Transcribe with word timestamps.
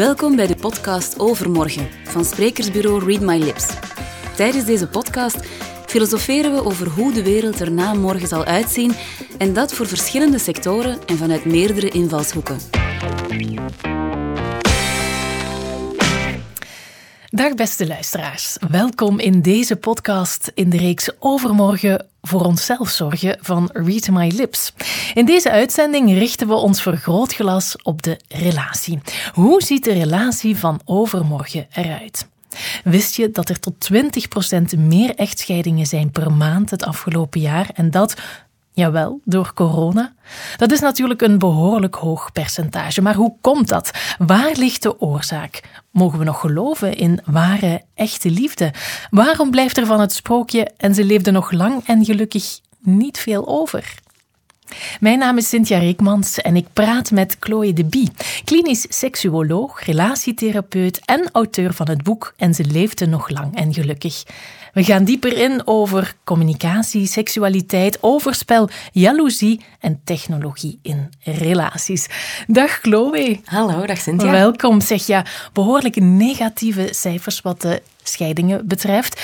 Welkom 0.00 0.36
bij 0.36 0.46
de 0.46 0.54
podcast 0.54 1.18
Overmorgen 1.18 1.88
van 2.04 2.24
sprekersbureau 2.24 3.04
Read 3.04 3.20
My 3.20 3.44
Lips. 3.44 3.66
Tijdens 4.36 4.64
deze 4.64 4.88
podcast 4.88 5.36
filosoferen 5.86 6.54
we 6.54 6.64
over 6.64 6.88
hoe 6.88 7.12
de 7.12 7.22
wereld 7.22 7.60
er 7.60 7.72
na 7.72 7.94
morgen 7.94 8.28
zal 8.28 8.44
uitzien 8.44 8.92
en 9.38 9.52
dat 9.52 9.72
voor 9.72 9.86
verschillende 9.86 10.38
sectoren 10.38 10.98
en 11.06 11.16
vanuit 11.16 11.44
meerdere 11.44 11.88
invalshoeken. 11.88 12.58
Dag 17.30 17.54
beste 17.54 17.86
luisteraars, 17.86 18.56
welkom 18.70 19.18
in 19.18 19.42
deze 19.42 19.76
podcast 19.76 20.50
in 20.54 20.70
de 20.70 20.76
reeks 20.76 21.10
Overmorgen 21.18 22.09
voor 22.22 22.44
onszelf 22.44 22.88
zorgen 22.88 23.38
van 23.40 23.70
Read 23.72 24.08
My 24.08 24.30
Lips. 24.34 24.72
In 25.14 25.24
deze 25.24 25.50
uitzending 25.50 26.12
richten 26.12 26.48
we 26.48 26.54
ons 26.54 26.82
vergrootglas 26.82 27.82
op 27.82 28.02
de 28.02 28.20
relatie. 28.28 28.98
Hoe 29.32 29.62
ziet 29.62 29.84
de 29.84 29.92
relatie 29.92 30.56
van 30.56 30.80
overmorgen 30.84 31.66
eruit? 31.72 32.28
Wist 32.84 33.16
je 33.16 33.30
dat 33.30 33.48
er 33.48 33.60
tot 33.60 33.88
20% 34.76 34.78
meer 34.78 35.14
echtscheidingen 35.14 35.86
zijn 35.86 36.10
per 36.10 36.32
maand 36.32 36.70
het 36.70 36.84
afgelopen 36.84 37.40
jaar 37.40 37.70
en 37.74 37.90
dat 37.90 38.14
Jawel, 38.72 39.20
door 39.24 39.52
corona. 39.54 40.12
Dat 40.56 40.70
is 40.70 40.80
natuurlijk 40.80 41.22
een 41.22 41.38
behoorlijk 41.38 41.94
hoog 41.94 42.32
percentage. 42.32 43.02
Maar 43.02 43.14
hoe 43.14 43.34
komt 43.40 43.68
dat? 43.68 43.90
Waar 44.18 44.52
ligt 44.54 44.82
de 44.82 45.00
oorzaak? 45.00 45.79
Mogen 45.90 46.18
we 46.18 46.24
nog 46.24 46.40
geloven 46.40 46.96
in 46.96 47.20
ware, 47.24 47.82
echte 47.94 48.30
liefde? 48.30 48.72
Waarom 49.10 49.50
blijft 49.50 49.76
er 49.76 49.86
van 49.86 50.00
het 50.00 50.12
sprookje 50.12 50.70
en 50.76 50.94
ze 50.94 51.04
leefde 51.04 51.30
nog 51.30 51.50
lang 51.50 51.86
en 51.86 52.04
gelukkig 52.04 52.60
niet 52.80 53.18
veel 53.18 53.48
over? 53.48 53.94
Mijn 55.00 55.18
naam 55.18 55.36
is 55.36 55.48
Cynthia 55.48 55.78
Reekmans 55.78 56.38
en 56.38 56.56
ik 56.56 56.66
praat 56.72 57.10
met 57.10 57.36
Chloe 57.40 57.72
de 57.72 57.84
Bie, 57.84 58.10
klinisch 58.44 58.86
seksuoloog, 58.88 59.84
relatietherapeut 59.84 61.00
en 61.04 61.28
auteur 61.32 61.72
van 61.74 61.88
het 61.88 62.02
boek 62.02 62.34
En 62.36 62.54
ze 62.54 62.64
leefde 62.64 63.06
nog 63.06 63.28
lang 63.28 63.56
en 63.56 63.74
gelukkig. 63.74 64.22
We 64.72 64.84
gaan 64.84 65.04
dieper 65.04 65.38
in 65.38 65.62
over 65.64 66.14
communicatie, 66.24 67.06
seksualiteit, 67.06 67.98
overspel, 68.00 68.68
jaloezie 68.92 69.60
en 69.80 70.00
technologie 70.04 70.78
in 70.82 71.10
relaties. 71.22 72.06
Dag 72.46 72.70
Chloe. 72.70 73.40
Hallo, 73.44 73.86
dag 73.86 73.98
Cynthia. 73.98 74.30
Welkom. 74.30 74.80
Zeg 74.80 75.06
ja, 75.06 75.24
behoorlijk 75.52 75.96
negatieve 75.96 76.88
cijfers 76.90 77.40
wat 77.40 77.60
de 77.60 77.82
scheidingen 78.02 78.66
betreft. 78.66 79.22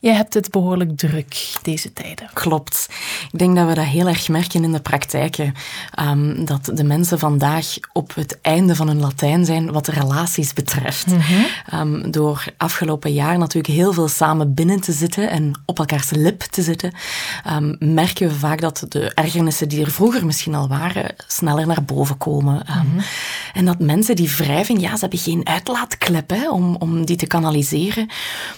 Je 0.00 0.10
hebt 0.10 0.34
het 0.34 0.50
behoorlijk 0.50 0.96
druk 0.96 1.52
deze 1.62 1.92
tijden. 1.92 2.30
Klopt. 2.32 2.88
Ik 3.32 3.38
denk 3.38 3.56
dat 3.56 3.68
we 3.68 3.74
dat 3.74 3.84
heel 3.84 4.08
erg 4.08 4.28
merken 4.28 4.64
in 4.64 4.72
de 4.72 4.80
praktijken. 4.80 5.54
Um, 6.00 6.44
dat 6.44 6.70
de 6.74 6.84
mensen 6.84 7.18
vandaag 7.18 7.66
op 7.92 8.14
het 8.14 8.38
einde 8.40 8.76
van 8.76 8.88
hun 8.88 9.00
Latijn 9.00 9.44
zijn 9.44 9.72
wat 9.72 9.84
de 9.84 9.92
relaties 9.92 10.52
betreft. 10.52 11.06
um, 11.74 12.10
door 12.10 12.44
afgelopen 12.56 13.12
jaar 13.12 13.38
natuurlijk 13.38 13.74
heel 13.74 13.92
veel 13.92 14.08
samen 14.08 14.54
binnen 14.54 14.80
te 14.80 14.92
zitten 14.92 15.30
en 15.30 15.60
op 15.64 15.78
elkaars 15.78 16.10
lip 16.10 16.40
te 16.40 16.62
zitten, 16.62 16.92
um, 17.50 17.76
merken 17.78 18.28
we 18.28 18.34
vaak 18.34 18.60
dat 18.60 18.84
de 18.88 19.14
ergernissen 19.14 19.68
die 19.68 19.84
er 19.84 19.90
vroeger 19.90 20.26
misschien 20.26 20.54
al 20.54 20.68
waren, 20.68 21.14
sneller 21.26 21.66
naar 21.66 21.84
boven 21.84 22.16
komen. 22.16 22.66
Mm 22.66 23.02
En 23.54 23.64
dat 23.64 23.78
mensen 23.78 24.16
die 24.16 24.30
wrijven, 24.36 24.80
ja, 24.80 24.94
ze 24.94 25.00
hebben 25.00 25.18
geen 25.18 25.46
uitlaatklep 25.46 26.30
hè, 26.30 26.50
om, 26.50 26.76
om 26.78 27.04
die 27.04 27.16
te 27.16 27.26
kanaliseren. 27.26 28.08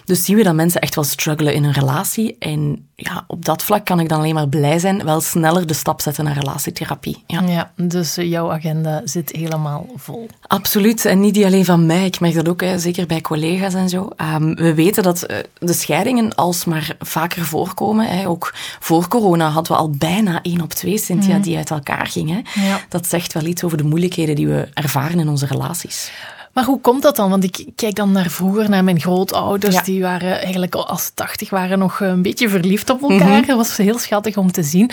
Dus 0.05 0.25
zien 0.25 0.37
we 0.37 0.43
dat 0.43 0.55
mensen 0.55 0.81
echt 0.81 0.95
wel 0.95 1.05
struggelen 1.05 1.55
in 1.55 1.65
een 1.65 1.73
relatie. 1.73 2.37
En 2.39 2.89
ja, 2.95 3.25
op 3.27 3.45
dat 3.45 3.65
vlak 3.65 3.85
kan 3.85 4.01
ik 4.01 4.09
dan 4.09 4.19
alleen 4.19 4.35
maar 4.35 4.49
blij 4.49 4.79
zijn, 4.79 5.05
wel 5.05 5.21
sneller 5.21 5.67
de 5.67 5.75
stap 5.75 6.01
zetten 6.01 6.25
naar 6.25 6.39
relatietherapie. 6.39 7.23
Ja, 7.27 7.41
ja 7.41 7.73
dus 7.77 8.15
jouw 8.15 8.53
agenda 8.53 9.01
zit 9.05 9.31
helemaal 9.31 9.87
vol. 9.97 10.29
Absoluut. 10.47 11.05
En 11.05 11.21
niet 11.21 11.45
alleen 11.45 11.65
van 11.65 11.87
mij. 11.87 12.07
Ik 12.07 12.21
merk 12.21 12.35
dat 12.35 12.49
ook, 12.49 12.61
hè, 12.61 12.79
zeker 12.79 13.07
bij 13.07 13.21
collega's 13.21 13.75
en 13.75 13.89
zo. 13.89 14.09
Um, 14.35 14.55
we 14.55 14.75
weten 14.75 15.03
dat 15.03 15.31
uh, 15.31 15.37
de 15.59 15.73
scheidingen 15.73 16.35
alsmaar 16.35 16.97
vaker 16.99 17.45
voorkomen. 17.45 18.07
Hè. 18.07 18.29
Ook 18.29 18.55
voor 18.81 19.09
corona 19.09 19.49
hadden 19.49 19.73
we 19.73 19.79
al 19.79 19.91
bijna 19.91 20.43
één 20.43 20.61
op 20.61 20.73
twee, 20.73 20.99
Cynthia, 20.99 21.37
mm. 21.37 21.43
die 21.43 21.57
uit 21.57 21.71
elkaar 21.71 22.07
gingen. 22.07 22.45
Ja. 22.55 22.81
Dat 22.89 23.07
zegt 23.07 23.33
wel 23.33 23.45
iets 23.45 23.65
over 23.65 23.77
de 23.77 23.85
moeilijkheden 23.85 24.35
die 24.35 24.49
we 24.49 24.69
ervaren 24.75 25.19
in 25.19 25.29
onze 25.29 25.47
relaties. 25.47 26.13
Maar 26.53 26.65
hoe 26.65 26.81
komt 26.81 27.03
dat 27.03 27.17
dan? 27.17 27.31
Want 27.31 27.45
ik 27.45 27.67
kijk 27.75 27.95
dan 27.95 28.13
naar 28.13 28.31
vroeger, 28.31 28.71
naar 28.71 28.85
mijn 28.85 29.01
grootouders. 29.01 29.83
Die 29.83 30.03
waren 30.03 30.41
eigenlijk 30.41 30.75
al 30.75 30.87
als 30.87 31.11
tachtig 31.15 31.51
waren 31.51 31.79
nog 31.79 32.01
een 32.01 32.23
beetje 32.23 32.49
verliefd 32.49 32.91
op 32.91 33.03
elkaar. 33.03 33.39
Mm 33.39 33.45
-hmm. 33.45 33.57
was 33.57 33.77
heel 33.77 33.99
schattig 33.99 34.37
om 34.37 34.53
te 34.53 34.63
zien. 34.63 34.91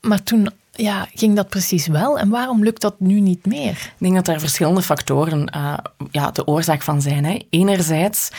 Maar 0.00 0.22
toen 0.22 0.48
ja, 0.72 1.08
ging 1.14 1.36
dat 1.36 1.48
precies 1.48 1.86
wel? 1.86 2.18
En 2.18 2.28
waarom 2.28 2.64
lukt 2.64 2.80
dat 2.80 2.94
nu 2.98 3.20
niet 3.20 3.46
meer? 3.46 3.70
Ik 3.70 3.94
denk 3.98 4.14
dat 4.14 4.28
er 4.28 4.40
verschillende 4.40 4.82
factoren 4.82 5.52
uh, 5.56 5.74
ja, 6.10 6.30
de 6.30 6.46
oorzaak 6.46 6.82
van 6.82 7.02
zijn. 7.02 7.24
Hè. 7.24 7.38
Enerzijds, 7.50 8.30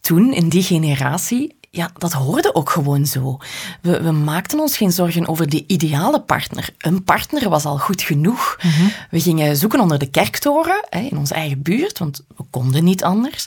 toen 0.00 0.32
in 0.32 0.48
die 0.48 0.62
generatie 0.62 1.54
ja, 1.72 1.90
dat 1.98 2.12
hoorde 2.12 2.54
ook 2.54 2.70
gewoon 2.70 3.06
zo. 3.06 3.38
We, 3.80 4.02
we, 4.02 4.10
maakten 4.10 4.60
ons 4.60 4.76
geen 4.76 4.92
zorgen 4.92 5.28
over 5.28 5.48
de 5.48 5.64
ideale 5.66 6.20
partner. 6.20 6.70
Een 6.78 7.04
partner 7.04 7.48
was 7.48 7.64
al 7.64 7.78
goed 7.78 8.02
genoeg. 8.02 8.58
Mm 8.62 8.70
-hmm. 8.70 8.92
We 9.10 9.20
gingen 9.20 9.56
zoeken 9.56 9.80
onder 9.80 9.98
de 9.98 10.10
kerktoren, 10.10 10.86
hè, 10.88 11.00
in 11.00 11.18
onze 11.18 11.34
eigen 11.34 11.62
buurt, 11.62 11.98
want 11.98 12.24
we 12.36 12.44
konden 12.50 12.84
niet 12.84 13.04
anders. 13.04 13.46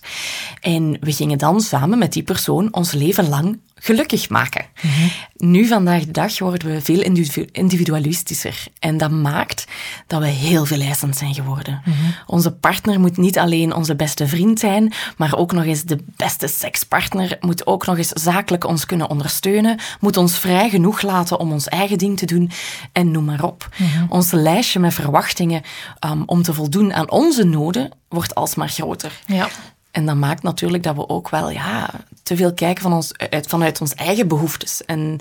En 0.62 0.98
we 1.00 1.12
gingen 1.12 1.38
dan 1.38 1.62
samen 1.62 1.98
met 1.98 2.14
die 2.14 2.24
persoon 2.24 2.74
ons 2.74 2.92
leven 2.92 3.30
lang 3.30 3.60
gelukkig 3.84 4.30
maken. 4.30 4.66
Mm 4.82 4.90
-hmm. 4.90 5.12
Nu, 5.52 5.68
vandaag 5.68 6.06
de 6.06 6.12
dag, 6.12 6.40
worden 6.40 6.74
we 6.74 6.82
veel 6.82 7.02
individualistischer. 7.52 8.64
En 8.80 8.98
dat 8.98 9.12
maakt 9.12 9.66
dat 10.08 10.22
we 10.22 10.28
heel 10.28 10.66
veel 10.66 10.82
eisend 10.82 11.18
zijn 11.18 11.34
geworden. 11.34 11.82
Mm 11.86 11.94
-hmm. 11.94 12.16
Onze 12.26 12.52
partner 12.52 13.00
moet 13.00 13.18
niet 13.18 13.38
alleen 13.38 13.74
onze 13.74 13.96
beste 13.96 14.28
vriend 14.28 14.60
zijn, 14.60 14.94
maar 15.18 15.36
ook 15.36 15.52
nog 15.52 15.64
eens 15.64 15.84
de 15.84 15.98
beste 16.06 16.48
sekspartner, 16.48 17.38
moet 17.40 17.68
ook 17.68 17.86
nog 17.86 17.98
eens 17.98 18.08
zakelijk 18.10 18.66
ons 18.66 18.86
kunnen 18.86 19.10
ondersteunen, 19.10 19.80
moet 20.00 20.18
ons 20.18 20.38
vrij 20.38 20.70
genoeg 20.70 21.02
laten 21.02 21.40
om 21.40 21.52
ons 21.52 21.68
eigen 21.68 21.98
ding 21.98 22.18
te 22.18 22.26
doen 22.26 22.52
en 22.92 23.12
noem 23.12 23.26
maar 23.26 23.44
op. 23.44 23.70
Mm 23.78 23.88
-hmm. 23.88 24.06
Ons 24.10 24.32
lijstje 24.32 24.80
met 24.80 24.94
verwachtingen 24.94 25.62
um, 26.06 26.24
om 26.26 26.44
te 26.44 26.54
voldoen 26.54 26.94
aan 26.94 27.12
onze 27.12 27.44
noden 27.44 27.92
wordt 28.10 28.36
alsmaar 28.36 28.70
groter. 28.70 29.12
Ja. 29.26 29.48
En 29.94 30.06
dat 30.06 30.16
maakt 30.16 30.44
natuurlijk 30.44 30.84
dat 30.84 30.96
we 30.96 31.09
ook 31.09 31.30
wel 31.30 31.50
ja, 31.50 31.90
te 32.24 32.36
veel 32.36 32.54
kijken 32.54 32.84
van 32.84 32.94
ons, 32.94 33.18
uit, 33.18 33.48
vanuit 33.48 33.81
onze 33.81 33.96
eigen 33.96 34.28
behoeftes. 34.28 34.86
En 34.86 35.20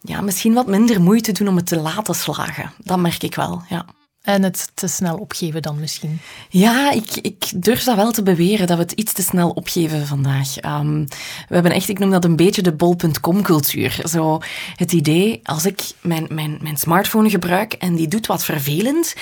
ja, 0.00 0.20
misschien 0.20 0.54
wat 0.54 0.66
minder 0.66 1.00
moeite 1.00 1.32
doen 1.32 1.48
om 1.48 1.56
het 1.56 1.66
te 1.66 1.80
laten 1.80 2.14
slagen. 2.14 2.72
Dat 2.78 2.98
merk 2.98 3.22
ik 3.22 3.34
wel, 3.34 3.62
ja. 3.68 3.84
En 4.22 4.42
het 4.42 4.70
te 4.74 4.86
snel 4.86 5.16
opgeven 5.16 5.62
dan 5.62 5.80
misschien? 5.80 6.20
Ja, 6.48 6.90
ik, 6.90 7.16
ik 7.16 7.44
durf 7.54 7.84
dat 7.84 7.96
wel 7.96 8.12
te 8.12 8.22
beweren, 8.22 8.66
dat 8.66 8.76
we 8.76 8.82
het 8.82 8.92
iets 8.92 9.12
te 9.12 9.22
snel 9.22 9.50
opgeven 9.50 10.06
vandaag. 10.06 10.64
Um, 10.64 11.04
we 11.48 11.54
hebben 11.54 11.72
echt, 11.72 11.88
ik 11.88 11.98
noem 11.98 12.10
dat 12.10 12.24
een 12.24 12.36
beetje 12.36 12.62
de 12.62 12.72
bol.com-cultuur. 12.72 14.00
Zo 14.04 14.40
het 14.76 14.92
idee, 14.92 15.40
als 15.42 15.66
ik 15.66 15.80
mijn, 16.00 16.26
mijn, 16.28 16.58
mijn 16.62 16.76
smartphone 16.76 17.30
gebruik 17.30 17.72
en 17.72 17.94
die 17.94 18.08
doet 18.08 18.26
wat 18.26 18.44
vervelend, 18.44 19.14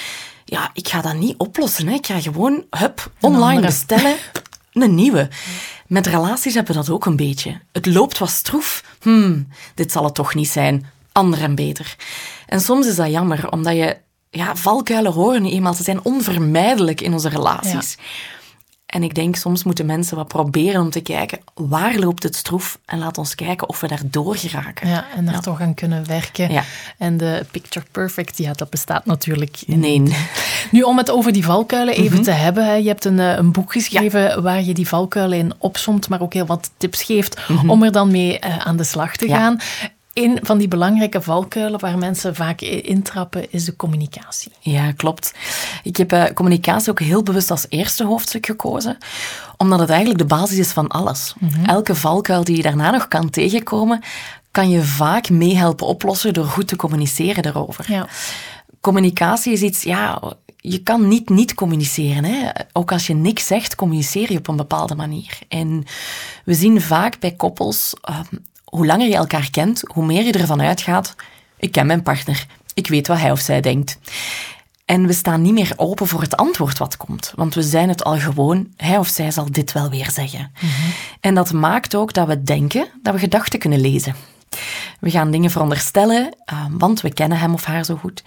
ja, 0.45 0.71
ik 0.72 0.89
ga 0.89 1.01
dat 1.01 1.15
niet 1.15 1.37
oplossen. 1.39 1.87
Hè. 1.87 1.95
Ik 1.95 2.06
ga 2.06 2.21
gewoon, 2.21 2.65
hup, 2.71 3.12
online 3.21 3.61
bestellen, 3.61 4.16
een 4.83 4.95
nieuwe. 4.95 5.29
Met 5.87 6.07
relaties 6.07 6.55
hebben 6.55 6.75
we 6.75 6.81
dat 6.81 6.91
ook 6.91 7.07
een 7.07 7.17
beetje. 7.17 7.61
Het 7.73 7.87
loopt 7.87 8.19
wat 8.19 8.31
stroef. 8.31 8.85
Hmm, 9.03 9.49
dit 9.75 9.93
zal 9.93 10.05
het 10.05 10.15
toch 10.15 10.35
niet 10.35 10.49
zijn. 10.49 10.87
Ander 11.12 11.41
en 11.41 11.55
beter. 11.55 11.97
En 12.47 12.61
soms 12.61 12.87
is 12.87 12.97
dat 12.97 13.11
jammer, 13.11 13.51
omdat 13.51 13.77
je... 13.77 13.97
Ja, 14.31 14.57
valkuilen 14.57 15.13
horen 15.13 15.45
eenmaal. 15.45 15.75
Ze 15.75 15.83
zijn 15.83 16.05
onvermijdelijk 16.05 17.01
in 17.01 17.13
onze 17.13 17.29
relaties. 17.29 17.97
En 18.94 19.03
ik 19.03 19.15
denk, 19.15 19.37
soms 19.37 19.65
moeten 19.65 19.87
mensen 19.87 20.16
wat 20.16 20.28
proberen 20.28 20.81
om 20.81 20.91
te 20.91 21.00
kijken, 21.00 21.38
waar 21.55 21.99
loopt 21.99 22.22
het 22.22 22.37
stroef? 22.37 22.78
En 22.84 22.99
laat 22.99 23.19
ons 23.19 23.34
kijken 23.34 23.69
of 23.69 23.81
we 23.81 23.88
daar 23.88 24.03
door 24.05 24.37
geraken. 24.37 24.88
Ja, 24.88 25.06
en 25.16 25.25
daar 25.25 25.34
ja. 25.34 25.41
toch 25.41 25.60
aan 25.60 25.75
kunnen 25.75 26.06
werken. 26.06 26.53
Ja. 26.53 26.62
En 26.99 27.16
de 27.16 27.47
picture 27.50 27.87
perfect, 27.91 28.38
ja, 28.38 28.53
dat 28.53 28.71
bestaat 28.71 29.07
natuurlijk 29.07 29.63
nee. 29.66 30.01
niet. 30.01 30.16
Nu, 30.71 30.83
om 30.83 30.98
het 30.98 31.10
over 31.10 31.33
die 31.33 31.45
valkuilen 31.45 31.95
even 31.95 32.04
mm 32.04 32.15
-hmm. 32.15 32.22
te 32.22 32.30
hebben. 32.30 32.83
Je 32.83 32.89
hebt 32.89 33.04
een, 33.04 33.19
een 33.19 33.53
boek 33.53 33.72
geschreven 33.72 34.21
ja. 34.21 34.41
waar 34.41 34.63
je 34.63 34.74
die 34.74 34.89
valkuilen 34.89 35.39
in 35.39 35.53
opsomt, 35.59 36.09
maar 36.09 36.21
ook 36.21 36.33
heel 36.33 36.47
wat 36.47 36.71
tips 36.77 37.03
geeft 37.03 37.48
mm 37.48 37.57
-hmm. 37.57 37.71
om 37.71 37.83
er 37.83 37.92
dan 37.92 38.10
mee 38.10 38.39
uh, 38.45 38.59
aan 38.59 38.77
de 38.77 38.84
slag 38.84 39.16
te 39.16 39.28
gaan. 39.28 39.60
Een 40.15 40.39
van 40.43 40.59
die 40.59 40.69
belangrijke 40.69 41.22
valkuilen 41.22 41.81
waar 41.81 41.99
mensen 41.99 42.34
vaak 42.34 42.61
intrappen 42.61 43.53
is 43.53 43.65
de 43.65 43.77
communicatie. 43.77 44.53
Ja, 44.61 44.93
klopt. 44.93 45.34
Ik 45.83 45.97
heb 45.97 46.13
uh, 46.13 46.25
communicatie 46.34 46.91
ook 46.91 47.01
heel 47.01 47.22
bewust 47.22 47.51
als 47.51 47.66
eerste 47.69 48.05
hoofdstuk 48.05 48.47
gekozen, 48.47 48.99
omdat 49.57 49.78
het 49.78 49.89
eigenlijk 49.89 50.19
de 50.19 50.34
basis 50.34 50.59
is 50.59 50.72
van 50.72 50.89
alles. 50.89 51.34
Mm 51.39 51.49
-hmm. 51.49 51.65
Elke 51.65 51.95
valkuil 51.95 52.45
die 52.45 52.57
je 52.57 52.63
daarna 52.63 52.91
nog 52.91 53.09
kan 53.09 53.31
tegenkomen, 53.31 54.03
kan 54.51 54.71
je 54.71 54.83
vaak 54.83 55.31
meehelpen 55.31 55.87
oplossen 55.87 56.33
door 56.33 56.45
goed 56.47 56.69
te 56.69 56.77
communiceren 56.77 57.43
daarover. 57.43 57.93
Ja. 57.93 58.09
Communicatie 58.81 59.53
is 59.53 59.63
iets, 59.63 59.83
ja, 59.83 60.21
je 60.57 60.83
kan 60.83 61.09
niet 61.09 61.28
niet 61.28 61.55
communiceren. 61.55 62.25
Hè? 62.25 62.51
Ook 62.72 62.93
als 62.93 63.07
je 63.07 63.15
niks 63.15 63.47
zegt, 63.47 63.75
communiceer 63.75 64.33
je 64.33 64.39
op 64.39 64.49
een 64.49 64.57
bepaalde 64.57 64.95
manier. 64.95 65.39
En 65.49 65.84
we 66.45 66.55
zien 66.55 66.81
vaak 66.81 67.21
bij 67.21 67.33
koppels, 67.33 67.95
um, 68.10 68.45
hoe 68.74 68.86
langer 68.86 69.09
je 69.09 69.15
elkaar 69.15 69.50
kent, 69.50 69.82
hoe 69.86 70.04
meer 70.04 70.24
je 70.24 70.32
ervan 70.32 70.62
uitgaat, 70.62 71.15
ik 71.56 71.72
ken 71.72 71.86
mijn 71.86 72.03
partner, 72.03 72.47
ik 72.74 72.86
weet 72.86 73.06
wat 73.06 73.18
hij 73.18 73.30
of 73.30 73.41
zij 73.41 73.60
denkt. 73.60 73.98
En 74.84 75.06
we 75.06 75.12
staan 75.12 75.42
niet 75.42 75.53
meer 75.53 75.72
open 75.76 76.06
voor 76.06 76.21
het 76.21 76.36
antwoord 76.36 76.78
wat 76.78 76.97
komt. 76.97 77.32
Want 77.34 77.54
we 77.54 77.62
zijn 77.62 77.88
het 77.88 78.04
al 78.04 78.18
gewoon, 78.18 78.68
hij 78.76 78.98
of 78.98 79.09
zij 79.09 79.30
zal 79.30 79.50
dit 79.50 79.72
wel 79.72 79.91
weer 79.91 80.10
zeggen. 80.10 80.53
En 81.21 81.34
dat 81.34 81.53
maakt 81.53 81.94
ook 81.94 82.12
dat 82.12 82.26
we 82.26 82.42
denken 82.42 82.88
dat 83.03 83.15
we 83.15 83.21
gedachten 83.21 83.59
kunnen 83.59 83.80
lezen. 83.80 84.15
We 85.00 85.10
gaan 85.10 85.30
dingen 85.30 85.50
veronderstellen, 85.50 86.34
uh, 86.53 86.65
want 86.71 87.00
we 87.00 87.12
kennen 87.12 87.38
hem 87.38 87.54
of 87.54 87.65
haar 87.65 87.84
zo 87.84 87.97
goed. 87.97 88.22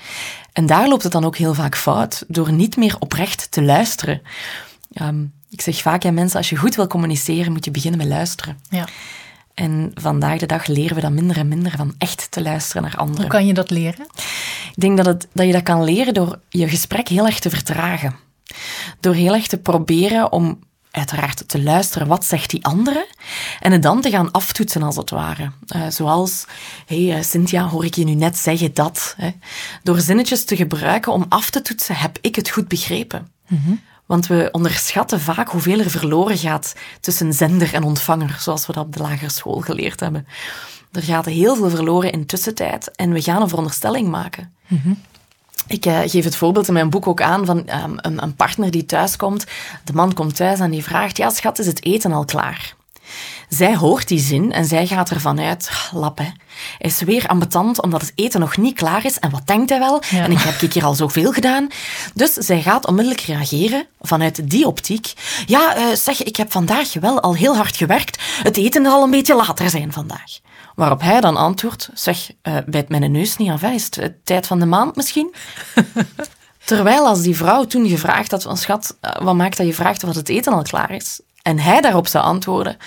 En 0.54 0.66
daar 0.66 0.88
loopt 0.88 1.04
het 1.04 1.12
dan 1.12 1.26
ook 1.26 1.38
heel 1.38 1.54
vaak 1.54 1.76
fout, 1.76 2.24
door 2.28 2.52
niet 2.52 2.78
meer 2.78 2.96
oprecht 3.00 3.52
te 3.52 3.64
luisteren. 3.64 4.22
Um, 5.02 5.34
ik 5.50 5.62
zeg 5.62 5.82
vaak 5.82 6.06
aan 6.06 6.14
mensen, 6.14 6.38
als 6.38 6.50
je 6.50 6.56
goed 6.56 6.76
wil 6.76 6.88
communiceren, 6.88 7.52
moet 7.52 7.66
je 7.66 7.72
beginnen 7.72 8.00
met 8.00 8.08
luisteren. 8.08 8.60
Ja. 8.70 8.88
En 9.60 9.92
vandaag 9.94 10.40
de 10.40 10.46
dag 10.46 10.68
leren 10.68 10.96
we 10.96 11.02
dat 11.02 11.12
minder 11.12 11.38
en 11.38 11.48
minder 11.48 11.72
van 11.72 11.96
echt 11.98 12.32
te 12.32 12.42
luisteren 12.42 12.82
naar 12.82 12.96
anderen. 12.96 13.22
Hoe 13.22 13.32
kan 13.32 13.46
je 13.46 13.54
dat 13.54 13.70
leren? 13.70 14.06
Ik 14.76 14.76
denk 14.76 14.98
dat, 14.98 15.06
het, 15.06 15.28
dat 15.34 15.46
je 15.46 15.52
dat 15.52 15.64
kan 15.64 15.84
leren 15.84 16.14
door 16.14 16.40
je 16.50 16.70
gesprek 16.70 17.08
heel 17.08 17.26
erg 17.26 17.40
te 17.40 17.50
vertragen. 17.50 18.16
Door 19.00 19.14
heel 19.14 19.34
erg 19.34 19.48
te 19.48 19.58
proberen 19.58 20.32
om 20.32 20.60
uiteraard 20.92 21.48
te 21.48 21.64
luisteren, 21.64 22.08
wat 22.08 22.26
zegt 22.26 22.50
die 22.50 22.66
andere? 22.66 23.08
En 23.60 23.72
het 23.72 23.84
dan 23.84 24.02
te 24.02 24.10
gaan 24.10 24.32
aftoetsen 24.32 24.84
als 24.84 24.96
het 24.96 25.10
ware. 25.10 25.52
Uh, 25.76 25.88
zoals, 25.90 26.46
hé 26.86 27.08
hey, 27.08 27.18
uh, 27.18 27.24
Cynthia, 27.24 27.68
hoor 27.68 27.86
ik 27.86 27.96
je 27.96 28.04
nu 28.04 28.14
net 28.14 28.38
zeggen 28.38 28.74
dat? 28.74 29.14
Hè? 29.18 29.32
Door 29.84 30.00
zinnetjes 30.00 30.46
te 30.46 30.56
gebruiken 30.56 31.12
om 31.12 31.26
af 31.30 31.50
te 31.50 31.62
toetsen, 31.62 31.96
heb 31.96 32.18
ik 32.22 32.36
het 32.36 32.50
goed 32.50 32.68
begrepen? 32.68 33.32
Mm 33.48 33.62
-hmm. 33.66 33.82
Want 34.08 34.28
we 34.28 34.50
onderschatten 34.52 35.20
vaak 35.20 35.50
hoeveel 35.50 35.80
er 35.80 35.90
verloren 35.90 36.38
gaat 36.38 36.76
tussen 37.00 37.34
zender 37.34 37.74
en 37.74 37.84
ontvanger, 37.84 38.36
zoals 38.40 38.68
we 38.68 38.74
dat 38.74 38.86
op 38.86 38.94
de 38.94 39.02
lagere 39.02 39.32
school 39.32 39.60
geleerd 39.60 40.00
hebben. 40.00 40.28
Er 40.92 41.04
gaat 41.04 41.26
heel 41.26 41.56
veel 41.56 41.70
verloren 41.70 42.12
in 42.12 42.26
tussentijd 42.26 42.92
en 42.96 43.12
we 43.14 43.22
gaan 43.22 43.42
een 43.42 43.50
veronderstelling 43.50 44.08
maken. 44.08 44.54
Mm 44.68 44.80
-hmm. 44.84 45.02
Ik 45.68 45.86
uh, 45.86 46.00
geef 46.06 46.24
het 46.24 46.36
voorbeeld 46.36 46.68
in 46.68 46.74
mijn 46.74 46.90
boek 46.90 47.08
ook 47.08 47.22
aan 47.22 47.46
van 47.46 47.58
um, 47.58 47.94
een, 47.96 48.24
een, 48.24 48.36
partner 48.36 48.72
die 48.72 48.86
thuiskomt. 48.86 49.46
De 49.84 49.94
man 49.94 50.14
komt 50.14 50.36
thuis 50.36 50.60
en 50.60 50.72
die 50.72 50.84
vraagt: 50.84 51.18
Ja, 51.18 51.30
schat, 51.30 51.60
is 51.60 51.66
het 51.66 51.86
eten 51.86 52.12
al 52.12 52.26
klaar? 52.26 52.76
Zij 53.48 53.76
hoort 53.76 54.08
die 54.08 54.20
zin 54.20 54.52
en 54.52 54.66
zij 54.66 54.88
gaat 54.88 55.10
ervan 55.10 55.40
uit: 55.40 55.70
lap, 55.92 56.18
hè. 56.18 56.24
Hij 56.78 56.90
is 56.90 57.02
weer 57.02 57.28
ambetant 57.28 57.82
omdat 57.82 58.02
het 58.02 58.12
eten 58.16 58.40
nog 58.40 58.58
niet 58.58 58.76
klaar 58.76 59.06
is. 59.06 59.20
En 59.20 59.30
wat 59.30 59.48
denkt 59.48 59.70
hij 59.70 59.80
wel? 59.80 60.02
Ja. 60.10 60.24
En 60.24 60.32
ik 60.32 60.40
heb 60.40 60.62
ik 60.62 60.74
hier 60.74 60.86
al 60.86 60.94
zoveel 60.94 61.32
gedaan. 61.32 61.68
Dus 62.14 62.34
zij 62.34 62.62
gaat 62.62 62.88
onmiddellijk 62.88 63.22
reageren 63.22 63.88
vanuit 64.00 64.50
die 64.50 64.68
optiek. 64.68 65.14
Ja, 65.46 65.78
uh, 65.78 65.84
zeg, 65.96 66.24
ik 66.24 66.36
heb 66.36 66.52
vandaag 66.52 66.94
wel 66.94 67.20
al 67.20 67.36
heel 67.36 67.56
hard 67.56 67.78
gewerkt. 67.78 68.24
Het 68.44 68.58
eten 68.58 68.84
zal 68.84 69.04
een 69.04 69.12
beetje 69.12 69.36
later 69.36 69.70
zijn 69.70 69.92
vandaag. 69.94 70.40
Waarop 70.76 71.02
hij 71.02 71.22
dan 71.22 71.38
antwoordt, 71.38 71.90
zeg, 71.94 72.32
uh, 72.44 72.58
bijt 72.66 72.90
mijn 72.90 73.12
neus 73.12 73.38
niet 73.38 73.52
af, 73.52 73.62
hè? 73.62 73.70
is 73.70 73.86
het 73.86 73.98
uh, 73.98 74.06
tijd 74.24 74.48
van 74.48 74.60
de 74.60 74.66
maand 74.66 74.96
misschien? 74.96 75.34
Terwijl 76.66 77.08
als 77.08 77.22
die 77.22 77.36
vrouw 77.36 77.64
toen 77.64 77.88
gevraagd 77.88 78.32
had, 78.32 78.44
van 78.44 78.58
schat, 78.58 78.98
wat 79.20 79.36
maakt 79.36 79.58
dat 79.58 79.66
je 79.66 79.74
vraagt 79.74 80.04
of 80.04 80.16
het 80.16 80.30
eten 80.30 80.54
al 80.54 80.62
klaar 80.62 80.92
is? 80.92 81.20
En 81.48 81.60
hij 81.60 81.82
daarop 81.82 82.08
zou 82.08 82.24
antwoorden, 82.24 82.78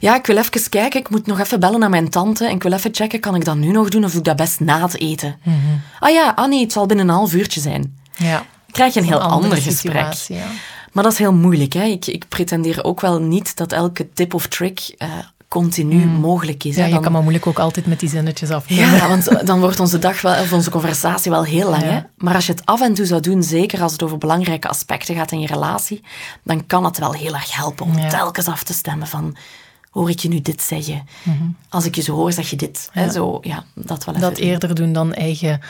ja, 0.00 0.16
ik 0.16 0.26
wil 0.26 0.36
even 0.36 0.68
kijken, 0.68 1.00
ik 1.00 1.10
moet 1.10 1.26
nog 1.26 1.38
even 1.40 1.60
bellen 1.60 1.80
naar 1.80 1.90
mijn 1.90 2.08
tante 2.08 2.46
en 2.46 2.54
ik 2.54 2.62
wil 2.62 2.72
even 2.72 2.94
checken, 2.94 3.20
kan 3.20 3.34
ik 3.34 3.44
dat 3.44 3.56
nu 3.56 3.70
nog 3.70 3.88
doen 3.88 4.04
of 4.04 4.10
doe 4.10 4.18
ik 4.18 4.24
dat 4.24 4.36
best 4.36 4.60
na 4.60 4.82
het 4.82 5.00
eten? 5.00 5.38
Mm 5.42 5.52
-hmm. 5.52 5.80
Ah 5.98 6.10
ja, 6.10 6.32
ah 6.34 6.48
nee, 6.48 6.60
het 6.60 6.72
zal 6.72 6.86
binnen 6.86 7.08
een 7.08 7.14
half 7.14 7.34
uurtje 7.34 7.60
zijn. 7.60 7.98
Ja. 8.16 8.44
Krijg 8.70 8.94
je 8.94 9.00
een 9.00 9.06
heel 9.06 9.20
ander 9.20 9.56
gesprek. 9.56 10.12
Ja. 10.12 10.46
Maar 10.92 11.02
dat 11.02 11.12
is 11.12 11.18
heel 11.18 11.32
moeilijk. 11.32 11.72
Hè? 11.72 11.84
Ik, 11.84 12.06
ik 12.06 12.28
pretendeer 12.28 12.84
ook 12.84 13.00
wel 13.00 13.20
niet 13.20 13.56
dat 13.56 13.72
elke 13.72 14.12
tip 14.12 14.34
of 14.34 14.46
trick 14.46 14.94
uh, 14.98 15.08
continu 15.48 16.04
mm. 16.04 16.12
mogelijk 16.12 16.64
is. 16.64 16.76
Ja, 16.76 16.82
hè? 16.82 16.88
je 16.88 17.00
kan 17.00 17.12
maar 17.12 17.22
moeilijk 17.22 17.46
ook 17.46 17.58
altijd 17.58 17.86
met 17.86 18.00
die 18.00 18.08
zinnetjes 18.08 18.50
afkomen. 18.50 18.84
Ja, 18.84 19.08
want 19.18 19.46
dan 19.46 19.60
wordt 19.60 19.80
onze 19.80 19.98
dag 19.98 20.20
wel, 20.20 20.40
of 20.42 20.52
onze 20.52 20.70
conversatie 20.70 21.30
wel 21.30 21.44
heel 21.44 21.70
lang. 21.70 21.82
Ja. 21.82 21.88
Hè? 21.88 22.00
Maar 22.16 22.34
als 22.34 22.46
je 22.46 22.52
het 22.52 22.66
af 22.66 22.80
en 22.80 22.94
toe 22.94 23.06
zou 23.06 23.20
doen, 23.20 23.42
zeker 23.42 23.82
als 23.82 23.92
het 23.92 24.02
over 24.02 24.18
belangrijke 24.18 24.68
aspecten 24.68 25.14
gaat 25.14 25.32
in 25.32 25.40
je 25.40 25.46
relatie, 25.46 26.02
dan 26.42 26.66
kan 26.66 26.84
het 26.84 26.98
wel 26.98 27.12
heel 27.12 27.34
erg 27.34 27.54
helpen 27.56 27.86
om 27.86 27.98
ja. 27.98 28.08
telkens 28.08 28.46
af 28.46 28.62
te 28.62 28.72
stemmen 28.72 29.06
van 29.06 29.36
hoor 29.90 30.10
ik 30.10 30.18
je 30.18 30.28
nu 30.28 30.40
dit 30.40 30.62
zeggen? 30.62 31.06
Mm 31.22 31.36
-hmm. 31.38 31.56
Als 31.68 31.84
ik 31.84 31.94
je 31.94 32.02
zo 32.02 32.14
hoor, 32.14 32.32
zeg 32.32 32.50
je 32.50 32.56
dit. 32.56 32.90
Ja. 32.92 33.00
Hè? 33.00 33.10
Zo, 33.10 33.38
ja, 33.42 33.64
dat 33.74 34.04
wel 34.04 34.18
dat 34.18 34.36
eerder 34.36 34.74
doen 34.74 34.92
dan 34.92 35.14
eigen 35.14 35.60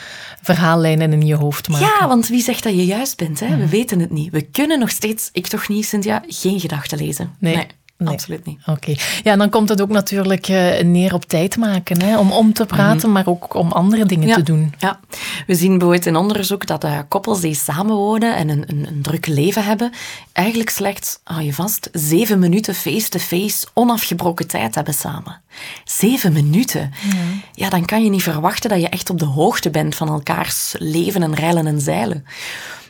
verhaallijnen 0.41 1.13
in 1.13 1.25
je 1.25 1.35
hoofd 1.35 1.69
maken. 1.69 1.87
Ja, 1.87 2.07
want 2.07 2.27
wie 2.27 2.41
zegt 2.41 2.63
dat 2.63 2.73
je 2.73 2.85
juist 2.85 3.17
bent? 3.17 3.39
Hè? 3.39 3.47
Mm. 3.47 3.57
We 3.57 3.67
weten 3.67 3.99
het 3.99 4.11
niet. 4.11 4.31
We 4.31 4.41
kunnen 4.41 4.79
nog 4.79 4.89
steeds, 4.89 5.29
ik 5.33 5.47
toch 5.47 5.67
niet, 5.67 5.85
Cynthia, 5.85 6.23
geen 6.27 6.59
gedachten 6.59 6.97
lezen. 6.97 7.35
nee. 7.39 7.55
nee. 7.55 7.67
Nee. 7.99 8.13
Absoluut 8.13 8.45
niet. 8.45 8.59
Oké. 8.59 8.71
Okay. 8.71 8.97
Ja, 9.23 9.35
dan 9.35 9.49
komt 9.49 9.69
het 9.69 9.81
ook 9.81 9.89
natuurlijk 9.89 10.47
uh, 10.47 10.79
neer 10.79 11.13
op 11.13 11.25
tijd 11.25 11.57
maken. 11.57 12.01
Hè? 12.01 12.17
Om 12.17 12.31
om 12.31 12.53
te 12.53 12.65
praten, 12.65 12.95
mm 12.95 12.99
-hmm. 13.01 13.11
maar 13.11 13.27
ook 13.27 13.53
om 13.53 13.71
andere 13.71 14.05
dingen 14.05 14.27
ja. 14.27 14.35
te 14.35 14.43
doen. 14.43 14.73
Ja. 14.77 14.99
We 15.47 15.55
zien 15.55 15.69
bijvoorbeeld 15.69 16.05
in 16.05 16.15
onderzoek 16.15 16.67
dat 16.67 16.83
uh, 16.83 16.99
koppels 17.07 17.41
die 17.41 17.53
samenwonen 17.53 18.35
en 18.35 18.49
een, 18.49 18.63
een, 18.67 18.87
een, 18.87 19.01
druk 19.01 19.27
leven 19.27 19.63
hebben, 19.63 19.91
eigenlijk 20.33 20.69
slechts, 20.69 21.19
hou 21.23 21.41
je 21.41 21.53
vast, 21.53 21.89
zeven 21.91 22.39
minuten 22.39 22.75
face-to-face 22.75 23.39
-face, 23.39 23.67
onafgebroken 23.73 24.47
tijd 24.47 24.75
hebben 24.75 24.93
samen. 24.93 25.41
Zeven 25.83 26.33
minuten. 26.33 26.91
Mm. 27.03 27.41
Ja, 27.53 27.69
dan 27.69 27.85
kan 27.85 28.03
je 28.03 28.09
niet 28.09 28.23
verwachten 28.23 28.69
dat 28.69 28.81
je 28.81 28.89
echt 28.89 29.09
op 29.09 29.19
de 29.19 29.25
hoogte 29.25 29.69
bent 29.69 29.95
van 29.95 30.07
elkaars 30.07 30.75
leven 30.77 31.23
en 31.23 31.35
reilen 31.35 31.67
en 31.67 31.81
zeilen. 31.81 32.25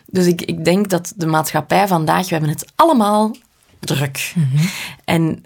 Dus 0.05 0.25
ik, 0.25 0.41
ik 0.41 0.65
denk 0.65 0.89
dat 0.89 1.13
de 1.15 1.25
maatschappij 1.25 1.87
vandaag, 1.87 2.23
we 2.23 2.31
hebben 2.35 2.49
het 2.49 2.65
allemaal 2.75 3.35
druk. 3.79 4.33
Mm 4.35 4.49
-hmm. 4.51 4.69
En 5.05 5.43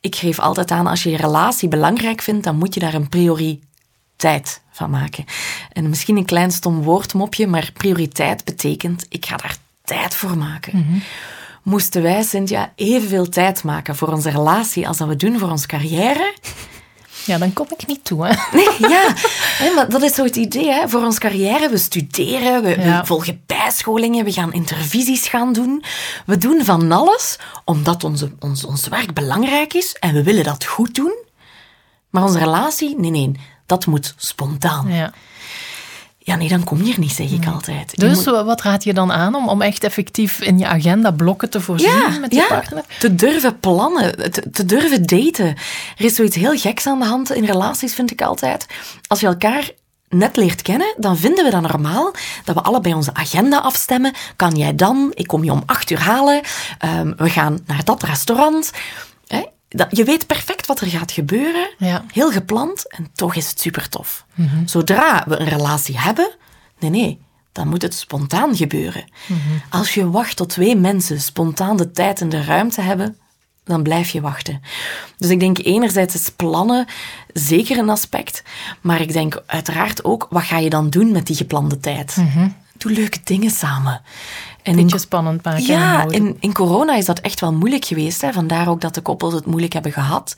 ik 0.00 0.16
geef 0.16 0.38
altijd 0.38 0.70
aan, 0.70 0.86
als 0.86 1.02
je 1.02 1.10
je 1.10 1.16
relatie 1.16 1.68
belangrijk 1.68 2.22
vindt, 2.22 2.44
dan 2.44 2.56
moet 2.56 2.74
je 2.74 2.80
daar 2.80 2.94
een 2.94 3.08
prioriteit 3.08 4.62
van 4.70 4.90
maken. 4.90 5.24
En 5.72 5.88
misschien 5.88 6.16
een 6.16 6.24
klein 6.24 6.50
stom 6.50 6.82
woordmopje, 6.82 7.46
maar 7.46 7.70
prioriteit 7.72 8.44
betekent, 8.44 9.06
ik 9.08 9.26
ga 9.26 9.36
daar 9.36 9.56
tijd 9.84 10.14
voor 10.14 10.36
maken. 10.36 10.76
Mm 10.76 10.86
-hmm. 10.88 11.02
Moesten 11.62 12.02
wij, 12.02 12.22
Cynthia, 12.22 12.72
evenveel 12.74 13.28
tijd 13.28 13.64
maken 13.64 13.96
voor 13.96 14.08
onze 14.08 14.30
relatie 14.30 14.88
als 14.88 14.96
dat 14.96 15.08
we 15.08 15.16
doen 15.16 15.38
voor 15.38 15.50
onze 15.50 15.66
carrière? 15.66 16.34
Ja, 17.28 17.38
dan 17.38 17.52
kom 17.52 17.66
ik 17.76 17.86
niet 17.86 18.04
toe. 18.04 18.26
Hè? 18.26 18.34
Nee, 18.58 18.90
ja, 18.90 19.14
maar 19.74 19.88
dat 19.88 20.02
is 20.02 20.14
zo 20.14 20.24
het 20.24 20.36
idee. 20.36 20.70
Hè. 20.70 20.88
Voor 20.88 21.04
onze 21.04 21.18
carrière, 21.18 21.68
we 21.68 21.78
studeren, 21.78 22.62
we, 22.62 22.68
ja. 22.68 23.00
we, 23.00 23.06
volgen 23.06 23.42
bijscholingen, 23.46 24.24
we 24.24 24.32
gaan 24.32 24.52
intervisies 24.52 25.28
gaan 25.28 25.52
doen. 25.52 25.84
We 26.26 26.38
doen 26.38 26.64
van 26.64 26.92
alles 26.92 27.38
omdat 27.64 28.04
onze, 28.04 28.32
ons, 28.38 28.64
ons 28.64 28.88
werk 28.88 29.14
belangrijk 29.14 29.74
is 29.74 29.92
en 29.92 30.14
we 30.14 30.22
willen 30.22 30.44
dat 30.44 30.64
goed 30.64 30.94
doen. 30.94 31.16
Maar 32.10 32.22
onze 32.22 32.38
relatie, 32.38 32.98
nee, 32.98 33.10
nee, 33.10 33.32
dat 33.66 33.86
moet 33.86 34.14
spontaan. 34.16 34.92
Ja. 34.92 35.12
Ja, 36.28 36.36
nee, 36.36 36.48
dan 36.48 36.64
kom 36.64 36.82
je 36.82 36.92
er 36.92 36.98
niet, 36.98 37.12
zeg 37.12 37.30
ik 37.30 37.46
altijd. 37.46 37.90
Je 37.94 38.00
dus 38.00 38.24
moet... 38.24 38.44
wat 38.44 38.62
raad 38.62 38.84
je 38.84 38.94
dan 38.94 39.12
aan 39.12 39.34
om, 39.34 39.48
om 39.48 39.62
echt 39.62 39.84
effectief 39.84 40.40
in 40.40 40.58
je 40.58 40.66
agenda 40.66 41.10
blokken 41.10 41.50
te 41.50 41.60
voorzien 41.60 41.88
ja, 41.88 42.18
met 42.18 42.32
je 42.32 42.38
ja, 42.38 42.46
partner? 42.46 42.84
te 42.98 43.14
durven 43.14 43.60
plannen, 43.60 44.30
te, 44.32 44.50
te, 44.50 44.64
durven 44.64 45.06
daten. 45.06 45.46
Er 45.96 46.04
is 46.04 46.14
zoiets 46.14 46.36
heel 46.36 46.58
geks 46.58 46.86
aan 46.86 46.98
de 46.98 47.04
hand 47.04 47.32
in 47.32 47.44
relaties, 47.44 47.94
vind 47.94 48.10
ik 48.10 48.22
altijd. 48.22 48.66
Als 49.06 49.20
je 49.20 49.26
elkaar 49.26 49.70
net 50.08 50.36
leert 50.36 50.62
kennen, 50.62 50.94
dan 50.96 51.16
vinden 51.16 51.44
we 51.44 51.50
dat 51.50 51.60
normaal 51.60 52.12
dat 52.44 52.54
we 52.54 52.62
allebei 52.62 52.94
onze 52.94 53.14
agenda 53.14 53.58
afstemmen. 53.58 54.12
Kan 54.36 54.56
jij 54.56 54.74
dan? 54.74 55.12
Ik 55.14 55.26
kom 55.26 55.44
je 55.44 55.52
om 55.52 55.62
acht 55.66 55.90
uur 55.90 56.00
halen. 56.00 56.40
Um, 56.98 57.14
we 57.16 57.30
gaan 57.30 57.58
naar 57.66 57.84
dat 57.84 58.02
restaurant. 58.02 58.70
Hè? 59.68 59.84
Je 59.90 60.04
weet 60.04 60.26
perfect 60.26 60.66
wat 60.66 60.80
er 60.80 60.86
gaat 60.86 61.12
gebeuren, 61.12 61.70
ja. 61.78 62.04
heel 62.12 62.30
gepland, 62.30 62.88
en 62.88 63.08
toch 63.14 63.34
is 63.34 63.48
het 63.48 63.60
super 63.60 63.88
tof. 63.88 64.24
Mm 64.34 64.48
-hmm. 64.48 64.68
Zodra 64.68 65.24
we 65.26 65.38
een 65.38 65.48
relatie 65.48 65.98
hebben, 65.98 66.30
nee, 66.78 66.90
nee, 66.90 67.20
dan 67.52 67.68
moet 67.68 67.82
het 67.82 67.94
spontaan 67.94 68.56
gebeuren. 68.56 69.04
Mm 69.26 69.36
-hmm. 69.36 69.62
Als 69.70 69.94
je 69.94 70.10
wacht 70.10 70.36
tot 70.36 70.48
twee 70.48 70.76
mensen 70.76 71.20
spontaan 71.20 71.76
de 71.76 71.90
tijd 71.90 72.20
en 72.20 72.28
de 72.28 72.44
ruimte 72.44 72.80
hebben, 72.80 73.16
dan 73.64 73.82
blijf 73.82 74.10
je 74.10 74.20
wachten. 74.20 74.62
Dus 75.16 75.30
ik 75.30 75.40
denk 75.40 75.58
enerzijds 75.58 76.14
is 76.14 76.30
plannen 76.30 76.86
zeker 77.32 77.78
een 77.78 77.90
aspect, 77.90 78.42
maar 78.80 79.00
ik 79.00 79.12
denk 79.12 79.42
uiteraard 79.46 80.04
ook, 80.04 80.26
wat 80.30 80.42
ga 80.42 80.58
je 80.58 80.70
dan 80.70 80.90
doen 80.90 81.12
met 81.12 81.26
die 81.26 81.36
geplande 81.36 81.78
tijd? 81.78 82.16
Mm 82.16 82.28
-hmm. 82.28 82.54
Doe 82.76 82.92
leuke 82.92 83.18
dingen 83.24 83.50
samen. 83.50 84.00
En 84.68 84.76
Beetje 84.76 84.94
in, 84.94 85.00
spannend 85.00 85.44
maken. 85.44 85.66
Ja, 85.66 86.08
in, 86.08 86.36
in 86.40 86.52
corona 86.52 86.96
is 86.96 87.04
dat 87.04 87.20
echt 87.20 87.40
wel 87.40 87.52
moeilijk 87.52 87.84
geweest. 87.84 88.20
Hè? 88.20 88.32
Vandaar 88.32 88.68
ook 88.68 88.80
dat 88.80 88.94
de 88.94 89.00
koppels 89.00 89.34
het 89.34 89.46
moeilijk 89.46 89.72
hebben 89.72 89.92
gehad. 89.92 90.36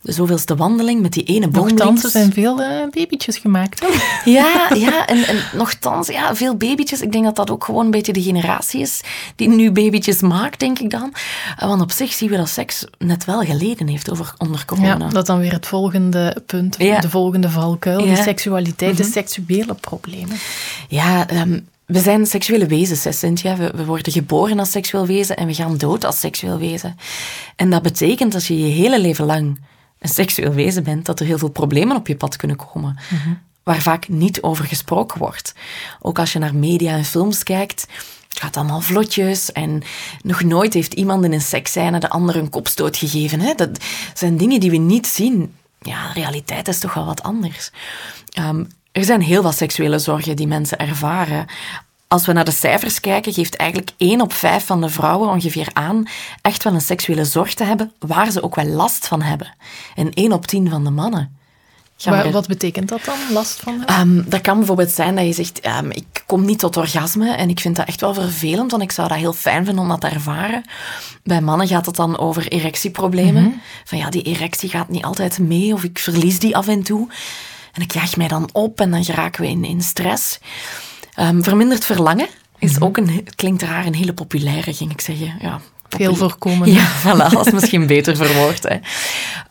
De 0.00 0.12
zoveelste 0.12 0.56
wandeling 0.56 1.00
met 1.00 1.12
die 1.12 1.22
ene 1.22 1.48
boom. 1.48 1.66
Nochtans, 1.66 2.04
er 2.04 2.10
zijn 2.10 2.32
veel 2.32 2.60
uh, 2.60 2.66
babytjes 2.90 3.38
gemaakt. 3.38 3.86
ja, 4.24 4.70
ja 4.74 5.06
en, 5.06 5.24
en 5.24 5.42
nogthans, 5.52 6.08
ja, 6.08 6.34
veel 6.34 6.56
babytjes. 6.56 7.00
Ik 7.00 7.12
denk 7.12 7.24
dat 7.24 7.36
dat 7.36 7.50
ook 7.50 7.64
gewoon 7.64 7.84
een 7.84 7.90
beetje 7.90 8.12
de 8.12 8.22
generatie 8.22 8.80
is 8.80 9.00
die 9.36 9.48
nu 9.48 9.70
babytjes 9.70 10.20
maakt, 10.20 10.60
denk 10.60 10.78
ik 10.78 10.90
dan. 10.90 11.12
Want 11.58 11.80
op 11.80 11.90
zich 11.90 12.12
zien 12.12 12.30
we 12.30 12.36
dat 12.36 12.48
seks 12.48 12.84
net 12.98 13.24
wel 13.24 13.40
geleden 13.40 13.86
heeft 13.86 14.10
over, 14.10 14.34
onder 14.36 14.64
corona. 14.64 14.96
Ja, 14.98 15.08
dat 15.08 15.26
dan 15.26 15.38
weer 15.38 15.52
het 15.52 15.66
volgende 15.66 16.42
punt, 16.46 16.76
ja. 16.78 17.00
de 17.00 17.10
volgende 17.10 17.50
valkuil. 17.50 18.04
Ja. 18.04 18.14
De 18.14 18.22
seksualiteit, 18.22 18.90
mm 18.90 18.96
-hmm. 18.96 19.06
de 19.06 19.12
seksuele 19.12 19.74
problemen. 19.74 20.36
Ja, 20.88 21.30
um, 21.30 21.66
we 21.88 22.00
zijn 22.00 22.26
seksuele 22.26 22.66
wezens, 22.66 23.04
hè, 23.04 23.12
Cynthia. 23.12 23.56
We, 23.56 23.72
we, 23.74 23.84
worden 23.84 24.12
geboren 24.12 24.58
als 24.58 24.70
seksueel 24.70 25.06
wezen 25.06 25.36
en 25.36 25.46
we 25.46 25.54
gaan 25.54 25.76
dood 25.76 26.04
als 26.04 26.20
seksueel 26.20 26.58
wezen. 26.58 26.96
En 27.56 27.70
dat 27.70 27.82
betekent 27.82 28.34
als 28.34 28.48
je 28.48 28.58
je 28.58 28.72
hele 28.72 29.00
leven 29.00 29.24
lang 29.24 29.60
een 29.98 30.08
seksueel 30.08 30.52
wezen 30.52 30.84
bent, 30.84 31.06
dat 31.06 31.20
er 31.20 31.26
heel 31.26 31.38
veel 31.38 31.50
problemen 31.50 31.96
op 31.96 32.06
je 32.06 32.16
pad 32.16 32.36
kunnen 32.36 32.56
komen. 32.56 32.98
Mm 33.10 33.18
-hmm. 33.18 33.38
waar 33.62 33.80
vaak 33.80 34.08
niet 34.08 34.42
over 34.42 34.64
gesproken 34.64 35.18
wordt. 35.18 35.54
Ook 36.00 36.18
als 36.18 36.32
je 36.32 36.38
naar 36.38 36.54
media 36.54 36.92
en 36.92 37.04
films 37.04 37.42
kijkt, 37.42 37.86
het 38.28 38.38
gaat 38.38 38.56
allemaal 38.56 38.80
vlotjes 38.80 39.52
en 39.52 39.82
nog 40.22 40.42
nooit 40.42 40.74
heeft 40.74 40.94
iemand 40.94 41.24
in 41.24 41.32
een 41.32 41.40
seksscène 41.40 42.00
de 42.00 42.08
ander 42.08 42.36
een 42.36 42.50
kopstoot 42.50 42.96
gegeven. 42.96 43.40
Hè? 43.40 43.54
Dat 43.54 43.84
zijn 44.14 44.36
dingen 44.36 44.60
die 44.60 44.70
we 44.70 44.76
niet 44.76 45.06
zien. 45.06 45.54
Ja, 45.80 46.12
de 46.12 46.20
realiteit 46.20 46.68
is 46.68 46.78
toch 46.78 46.94
wel 46.94 47.06
wat 47.06 47.22
anders. 47.22 47.70
Um, 48.38 48.68
er 48.92 49.04
zijn 49.04 49.20
heel 49.20 49.42
veel 49.42 49.52
seksuele 49.52 49.98
zorgen 49.98 50.36
die 50.36 50.46
mensen 50.46 50.78
ervaren. 50.78 51.46
Als 52.08 52.26
we 52.26 52.32
naar 52.32 52.44
de 52.44 52.50
cijfers 52.50 53.00
kijken, 53.00 53.32
geeft 53.32 53.56
eigenlijk 53.56 53.90
1 53.96 54.20
op 54.20 54.32
5 54.32 54.66
van 54.66 54.80
de 54.80 54.88
vrouwen 54.88 55.28
ongeveer 55.28 55.68
aan 55.72 56.08
echt 56.42 56.64
wel 56.64 56.74
een 56.74 56.80
seksuele 56.80 57.24
zorg 57.24 57.54
te 57.54 57.64
hebben, 57.64 57.92
waar 57.98 58.30
ze 58.30 58.42
ook 58.42 58.54
wel 58.54 58.66
last 58.66 59.06
van 59.06 59.22
hebben. 59.22 59.54
En 59.94 60.12
1 60.12 60.32
op 60.32 60.46
10 60.46 60.70
van 60.70 60.84
de 60.84 60.90
mannen. 60.90 61.36
Maar, 62.04 62.30
wat 62.30 62.46
betekent 62.46 62.88
dat 62.88 63.04
dan, 63.04 63.18
last 63.32 63.60
van 63.60 63.78
hebben? 63.78 64.00
Um, 64.00 64.24
dat 64.28 64.40
kan 64.40 64.56
bijvoorbeeld 64.58 64.90
zijn 64.90 65.14
dat 65.14 65.26
je 65.26 65.32
zegt, 65.32 65.66
um, 65.66 65.90
ik 65.90 66.22
kom 66.26 66.44
niet 66.44 66.58
tot 66.58 66.76
orgasme 66.76 67.34
en 67.34 67.48
ik 67.48 67.60
vind 67.60 67.76
dat 67.76 67.86
echt 67.86 68.00
wel 68.00 68.14
vervelend, 68.14 68.70
want 68.70 68.82
ik 68.82 68.92
zou 68.92 69.08
dat 69.08 69.16
heel 69.16 69.32
fijn 69.32 69.64
vinden 69.64 69.82
om 69.82 69.88
dat 69.88 70.00
te 70.00 70.06
ervaren. 70.06 70.64
Bij 71.22 71.40
mannen 71.40 71.68
gaat 71.68 71.86
het 71.86 71.96
dan 71.96 72.18
over 72.18 72.48
erectieproblemen. 72.48 73.42
Mm 73.42 73.60
Van 73.84 73.98
ja, 73.98 74.10
die 74.10 74.22
erectie 74.22 74.68
gaat 74.68 74.88
niet 74.88 75.04
altijd 75.04 75.38
mee 75.38 75.72
of 75.72 75.84
ik 75.84 75.98
verlies 75.98 76.38
die 76.38 76.56
af 76.56 76.68
en 76.68 76.82
toe. 76.82 77.08
En 77.72 77.82
ik 77.82 77.92
jaag 77.92 78.16
mij 78.16 78.28
dan 78.28 78.48
op 78.52 78.80
en 78.80 78.90
dan 78.90 79.04
geraken 79.04 79.42
we 79.42 79.48
in, 79.48 79.64
in 79.64 79.82
stress. 79.82 80.38
Um, 81.20 81.44
verminderd 81.44 81.84
verlangen 81.84 82.28
is 82.58 82.72
mhm. 82.72 82.84
ook 82.84 82.96
een, 82.96 83.28
klinkt 83.34 83.62
raar, 83.62 83.86
een 83.86 83.94
hele 83.94 84.14
populaire, 84.14 84.74
ging 84.74 84.90
ik 84.90 85.00
zeggen. 85.00 85.34
Ja, 85.40 85.60
Veel 85.88 86.14
voorkomen. 86.14 86.72
Ja, 86.72 86.88
voilà, 87.04 87.32
dat 87.32 87.46
is 87.46 87.52
misschien 87.52 87.86
beter 87.86 88.16
verwoord. 88.16 88.62
Hè. 88.68 88.76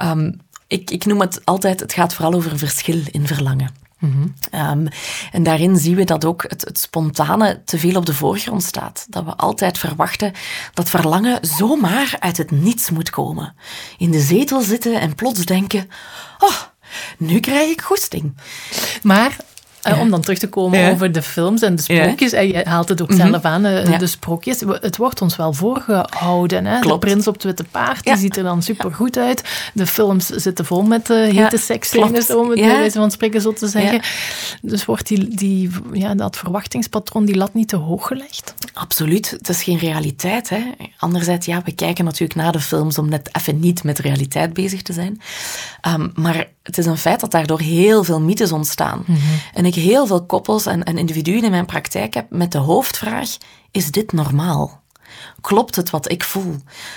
Um, 0.10 0.40
ik, 0.68 0.92
ik 0.92 1.06
noem 1.06 1.20
het 1.20 1.42
altijd, 1.46 1.80
het 1.80 1.94
gaat 1.94 2.14
vooral 2.14 2.34
over 2.34 2.58
verschil 2.58 3.02
in 3.12 3.28
verlangen. 3.28 3.86
Mm 4.00 4.34
um, 4.54 4.88
en 5.32 5.44
daarin 5.44 5.78
zien 5.78 5.96
we 5.96 6.04
dat 6.04 6.26
ook 6.26 6.46
het, 6.48 6.62
het, 6.62 6.78
spontane 6.80 7.62
te 7.66 7.80
veel 7.80 7.96
op 7.96 8.06
de 8.06 8.14
voorgrond 8.14 8.64
staat. 8.64 9.06
Dat 9.10 9.24
we 9.24 9.36
altijd 9.36 9.78
verwachten 9.78 10.34
dat 10.74 10.90
verlangen 10.90 11.40
zomaar 11.42 12.16
uit 12.20 12.38
het 12.38 12.52
niets 12.52 12.90
moet 12.90 13.10
komen. 13.10 13.56
In 13.98 14.12
de 14.12 14.20
zetel 14.20 14.62
zitten 14.62 15.00
en 15.00 15.16
plots 15.16 15.46
denken: 15.46 15.90
Oh, 16.38 16.56
nu 17.18 17.40
krijg 17.40 17.70
ik 17.70 17.82
goesting. 17.82 18.34
Maar 19.04 19.36
eh, 19.94 20.00
om 20.00 20.10
dan 20.10 20.22
terug 20.22 20.38
te 20.38 20.50
komen 20.50 20.92
over 20.92 21.12
de 21.12 21.22
films 21.22 21.62
en 21.62 21.76
de 21.76 21.82
sprookjes. 21.82 22.32
En 22.32 22.48
je 22.48 22.62
haalt 22.64 22.90
het 22.90 23.02
ook 23.02 23.10
mhm. 23.10 23.28
zelf 23.30 23.44
aan, 23.44 23.66
eh, 23.66 24.00
de 24.00 24.08
sprookjes. 24.08 24.60
Het 24.60 24.98
wordt 24.98 25.22
ons 25.22 25.36
wel 25.36 25.54
voorgehouden. 25.54 26.66
Hè? 26.66 26.80
De 26.80 26.98
prins 26.98 27.28
op 27.28 27.34
het 27.34 27.44
witte 27.44 27.64
paard, 27.64 28.04
die 28.04 28.18
ziet 28.18 28.38
er 28.38 28.44
dan 28.44 28.62
supergoed 28.62 29.18
uit. 29.18 29.44
De 29.74 29.88
films 29.88 30.26
zitten 30.26 30.66
vol 30.66 30.84
met 30.84 31.10
uh, 31.10 31.36
hete 31.36 31.58
seksscènes, 31.58 32.34
om 32.34 32.50
het 32.50 32.60
bij 32.60 32.68
wijze 32.68 32.98
van 32.98 33.12
spreken 33.12 33.42
zo 33.42 33.54
te 33.54 33.68
zeggen. 33.68 34.02
Dus 34.62 34.86
wordt 34.86 35.08
die, 35.08 35.36
die, 35.36 35.70
ja, 35.94 36.16
dat 36.16 36.38
verwachtingspatroon, 36.38 37.26
die 37.26 37.36
lat 37.36 37.54
niet 37.54 37.68
te 37.68 37.76
hoog 37.76 38.08
gelegd? 38.08 38.54
Absoluut. 38.74 39.30
Het 39.30 39.50
is 39.50 39.64
geen 39.64 39.78
realiteit. 39.78 40.50
Hè? 40.50 40.62
Anderzijds, 40.98 41.46
ja, 41.46 41.62
we 41.66 41.72
kijken 41.72 42.06
natuurlijk 42.06 42.40
naar 42.40 42.52
de 42.52 42.60
films 42.60 42.98
om 42.98 43.10
net 43.10 43.30
even 43.32 43.60
niet 43.60 43.84
met 43.84 44.00
realiteit 44.00 44.54
bezig 44.54 44.82
te 44.82 44.94
zijn. 44.94 45.22
Um, 45.88 46.12
maar 46.16 46.48
het 46.68 46.78
is 46.78 46.86
een 46.86 46.98
feit 46.98 47.20
dat 47.20 47.32
daardoor 47.32 47.60
heel 47.60 48.04
veel 48.04 48.22
mythes 48.22 48.52
ontstaan. 48.52 49.04
Mhm. 49.06 49.20
En 49.54 49.66
ik 49.66 49.76
heel 49.76 50.08
veel 50.08 50.26
koppels 50.26 50.66
en, 50.66 50.84
en 50.84 50.98
individuen 50.98 51.44
in 51.44 51.52
mijn 51.52 51.66
praktijk 51.66 52.14
heb 52.14 52.26
met 52.30 52.52
de 52.52 52.58
hoofdvraag: 52.58 53.38
is 53.72 53.92
dit 53.92 54.12
normaal? 54.12 54.82
Klopt 55.42 55.76
het 55.76 55.90
wat 55.90 56.12
ik 56.12 56.24
voel? 56.24 56.56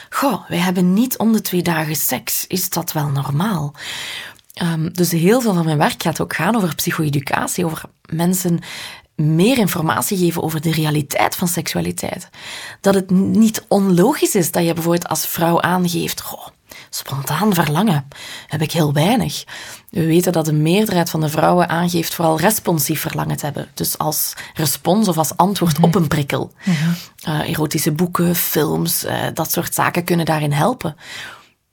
Goh, 0.09 0.49
wij 0.49 0.59
hebben 0.59 0.93
niet 0.93 1.19
om 1.19 1.33
de 1.33 1.41
twee 1.41 1.63
dagen 1.63 1.97
seks. 1.97 2.47
Is 2.47 2.71
dat 2.71 2.93
wel 2.93 3.09
normaal? 3.09 3.75
Um, 4.63 4.93
dus 4.93 5.11
heel 5.11 5.41
veel 5.41 5.55
van 5.55 5.65
mijn 5.65 5.79
werk 5.79 6.03
gaat 6.03 6.21
ook 6.21 6.35
gaan 6.35 6.57
over 6.57 6.75
psycho-educatie, 6.75 7.65
over 7.65 7.83
mensen 8.13 8.59
meer 9.15 9.59
informatie 9.59 10.19
geven 10.19 10.43
over 10.43 10.61
de 10.61 10.73
realiteit 10.73 11.37
van 11.37 11.49
seksualiteit. 11.49 12.29
Dat 12.81 12.95
het 12.95 13.11
niet 13.11 13.65
onlogisch 13.69 14.35
is 14.35 14.51
dat 14.51 14.65
je 14.65 14.73
bijvoorbeeld 14.73 15.09
als 15.09 15.27
vrouw 15.27 15.61
aangeeft: 15.61 16.21
Goh, 16.21 16.47
Spontaan 16.91 17.55
verlangen 17.55 18.09
heb 18.47 18.63
ik 18.63 18.73
heel 18.73 18.93
weinig. 18.93 19.45
We 19.91 20.07
weten 20.07 20.33
dat 20.33 20.45
de 20.45 20.53
meerderheid 20.53 21.11
van 21.11 21.21
de 21.21 21.29
vrouwen 21.29 21.69
aangeeft 21.69 22.15
vooral 22.15 22.39
responsief 22.39 23.01
verlangen 23.01 23.37
te 23.37 23.45
hebben. 23.45 23.69
Dus 23.75 23.99
als 23.99 24.33
respons 24.55 25.09
of 25.09 25.19
als 25.19 25.37
antwoord 25.37 25.81
op 25.81 25.95
een 25.95 26.09
prikkel. 26.09 26.53
Mhm. 26.65 26.75
Eh, 27.23 27.51
erotische 27.51 27.93
boeken, 27.93 28.37
films, 28.37 29.05
uh, 29.05 29.27
dat 29.35 29.53
soort 29.53 29.75
zaken 29.75 30.05
kunnen 30.05 30.27
daarin 30.27 30.53
helpen. 30.53 30.97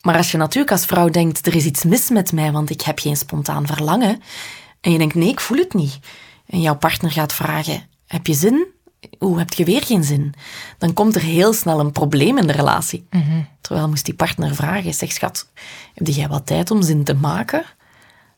Maar 0.02 0.18
als 0.18 0.32
je 0.32 0.38
natuurlijk 0.38 0.72
als 0.72 0.86
vrouw 0.86 1.10
denkt, 1.10 1.48
er 1.48 1.56
is 1.56 1.66
iets 1.66 1.84
mis 1.84 2.10
met 2.10 2.32
mij, 2.32 2.52
want 2.52 2.70
ik 2.70 2.82
heb 2.82 3.00
geen 3.00 3.18
spontaan 3.18 3.68
verlangen. 3.68 4.22
En 4.82 4.92
je 4.92 4.98
denkt, 4.98 5.16
nee, 5.16 5.30
ik 5.30 5.40
voel 5.40 5.58
het 5.58 5.74
niet. 5.74 6.00
En 6.46 6.62
jouw 6.62 6.76
partner 6.76 7.12
gaat 7.12 7.34
vragen, 7.34 7.84
heb 8.08 8.28
je 8.28 8.34
zin? 8.34 8.68
Hoe 9.20 9.38
heb 9.38 9.54
je 9.54 9.66
weer 9.66 9.84
geen 9.84 10.04
zin? 10.04 10.34
Dan 10.78 10.94
komt 10.94 11.16
er 11.16 11.22
heel 11.22 11.54
snel 11.54 11.80
een 11.80 11.92
probleem 11.92 12.38
in 12.38 12.48
de 12.48 12.54
relatie. 12.54 13.08
Mhm. 13.10 13.42
Terwijl 13.62 13.90
moest 13.90 14.06
die 14.06 14.14
partner 14.14 14.56
vragen, 14.56 14.94
zeg 14.94 15.12
schat, 15.12 15.48
heb 15.94 16.08
jij 16.08 16.28
wat 16.28 16.46
tijd 16.46 16.72
om 16.72 16.82
zin 16.82 17.04
te 17.04 17.14
maken? 17.14 17.64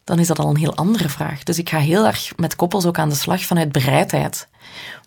Dan 0.04 0.20
is 0.20 0.28
dat 0.28 0.40
al 0.40 0.50
een 0.50 0.58
heel 0.58 0.76
andere 0.76 1.10
vraag. 1.10 1.44
Dus 1.44 1.58
ik 1.58 1.70
ga 1.70 1.78
heel 1.78 2.06
erg 2.06 2.32
met 2.36 2.56
koppels 2.56 2.86
ook 2.86 2.98
aan 2.98 3.10
de 3.10 3.16
slag 3.16 3.42
vanuit 3.42 3.72
bereidheid. 3.72 4.48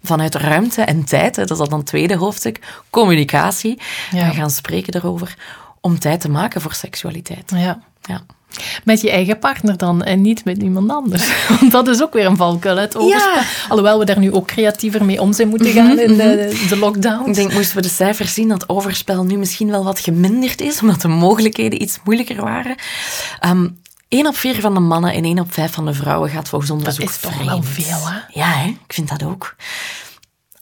Vanuit 0.02 0.34
ruimte 0.34 0.82
en 0.82 1.04
tijd, 1.04 1.34
dat 1.34 1.50
is 1.50 1.58
dan 1.58 1.78
het 1.78 1.86
tweede 1.86 2.16
hoofdstuk, 2.16 2.82
communicatie. 2.90 3.80
Ja. 4.10 4.28
We 4.28 4.34
gaan 4.34 4.50
spreken 4.50 4.94
erover 4.94 5.36
om 5.80 5.98
tijd 5.98 6.20
te 6.20 6.28
maken 6.28 6.60
voor 6.60 6.74
seksualiteit. 6.74 7.50
Ja. 7.54 7.82
ja. 8.02 8.24
Met 8.85 9.00
je 9.00 9.11
eigen 9.11 9.38
partner 9.38 9.76
dan 9.76 10.02
en 10.02 10.21
niet 10.21 10.44
met 10.44 10.62
iemand 10.62 10.90
anders. 10.90 11.32
Want 11.61 11.73
dat 11.73 11.88
is 11.88 12.02
ook 12.02 12.12
weer 12.12 12.26
een 12.26 12.37
valkuil, 12.37 12.76
het 12.76 12.97
Ja. 12.99 13.42
Alhoewel 13.68 13.99
we 13.99 14.04
daar 14.04 14.18
nu 14.18 14.32
ook 14.32 14.47
creatiever 14.47 15.04
mee 15.04 15.21
om 15.21 15.32
zijn 15.32 15.49
moeten 15.49 15.73
gaan 15.73 15.94
mhm, 15.94 15.99
in 15.99 16.16
de, 16.16 16.50
mhm. 16.52 16.68
de 16.68 16.78
lockdown. 16.78 17.28
Ik 17.28 17.35
denk, 17.35 17.52
moesten 17.52 17.76
we 17.76 17.82
de 17.82 17.88
cijfers 17.88 18.35
zien, 18.35 18.49
dat 18.49 18.68
overspel 18.68 19.25
nu 19.25 19.37
misschien 19.37 19.71
wel 19.71 19.85
wat 19.85 20.00
geminderd 20.00 20.61
is, 20.61 20.80
omdat 20.80 21.00
de 21.00 21.09
mogelijkheden 21.09 21.82
iets 21.82 21.99
moeilijker 22.04 22.42
waren. 22.42 22.75
Um, 23.47 23.80
1 24.09 24.26
op 24.26 24.37
4 24.37 24.61
van 24.61 24.75
de 24.75 24.80
mannen 24.80 25.12
en 25.12 25.25
1 25.25 25.38
op 25.38 25.52
5 25.52 25.73
van 25.73 25.87
de 25.87 25.94
vrouwen 25.94 26.30
gaat 26.30 26.49
volgens 26.49 26.71
onderzoek 26.71 27.06
Dat 27.06 27.14
is 27.14 27.21
toch 27.21 27.44
wel 27.44 27.62
veel, 27.62 28.09
hè? 28.09 28.18
Ja, 28.28 28.52
hè? 28.52 28.66
ik 28.66 28.92
vind 28.92 29.09
dat 29.09 29.25
ook. 29.25 29.56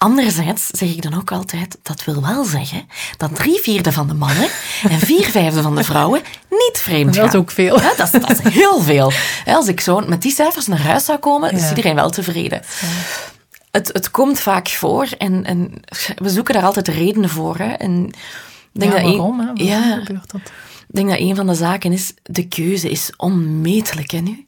Anderzijds 0.02 0.66
zeg 0.66 0.88
ik 0.88 1.02
dan 1.02 1.14
ook 1.14 1.32
altijd, 1.32 1.78
dat 1.82 2.04
wil 2.04 2.22
wel 2.22 2.44
zeggen 2.44 2.88
dat 3.16 3.34
drie 3.34 3.60
vierde 3.60 3.92
van 3.92 4.08
de 4.08 4.14
mannen 4.14 4.48
en 4.88 4.98
vier 4.98 5.24
vijfde 5.24 5.62
van 5.62 5.74
de 5.74 5.84
vrouwen 5.84 6.20
niet 6.50 6.78
vreemd 6.78 7.14
gaan. 7.14 7.24
Dat 7.24 7.34
is 7.34 7.40
ook 7.40 7.50
veel. 7.50 7.80
Ja, 7.80 7.94
dat, 7.96 8.14
is, 8.14 8.20
dat, 8.20 8.30
is, 8.30 8.52
heel 8.52 8.80
veel. 8.80 9.12
Als 9.46 9.68
ik 9.68 9.80
zo 9.80 10.00
met 10.00 10.22
die 10.22 10.32
cijfers 10.32 10.66
naar 10.66 10.80
huis 10.80 11.04
zou 11.04 11.18
komen, 11.18 11.52
is 11.52 11.68
iedereen 11.68 11.94
wel 11.94 12.10
tevreden. 12.10 12.62
Het, 13.70 13.90
het 13.92 14.10
komt 14.10 14.40
vaak 14.40 14.68
voor 14.68 15.08
en, 15.18 15.44
en 15.44 15.82
we 16.16 16.28
zoeken 16.28 16.54
daar 16.54 16.64
altijd 16.64 16.88
redenen 16.88 17.30
voor. 17.30 17.56
Hè. 17.56 17.72
En 17.72 18.10
denk 18.72 18.92
dat 18.92 19.02
waarom? 19.02 19.36
Waarom 19.36 19.56
ja, 19.56 20.00
gebeurt 20.04 20.30
dat? 20.30 20.40
Ik 20.90 20.96
denk 20.96 21.08
dat 21.08 21.18
een 21.18 21.36
van 21.36 21.46
de 21.46 21.54
zaken 21.54 21.92
is, 21.92 22.14
de 22.22 22.48
keuze 22.48 22.90
is 22.90 23.12
onmetelijk 23.16 24.10
hè, 24.10 24.18
nu. 24.18 24.46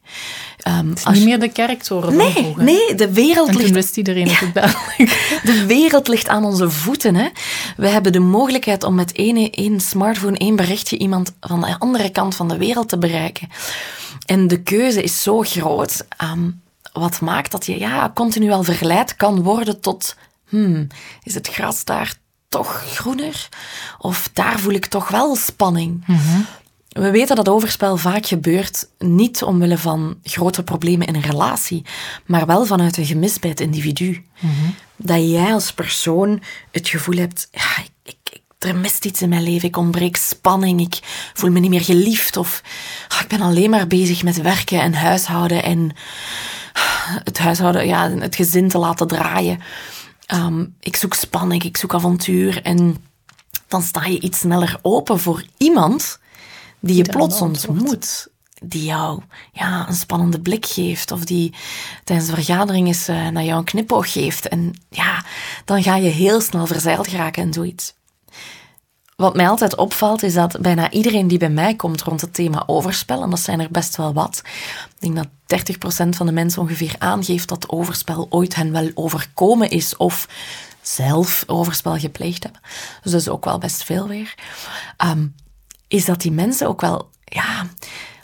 Um, 0.68 0.88
het 0.88 0.98
is 0.98 1.04
niet 1.04 1.24
meer 1.24 1.40
de 1.40 1.48
kerktoren 1.48 2.16
Nee, 2.16 2.54
nee, 2.56 2.94
de 2.94 3.12
wereld 3.12 3.48
en 3.48 3.56
ligt... 3.56 3.70
wist 3.70 3.96
iedereen 3.96 4.26
ja, 4.26 4.34
het 4.34 4.54
De 5.50 5.64
wereld 5.66 6.08
ligt 6.08 6.28
aan 6.28 6.44
onze 6.44 6.70
voeten. 6.70 7.14
Hè. 7.14 7.28
We 7.76 7.88
hebben 7.88 8.12
de 8.12 8.18
mogelijkheid 8.18 8.84
om 8.84 8.94
met 8.94 9.12
één, 9.12 9.50
één 9.50 9.80
smartphone, 9.80 10.38
één 10.38 10.56
berichtje 10.56 10.98
iemand 10.98 11.34
van 11.40 11.60
de 11.60 11.78
andere 11.78 12.10
kant 12.10 12.34
van 12.34 12.48
de 12.48 12.56
wereld 12.56 12.88
te 12.88 12.98
bereiken. 12.98 13.48
En 14.26 14.48
de 14.48 14.62
keuze 14.62 15.02
is 15.02 15.22
zo 15.22 15.40
groot. 15.40 16.06
Um, 16.22 16.60
wat 16.92 17.20
maakt 17.20 17.50
dat 17.50 17.66
je 17.66 17.78
ja, 17.78 18.10
continu 18.14 18.50
al 18.50 18.62
verleid 18.62 19.16
kan 19.16 19.42
worden 19.42 19.80
tot... 19.80 20.16
Hmm, 20.48 20.86
is 21.22 21.34
het 21.34 21.48
gras 21.48 21.84
daar 21.84 22.14
toch 22.52 22.82
groener? 22.94 23.48
Of 23.98 24.30
daar 24.32 24.58
voel 24.58 24.72
ik 24.72 24.86
toch 24.86 25.08
wel 25.08 25.36
spanning? 25.36 26.04
We 26.88 27.10
weten 27.10 27.36
dat 27.36 27.48
overspel 27.48 27.96
vaak 27.96 28.26
gebeurt 28.26 28.88
niet 28.98 29.42
omwille 29.42 29.78
van 29.78 30.16
grote 30.22 30.62
problemen 30.62 31.06
in 31.06 31.14
een 31.14 31.22
relatie, 31.22 31.84
maar 32.26 32.46
wel 32.46 32.64
vanuit 32.66 32.96
een 32.96 33.06
gemis 33.06 33.38
bij 33.38 33.50
het 33.50 33.60
individu. 33.60 34.24
Dat 34.96 35.30
jij 35.30 35.52
als 35.52 35.72
persoon 35.72 36.42
het 36.70 36.88
gevoel 36.88 37.16
hebt, 37.16 37.48
ja, 37.52 37.84
ik, 38.02 38.16
ik, 38.32 38.40
er 38.58 38.76
mist 38.76 39.04
iets 39.04 39.22
in 39.22 39.28
mijn 39.28 39.42
leven, 39.42 39.68
ik 39.68 39.76
ontbreek 39.76 40.16
spanning, 40.16 40.80
ik 40.80 40.98
voel 41.34 41.50
me 41.50 41.60
niet 41.60 41.70
meer 41.70 41.84
geliefd 41.84 42.36
of 42.36 42.62
ah, 43.08 43.20
ik 43.20 43.28
ben 43.28 43.40
alleen 43.40 43.70
maar 43.70 43.86
bezig 43.86 44.22
met 44.22 44.40
werken 44.40 44.80
en 44.80 44.94
huishouden 44.94 45.62
en 45.62 45.96
het 47.28 47.38
huishouden, 47.38 47.86
ja, 47.86 48.10
het 48.10 48.36
gezin 48.36 48.68
te 48.68 48.78
laten 48.78 49.06
draaien. 49.06 49.60
Ehm, 50.32 50.64
ik 50.80 50.96
zoek 50.96 51.14
spanning, 51.14 51.62
ik 51.62 51.76
zoek 51.76 51.94
avontuur. 51.94 52.62
En 52.62 52.96
dan 53.68 53.82
sta 53.82 54.04
je 54.04 54.20
iets 54.20 54.38
sneller 54.38 54.78
open 54.82 55.20
voor 55.20 55.44
iemand 55.56 56.18
die 56.80 56.96
je 56.96 57.02
plots 57.02 57.40
ontmoet. 57.40 58.30
Die 58.64 58.84
jou 58.84 59.22
ja, 59.52 59.88
een 59.88 59.94
spannende 59.94 60.40
blik 60.40 60.66
geeft. 60.66 61.10
Of 61.10 61.24
die 61.24 61.54
tijdens 62.04 62.28
de 62.28 62.34
vergadering 62.34 62.86
eens 62.86 63.08
uh, 63.08 63.28
naar 63.28 63.44
jou 63.44 63.58
een 63.58 63.64
knipoog 63.64 64.12
geeft. 64.12 64.48
En 64.48 64.72
ja, 64.88 65.24
dan 65.64 65.82
ga 65.82 65.96
je 65.96 66.08
heel 66.08 66.40
snel 66.40 66.66
verzeild 66.66 67.08
geraken 67.08 67.42
in 67.42 67.52
zoiets. 67.52 67.94
Wat 69.22 69.36
mij 69.36 69.48
altijd 69.48 69.76
opvalt 69.76 70.22
is 70.22 70.34
dat 70.34 70.60
bijna 70.60 70.90
iedereen 70.90 71.28
die 71.28 71.38
bij 71.38 71.50
mij 71.50 71.76
komt 71.76 72.02
rond 72.02 72.20
het 72.20 72.34
thema 72.34 72.62
overspel, 72.66 73.22
en 73.22 73.30
dat 73.30 73.40
zijn 73.40 73.60
er 73.60 73.70
best 73.70 73.96
wel 73.96 74.12
wat, 74.12 74.42
ik 75.00 75.14
denk 75.14 75.16
dat 75.16 75.28
30% 76.06 76.08
van 76.08 76.26
de 76.26 76.32
mensen 76.32 76.62
ongeveer 76.62 76.94
aangeeft 76.98 77.48
dat 77.48 77.68
overspel 77.68 78.26
ooit 78.30 78.54
hen 78.54 78.72
wel 78.72 78.90
overkomen 78.94 79.70
is 79.70 79.96
of 79.96 80.28
zelf 80.80 81.44
overspel 81.46 81.98
gepleegd 81.98 82.42
hebben. 82.42 82.60
Dus 83.02 83.12
dat 83.12 83.20
is 83.20 83.28
ook 83.28 83.44
wel 83.44 83.58
best 83.58 83.84
veel 83.84 84.08
weer. 84.08 84.34
Ehm, 84.96 85.26
is 85.88 86.04
dat 86.04 86.20
die 86.20 86.32
mensen 86.32 86.68
ook 86.68 86.80
wel, 86.80 87.10
ja, 87.24 87.66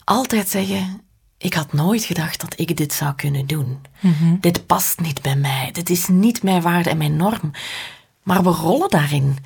altijd 0.05 0.49
zeggen: 0.49 1.00
Ik 1.38 1.55
had 1.55 1.73
nooit 1.73 2.05
gedacht 2.05 2.40
dat 2.40 2.61
ik 2.61 2.76
dit 2.76 2.93
zou 2.93 3.14
kunnen 3.14 3.47
doen. 3.47 3.81
Dit 4.40 4.67
past 4.67 5.00
niet 5.00 5.23
bij 5.23 5.37
mij. 5.37 5.71
Dit 5.73 5.90
is 5.90 6.09
niet 6.09 6.43
mijn 6.43 6.62
waarde 6.62 6.90
en 6.90 6.99
mijn 6.99 7.17
norm. 7.17 7.50
Maar 8.23 8.43
we 8.43 8.50
rollen 8.50 8.90
daarin. 8.90 9.38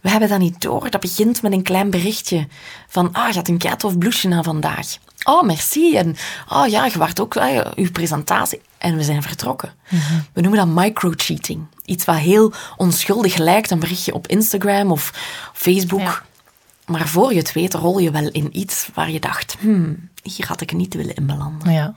We 0.00 0.10
hebben 0.10 0.28
dat 0.28 0.38
niet 0.38 0.60
door. 0.60 0.90
Dat 0.90 1.00
begint 1.00 1.42
met 1.42 1.52
een 1.52 1.62
klein 1.62 1.90
berichtje 1.90 2.48
van, 2.88 3.12
ah, 3.12 3.28
je 3.28 3.34
had 3.34 3.48
een 3.48 3.58
kei 3.58 3.74
of 3.84 3.98
blouseje 3.98 4.34
aan 4.34 4.44
vandaag. 4.44 4.96
Oh, 5.24 5.42
merci. 5.42 5.96
En, 5.96 6.16
oh 6.48 6.66
ja, 6.66 6.84
je 6.84 6.98
waart 6.98 7.20
ook 7.20 7.36
ah, 7.36 7.66
uw 7.74 7.90
presentatie. 7.90 8.60
En 8.78 8.96
we 8.96 9.02
zijn 9.02 9.22
vertrokken. 9.22 9.72
We 10.32 10.40
noemen 10.40 10.66
dat 10.66 10.84
microcheating. 10.84 11.66
Iets 11.84 12.04
wat 12.04 12.16
heel 12.16 12.52
onschuldig 12.76 13.36
lijkt, 13.36 13.70
een 13.70 13.78
berichtje 13.78 14.14
op 14.14 14.26
Instagram 14.26 14.90
of 14.90 15.12
Facebook. 15.52 16.00
Ja. 16.00 16.22
Maar 16.86 17.08
voor 17.08 17.32
je 17.32 17.38
het 17.38 17.52
weet, 17.52 17.74
rol 17.74 17.98
je 17.98 18.10
wel 18.10 18.28
in 18.28 18.58
iets 18.58 18.88
waar 18.94 19.10
je 19.10 19.20
dacht, 19.20 19.56
hmm, 19.60 20.08
hier 20.22 20.46
had 20.46 20.60
ik 20.60 20.72
niet 20.72 20.94
willen 20.94 21.14
in 21.14 21.26
belanden. 21.26 21.72
Ja. 21.72 21.94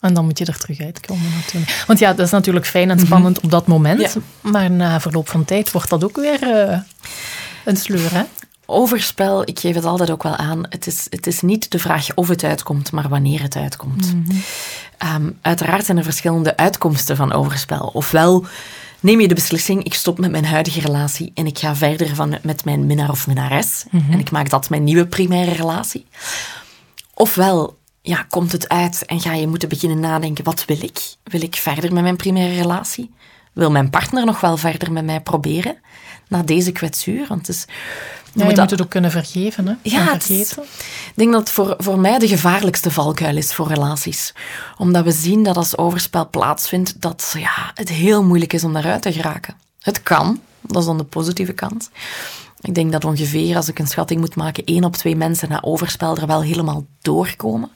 En 0.00 0.14
dan 0.14 0.24
moet 0.24 0.38
je 0.38 0.44
er 0.44 0.58
terug 0.58 0.80
uitkomen 0.80 1.30
natuurlijk. 1.34 1.84
Want 1.86 1.98
ja, 1.98 2.12
dat 2.12 2.26
is 2.26 2.32
natuurlijk 2.32 2.66
fijn 2.66 2.90
en 2.90 2.98
spannend 2.98 3.40
op 3.40 3.50
dat 3.50 3.66
moment. 3.66 4.00
Ja. 4.00 4.10
Maar 4.40 4.70
na 4.70 5.00
verloop 5.00 5.28
van 5.28 5.44
tijd 5.44 5.72
wordt 5.72 5.88
dat 5.88 6.04
ook 6.04 6.16
weer 6.16 6.42
eh, 6.42 6.78
een 7.64 7.76
sleur, 7.76 8.14
hè? 8.14 8.22
Overspel, 8.66 9.42
ik 9.48 9.58
geef 9.58 9.74
het 9.74 9.84
altijd 9.84 10.10
ook 10.10 10.22
wel 10.22 10.36
aan. 10.36 10.62
Het 10.68 10.86
is, 10.86 11.06
het 11.08 11.26
is 11.26 11.40
niet 11.40 11.70
de 11.70 11.78
vraag 11.78 12.14
of 12.14 12.28
het 12.28 12.44
uitkomt, 12.44 12.92
maar 12.92 13.08
wanneer 13.08 13.42
het 13.42 13.56
uitkomt. 13.56 14.14
Ehm, 14.98 15.30
uiteraard 15.42 15.84
zijn 15.84 15.98
er 15.98 16.04
verschillende 16.04 16.56
uitkomsten 16.56 17.16
van 17.16 17.32
overspel. 17.32 17.90
Ofwel 17.92 18.46
neem 19.00 19.20
je 19.20 19.28
de 19.28 19.34
beslissing, 19.34 19.84
ik 19.84 19.94
stop 19.94 20.18
met 20.18 20.30
mijn 20.30 20.44
huidige 20.44 20.80
relatie 20.80 21.30
en 21.34 21.46
ik 21.46 21.58
ga 21.58 21.76
verder 21.76 22.14
van, 22.14 22.38
met 22.42 22.64
mijn 22.64 22.86
minnaar 22.86 23.10
of 23.10 23.26
minnares. 23.26 23.84
En 24.10 24.18
ik 24.18 24.30
maak 24.30 24.50
dat 24.50 24.70
mijn 24.70 24.84
nieuwe 24.84 25.06
primaire 25.06 25.52
relatie. 25.52 26.06
Ofwel 27.14 27.78
ja, 28.02 28.22
komt 28.28 28.52
het 28.52 28.68
uit 28.68 29.04
en 29.06 29.20
ga 29.20 29.32
je 29.32 29.46
moeten 29.46 29.68
beginnen 29.68 30.00
nadenken, 30.00 30.44
wat 30.44 30.64
wil 30.64 30.82
ik? 30.82 30.98
Wil 31.24 31.42
ik 31.42 31.54
verder 31.56 31.92
met 31.92 32.02
mijn 32.02 32.16
primaire 32.16 32.54
relatie? 32.54 33.10
Wil 33.52 33.70
mijn 33.70 33.90
partner 33.90 34.24
nog 34.24 34.40
wel 34.40 34.56
verder 34.56 34.92
met 34.92 35.04
mij 35.04 35.20
proberen? 35.20 35.76
Na 36.28 36.42
deze 36.42 36.72
kwetsuur, 36.72 37.26
want 37.28 37.46
het 37.46 37.56
is... 37.56 37.64
Ja, 37.68 38.40
je 38.40 38.44
moet 38.44 38.56
dat- 38.56 38.70
het 38.70 38.82
ook 38.82 38.90
kunnen 38.90 39.10
vergeven, 39.10 39.66
hè? 39.66 39.74
ja, 39.82 40.14
is- 40.28 40.52
ik 40.52 41.12
denk 41.14 41.32
dat 41.32 41.40
het 41.40 41.50
voor, 41.50 41.74
voor 41.78 41.98
mij 41.98 42.18
de 42.18 42.28
gevaarlijkste 42.28 42.90
valkuil 42.90 43.36
is 43.36 43.54
voor 43.54 43.68
relaties. 43.68 44.34
Omdat 44.78 45.04
we 45.04 45.10
zien 45.12 45.42
dat 45.42 45.56
als 45.56 45.76
overspel 45.76 46.30
plaatsvindt, 46.30 47.00
dat 47.00 47.34
ja, 47.38 47.70
het 47.74 47.88
heel 47.88 48.24
moeilijk 48.24 48.52
is 48.52 48.64
om 48.64 48.72
daaruit 48.72 49.02
te 49.02 49.12
geraken. 49.12 49.54
Het 49.80 50.02
kan, 50.02 50.40
dat 50.60 50.76
is 50.76 50.84
dan 50.84 50.98
de 50.98 51.04
positieve 51.04 51.52
kant. 51.52 51.90
Ik 52.60 52.74
denk 52.74 52.92
dat 52.92 53.04
ongeveer, 53.04 53.56
als 53.56 53.68
ik 53.68 53.78
een 53.78 53.86
schatting 53.86 54.20
moet 54.20 54.36
maken, 54.36 54.64
één 54.64 54.84
op 54.84 54.96
twee 54.96 55.16
mensen 55.16 55.48
na 55.48 55.62
overspel 55.62 56.16
er 56.16 56.26
wel 56.26 56.42
helemaal 56.42 56.86
doorkomen. 57.00 57.70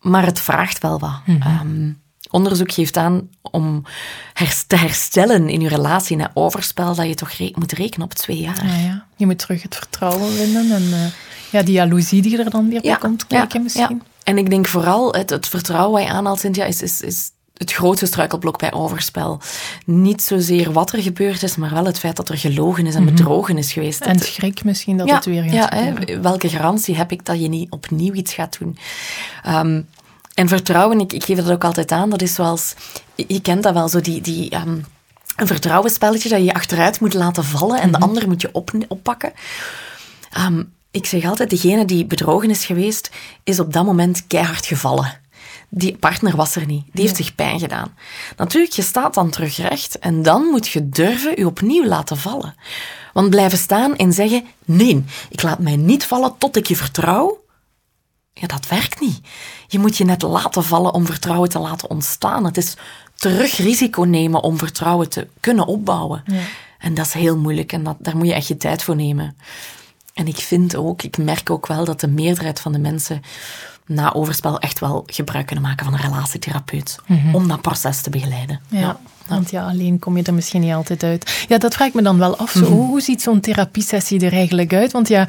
Maar 0.00 0.24
het 0.24 0.40
vraagt 0.40 0.78
wel 0.78 0.98
wat. 0.98 1.20
Ehm, 1.26 1.90
onderzoek 2.30 2.72
geeft 2.72 2.96
aan 2.96 3.28
om 3.40 3.84
te 4.66 4.76
herstellen 4.76 5.48
in 5.48 5.60
je 5.60 5.68
relatie 5.68 6.16
na 6.16 6.30
overspel, 6.34 6.94
dat 6.94 7.06
je 7.06 7.14
toch 7.14 7.30
re- 7.30 7.52
moet 7.54 7.72
rekenen 7.72 8.06
op 8.06 8.14
twee 8.14 8.38
jaar. 8.40 8.66
Ja, 8.66 8.76
ja. 8.76 9.06
Je 9.16 9.26
moet 9.26 9.38
terug 9.38 9.62
het 9.62 9.74
vertrouwen 9.76 10.34
winnen 10.34 10.70
en 10.70 10.92
eh, 10.92 11.12
ja, 11.50 11.62
die 11.62 11.74
jaloezie 11.74 12.22
die 12.22 12.38
er 12.38 12.50
dan 12.50 12.68
weer 12.68 12.80
bij 12.80 12.96
komt 12.96 13.26
kijken 13.26 13.62
misschien. 13.62 14.02
En 14.22 14.38
ik 14.38 14.50
denk 14.50 14.66
vooral 14.66 15.12
het, 15.14 15.30
het 15.30 15.48
vertrouwen 15.48 16.00
wat 16.00 16.10
je 16.10 16.14
aanhaalt, 16.16 16.40
Cynthia, 16.40 16.64
is, 16.64 16.82
is, 16.82 17.00
is 17.00 17.30
het 17.62 17.72
grootste 17.72 18.06
struikelblok 18.06 18.58
bij 18.58 18.72
overspel. 18.72 19.40
Niet 19.84 20.22
zozeer 20.22 20.72
wat 20.72 20.92
er 20.92 21.02
gebeurd 21.02 21.42
is, 21.42 21.56
maar 21.56 21.70
wel 21.74 21.84
het 21.84 21.98
feit 21.98 22.16
dat 22.16 22.28
er 22.28 22.38
gelogen 22.38 22.86
is 22.86 22.94
en 22.94 23.04
bedrogen 23.04 23.58
is 23.58 23.72
geweest. 23.72 24.00
En 24.00 24.18
schrik 24.18 24.64
misschien 24.64 24.96
dat 24.96 25.08
ja, 25.08 25.14
het 25.14 25.24
weer 25.24 25.42
gaat 25.42 25.52
ja, 25.52 25.70
hè, 25.74 26.20
welke 26.20 26.48
garantie 26.48 26.96
heb 26.96 27.12
ik 27.12 27.24
dat 27.24 27.40
je 27.40 27.48
niet 27.48 27.70
opnieuw 27.70 28.12
iets 28.12 28.34
gaat 28.34 28.58
doen? 28.58 28.78
Ehm, 29.42 29.82
en 30.34 30.48
vertrouwen, 30.48 31.00
ik, 31.00 31.12
ik 31.12 31.24
geef 31.24 31.36
dat 31.36 31.50
ook 31.50 31.64
altijd 31.64 31.92
aan, 31.92 32.10
dat 32.10 32.22
is 32.22 32.34
zoals, 32.34 32.74
je 33.14 33.40
kent 33.40 33.62
dat 33.62 33.74
wel, 33.74 33.88
zo 33.88 34.00
die, 34.00 34.20
die, 34.20 34.50
ehm, 34.50 34.78
een 35.36 35.46
vertrouwensspelletje 35.46 36.28
dat 36.28 36.44
je 36.44 36.54
achteruit 36.54 37.00
moet 37.00 37.14
laten 37.14 37.44
vallen 37.44 37.80
en 37.80 37.92
de 37.92 37.98
ander 37.98 38.28
moet 38.28 38.40
je 38.40 38.48
op, 38.52 38.70
oppakken. 38.88 39.32
Ehm, 40.30 40.62
ik 40.90 41.06
zeg 41.06 41.24
altijd, 41.24 41.50
degene 41.50 41.84
die 41.84 42.06
bedrogen 42.06 42.50
is 42.50 42.64
geweest, 42.64 43.10
is 43.44 43.60
op 43.60 43.72
dat 43.72 43.84
moment 43.84 44.26
keihard 44.26 44.66
gevallen. 44.66 45.20
Die 45.74 45.96
partner 45.96 46.36
was 46.36 46.56
er 46.56 46.66
niet. 46.66 46.84
Die 46.92 47.02
heeft 47.02 47.16
zich 47.16 47.34
pijn 47.34 47.58
gedaan. 47.58 47.94
Natuurlijk, 48.36 48.72
je 48.72 48.82
staat 48.82 49.14
dan 49.14 49.30
terug 49.30 49.56
recht 49.56 49.98
en 49.98 50.22
dan 50.22 50.44
moet 50.44 50.68
je 50.68 50.88
durven 50.88 51.36
je 51.36 51.46
opnieuw 51.46 51.86
laten 51.86 52.16
vallen. 52.16 52.54
Want 53.12 53.30
blijven 53.30 53.58
staan 53.58 53.96
en 53.96 54.12
zeggen, 54.12 54.44
nee, 54.64 55.04
ik 55.28 55.42
laat 55.42 55.58
mij 55.58 55.76
niet 55.76 56.04
vallen 56.04 56.38
tot 56.38 56.56
ik 56.56 56.66
je 56.66 56.76
vertrouw, 56.76 57.44
ja, 58.32 58.46
dat 58.46 58.68
werkt 58.68 59.00
niet. 59.00 59.20
Je 59.66 59.78
moet 59.78 59.96
je 59.96 60.04
net 60.04 60.22
laten 60.22 60.64
vallen 60.64 60.92
om 60.92 61.06
vertrouwen 61.06 61.48
te 61.48 61.58
laten 61.58 61.90
ontstaan. 61.90 62.44
Het 62.44 62.56
is 62.56 62.76
terug 63.14 63.56
risico 63.56 64.02
nemen 64.02 64.42
om 64.42 64.58
vertrouwen 64.58 65.08
te 65.08 65.28
kunnen 65.40 65.66
opbouwen. 65.66 66.22
En 66.78 66.94
dat 66.94 67.06
is 67.06 67.12
heel 67.12 67.36
moeilijk 67.36 67.72
en 67.72 67.82
dat, 67.82 67.96
daar 67.98 68.16
moet 68.16 68.26
je 68.26 68.34
echt 68.34 68.46
je 68.46 68.56
tijd 68.56 68.82
voor 68.82 68.96
nemen. 68.96 69.36
En 70.14 70.26
ik 70.26 70.36
vind 70.36 70.76
ook, 70.76 71.02
ik 71.02 71.18
merk 71.18 71.50
ook 71.50 71.66
wel 71.66 71.84
dat 71.84 72.00
de 72.00 72.08
meerderheid 72.08 72.60
van 72.60 72.72
de 72.72 72.78
mensen 72.78 73.22
na 73.86 74.12
overspel 74.14 74.58
echt 74.58 74.78
wel 74.78 75.02
gebruik 75.06 75.46
kunnen 75.46 75.64
maken 75.64 75.84
van 75.84 75.94
een 75.94 76.00
relatietherapeut 76.00 76.98
om 77.32 77.48
dat 77.48 77.60
proces 77.60 78.00
te 78.00 78.10
begeleiden. 78.10 78.60
Ja, 78.68 78.96
want 79.28 79.50
ja, 79.50 79.68
alleen 79.68 79.98
kom 79.98 80.16
je 80.16 80.22
er 80.22 80.34
misschien 80.34 80.60
niet 80.60 80.72
altijd 80.72 81.02
uit. 81.02 81.44
Ja, 81.48 81.58
dat 81.58 81.74
vraag 81.74 81.88
ik 81.88 81.94
me 81.94 82.02
dan 82.02 82.18
wel 82.18 82.36
af. 82.36 82.50
Zo, 82.50 82.60
Mhm. 82.60 82.72
Hoe 82.72 83.00
ziet 83.00 83.22
zo'n 83.22 83.40
therapiesessie 83.40 84.20
er 84.26 84.32
eigenlijk 84.32 84.72
uit? 84.74 84.92
Want 84.92 85.08
ja, 85.08 85.28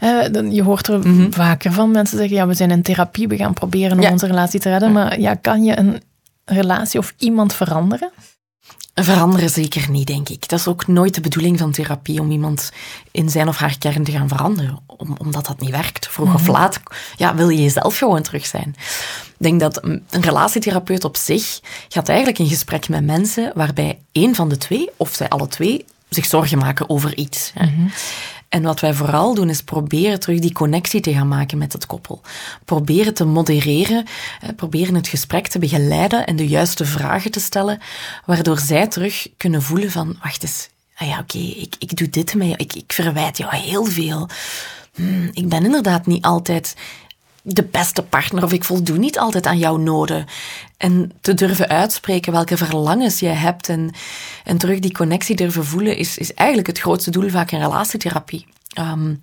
eh, 0.00 0.50
je 0.50 0.62
hoort 0.62 0.88
er 0.88 1.02
vaker 1.30 1.72
van 1.72 1.90
mensen 1.90 2.18
zeggen, 2.18 2.36
ja, 2.36 2.46
we 2.46 2.54
zijn 2.54 2.70
in 2.70 2.82
therapie, 2.82 3.28
we 3.28 3.36
gaan 3.36 3.52
proberen 3.52 3.90
om 3.90 3.96
Mhm. 3.96 4.06
Ja. 4.06 4.12
onze 4.12 4.26
relatie 4.26 4.60
te 4.60 4.68
redden. 4.70 4.92
Maar 4.92 5.20
ja, 5.20 5.34
kan 5.34 5.64
je 5.64 5.78
een 5.78 6.02
relatie 6.44 6.98
of 7.00 7.14
iemand 7.18 7.52
veranderen? 7.54 8.10
Veranderen 8.94 9.50
zeker 9.50 9.90
niet, 9.90 10.06
denk 10.06 10.28
ik. 10.28 10.48
Dat 10.48 10.58
is 10.58 10.66
ook 10.66 10.86
nooit 10.86 11.14
de 11.14 11.20
bedoeling 11.20 11.58
van 11.58 11.72
therapie 11.72 12.20
om 12.20 12.30
iemand 12.30 12.72
in 13.10 13.30
zijn 13.30 13.48
of 13.48 13.56
haar 13.56 13.78
kern 13.78 14.04
te 14.04 14.12
gaan 14.12 14.28
veranderen, 14.28 14.78
om, 14.86 15.16
omdat 15.18 15.46
dat 15.46 15.60
niet 15.60 15.70
werkt. 15.70 16.08
Vroeg 16.08 16.34
of 16.34 16.46
laat 16.46 16.80
ja, 17.16 17.34
wil 17.34 17.48
je 17.48 17.62
jezelf 17.62 17.98
gewoon 17.98 18.22
terug 18.22 18.46
zijn. 18.46 18.74
Ik 19.26 19.34
denk 19.36 19.60
dat 19.60 19.84
een 19.84 20.02
relatietherapeut 20.10 21.04
op 21.04 21.16
zich 21.16 21.60
gaat 21.88 22.08
eigenlijk 22.08 22.38
in 22.38 22.48
gesprek 22.48 22.88
met 22.88 23.04
mensen 23.04 23.52
waarbij 23.54 23.98
één 24.12 24.34
van 24.34 24.48
de 24.48 24.56
twee, 24.56 24.90
of 24.96 25.14
zij 25.14 25.28
alle 25.28 25.48
twee, 25.48 25.84
zich 26.08 26.24
zorgen 26.24 26.58
maken 26.58 26.88
over 26.88 27.16
iets. 27.16 27.52
hè. 27.54 27.66
En 28.54 28.62
wat 28.62 28.80
wij 28.80 28.94
vooral 28.94 29.34
doen 29.34 29.48
is 29.48 29.62
proberen 29.62 30.20
terug 30.20 30.38
die 30.38 30.52
connectie 30.52 31.00
te 31.00 31.12
gaan 31.12 31.28
maken 31.28 31.58
met 31.58 31.72
het 31.72 31.86
koppel. 31.86 32.20
Proberen 32.64 33.14
te 33.14 33.24
modereren, 33.24 34.04
eh, 34.40 34.48
proberen 34.56 34.94
het 34.94 35.08
gesprek 35.08 35.46
te 35.48 35.58
begeleiden 35.58 36.26
en 36.26 36.36
de 36.36 36.48
juiste 36.48 36.84
vragen 36.84 37.30
te 37.30 37.40
stellen, 37.40 37.78
waardoor 38.26 38.58
zij 38.58 38.88
terug 38.88 39.28
kunnen 39.36 39.62
voelen 39.62 39.90
van, 39.90 40.16
wacht 40.22 40.42
eens, 40.42 40.68
ah 40.96 41.08
ja, 41.08 41.18
oké, 41.18 41.38
ik, 41.38 41.74
ik 41.78 41.96
doe 41.96 42.10
dit 42.10 42.34
met 42.34 42.46
jou, 42.46 42.58
ik, 42.58 42.74
ik 42.74 42.92
verwijt 42.92 43.38
jou 43.38 43.56
heel 43.56 43.84
veel. 43.84 44.28
Hmm, 44.94 45.30
ik 45.32 45.48
ben 45.48 45.64
inderdaad 45.64 46.06
niet 46.06 46.24
altijd 46.24 46.76
de 47.46 47.62
beste 47.62 48.02
partner 48.02 48.44
of 48.44 48.52
ik 48.52 48.64
voldoe 48.64 48.98
niet 48.98 49.18
altijd 49.18 49.46
aan 49.46 49.58
jouw 49.58 49.76
noden. 49.76 50.26
En 50.76 51.12
te 51.20 51.34
durven 51.34 51.68
uitspreken 51.68 52.32
welke 52.32 52.56
verlangens 52.56 53.20
jij 53.20 53.34
hebt 53.34 53.68
en, 53.68 53.90
en 54.44 54.58
terug 54.58 54.78
die 54.78 54.92
connectie 54.92 55.36
durven 55.36 55.64
voelen 55.64 55.96
is, 55.96 56.18
is 56.18 56.34
eigenlijk 56.34 56.68
het 56.68 56.78
grootste 56.78 57.10
doel 57.10 57.28
vaak 57.28 57.50
in 57.50 57.58
relatietherapie. 57.58 58.46
Ehm, 58.72 59.14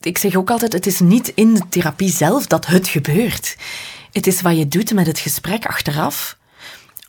ik 0.00 0.18
zeg 0.18 0.36
ook 0.36 0.50
altijd, 0.50 0.72
het 0.72 0.86
is 0.86 1.00
niet 1.00 1.32
in 1.34 1.54
de 1.54 1.62
therapie 1.68 2.10
zelf 2.10 2.46
dat 2.46 2.66
het 2.66 2.88
gebeurt. 2.88 3.56
Het 4.12 4.26
is 4.26 4.40
wat 4.40 4.56
je 4.56 4.68
doet 4.68 4.92
met 4.92 5.06
het 5.06 5.18
gesprek 5.18 5.66
achteraf. 5.66 6.36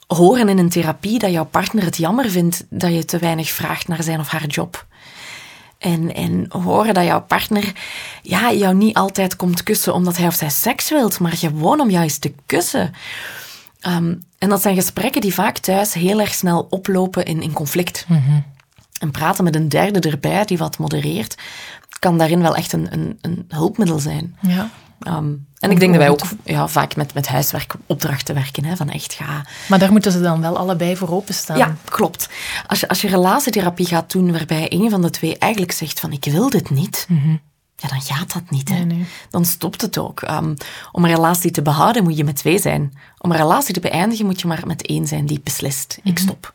Horen 0.08 0.50
in 0.50 0.58
een 0.58 0.70
therapie 0.70 1.20
dat 1.20 1.32
jouw 1.32 1.46
partner 1.46 1.84
het 1.84 1.98
jammer 1.98 2.30
vindt 2.30 2.66
dat 2.70 2.94
je 2.94 3.06
te 3.06 3.18
weinig 3.18 3.50
vraagt 3.50 3.88
naar 3.88 4.04
zijn 4.04 4.20
of 4.20 4.28
haar 4.28 4.46
job. 4.46 4.86
En, 5.78 6.14
en 6.16 6.46
horen 6.50 6.94
dat 6.94 7.06
jouw 7.06 7.22
partner 7.22 7.72
ja, 8.22 8.54
jou 8.54 8.76
niet 8.76 8.96
altijd 8.96 9.36
komt 9.36 9.64
kussen 9.64 9.94
omdat 9.94 10.18
hij 10.18 10.28
of 10.28 10.36
zij 10.36 10.50
seks 10.50 10.90
wilt, 10.90 11.20
maar 11.20 11.32
gewoon 11.32 11.80
om 11.80 11.90
jou 11.90 12.04
eens 12.04 12.18
te 12.18 12.34
kussen. 12.46 12.94
Ehm, 13.80 14.16
en 14.38 14.50
dat 14.50 14.62
zijn 14.62 14.76
gesprekken 14.76 15.22
die 15.22 15.34
vaak 15.34 15.58
thuis 15.58 15.94
heel 15.94 16.20
erg 16.20 16.34
snel 16.34 16.68
oplopen 16.70 17.26
in, 17.26 17.42
in 17.42 17.54
conflict. 17.54 18.06
En 19.00 19.12
praten 19.12 19.44
met 19.44 19.56
een 19.56 19.70
derde 19.70 20.10
erbij 20.10 20.46
die 20.46 20.58
wat 20.58 20.78
modereert, 20.78 21.36
kan 22.00 22.18
daarin 22.18 22.42
wel 22.42 22.56
echt 22.56 22.74
een, 22.74 22.88
een, 22.92 23.18
een 23.22 23.46
hulpmiddel 23.48 24.00
zijn. 24.00 24.36
Ja. 24.42 24.70
Ehm, 25.00 25.34
en 25.60 25.72
ik 25.72 25.80
denk 25.80 25.92
dat 25.92 26.02
wij 26.02 26.10
ook 26.10 26.22
ja, 26.44 26.68
vaak 26.68 26.96
met, 26.96 27.14
met 27.14 27.28
huiswerkopdrachten 27.28 28.36
werken. 28.36 28.66
Hè, 28.66 28.76
van 28.76 28.90
echt 28.90 29.14
ga... 29.14 29.46
Maar 29.68 29.80
daar 29.80 29.92
moeten 29.92 30.12
ze 30.12 30.22
dan 30.22 30.42
wel 30.42 30.58
allebei 30.58 30.98
voor 30.98 31.10
openstaan. 31.10 31.58
Ja, 31.58 31.76
klopt. 31.84 32.30
Als 32.68 32.80
je, 32.80 32.88
als 32.88 33.02
je 33.02 33.08
relatietherapie 33.08 33.86
gaat 33.86 34.12
doen 34.12 34.32
waarbij 34.32 34.66
een 34.70 34.90
van 34.90 35.02
de 35.02 35.10
twee 35.10 35.38
eigenlijk 35.38 35.72
zegt 35.72 36.00
van 36.00 36.12
ik 36.12 36.26
wil 36.26 36.50
dit 36.50 36.70
niet... 36.70 37.08
Ja, 37.78 37.88
dan 37.88 38.02
gaat 38.02 38.34
dat 38.34 38.50
niet. 38.50 38.70
Hè. 38.70 38.86
Dan 39.30 39.46
stopt 39.46 39.82
het 39.82 39.98
ook. 39.98 40.22
Ehm, 40.22 40.56
om 40.92 41.06
een 41.06 41.16
relatie 41.16 41.52
te 41.52 41.62
behouden 41.62 42.04
moet 42.04 42.18
je 42.18 42.24
met 42.24 42.36
twee 42.36 42.60
zijn. 42.60 42.94
Om 43.18 43.32
een 43.32 43.38
relatie 43.38 43.74
te 43.74 43.80
beëindigen 43.80 44.26
moet 44.26 44.42
je 44.42 44.48
maar 44.48 44.64
met 44.68 44.86
één 44.86 45.08
zijn 45.08 45.26
die 45.26 45.42
beslist. 45.44 46.00
Ik 46.04 46.18
stop. 46.18 46.54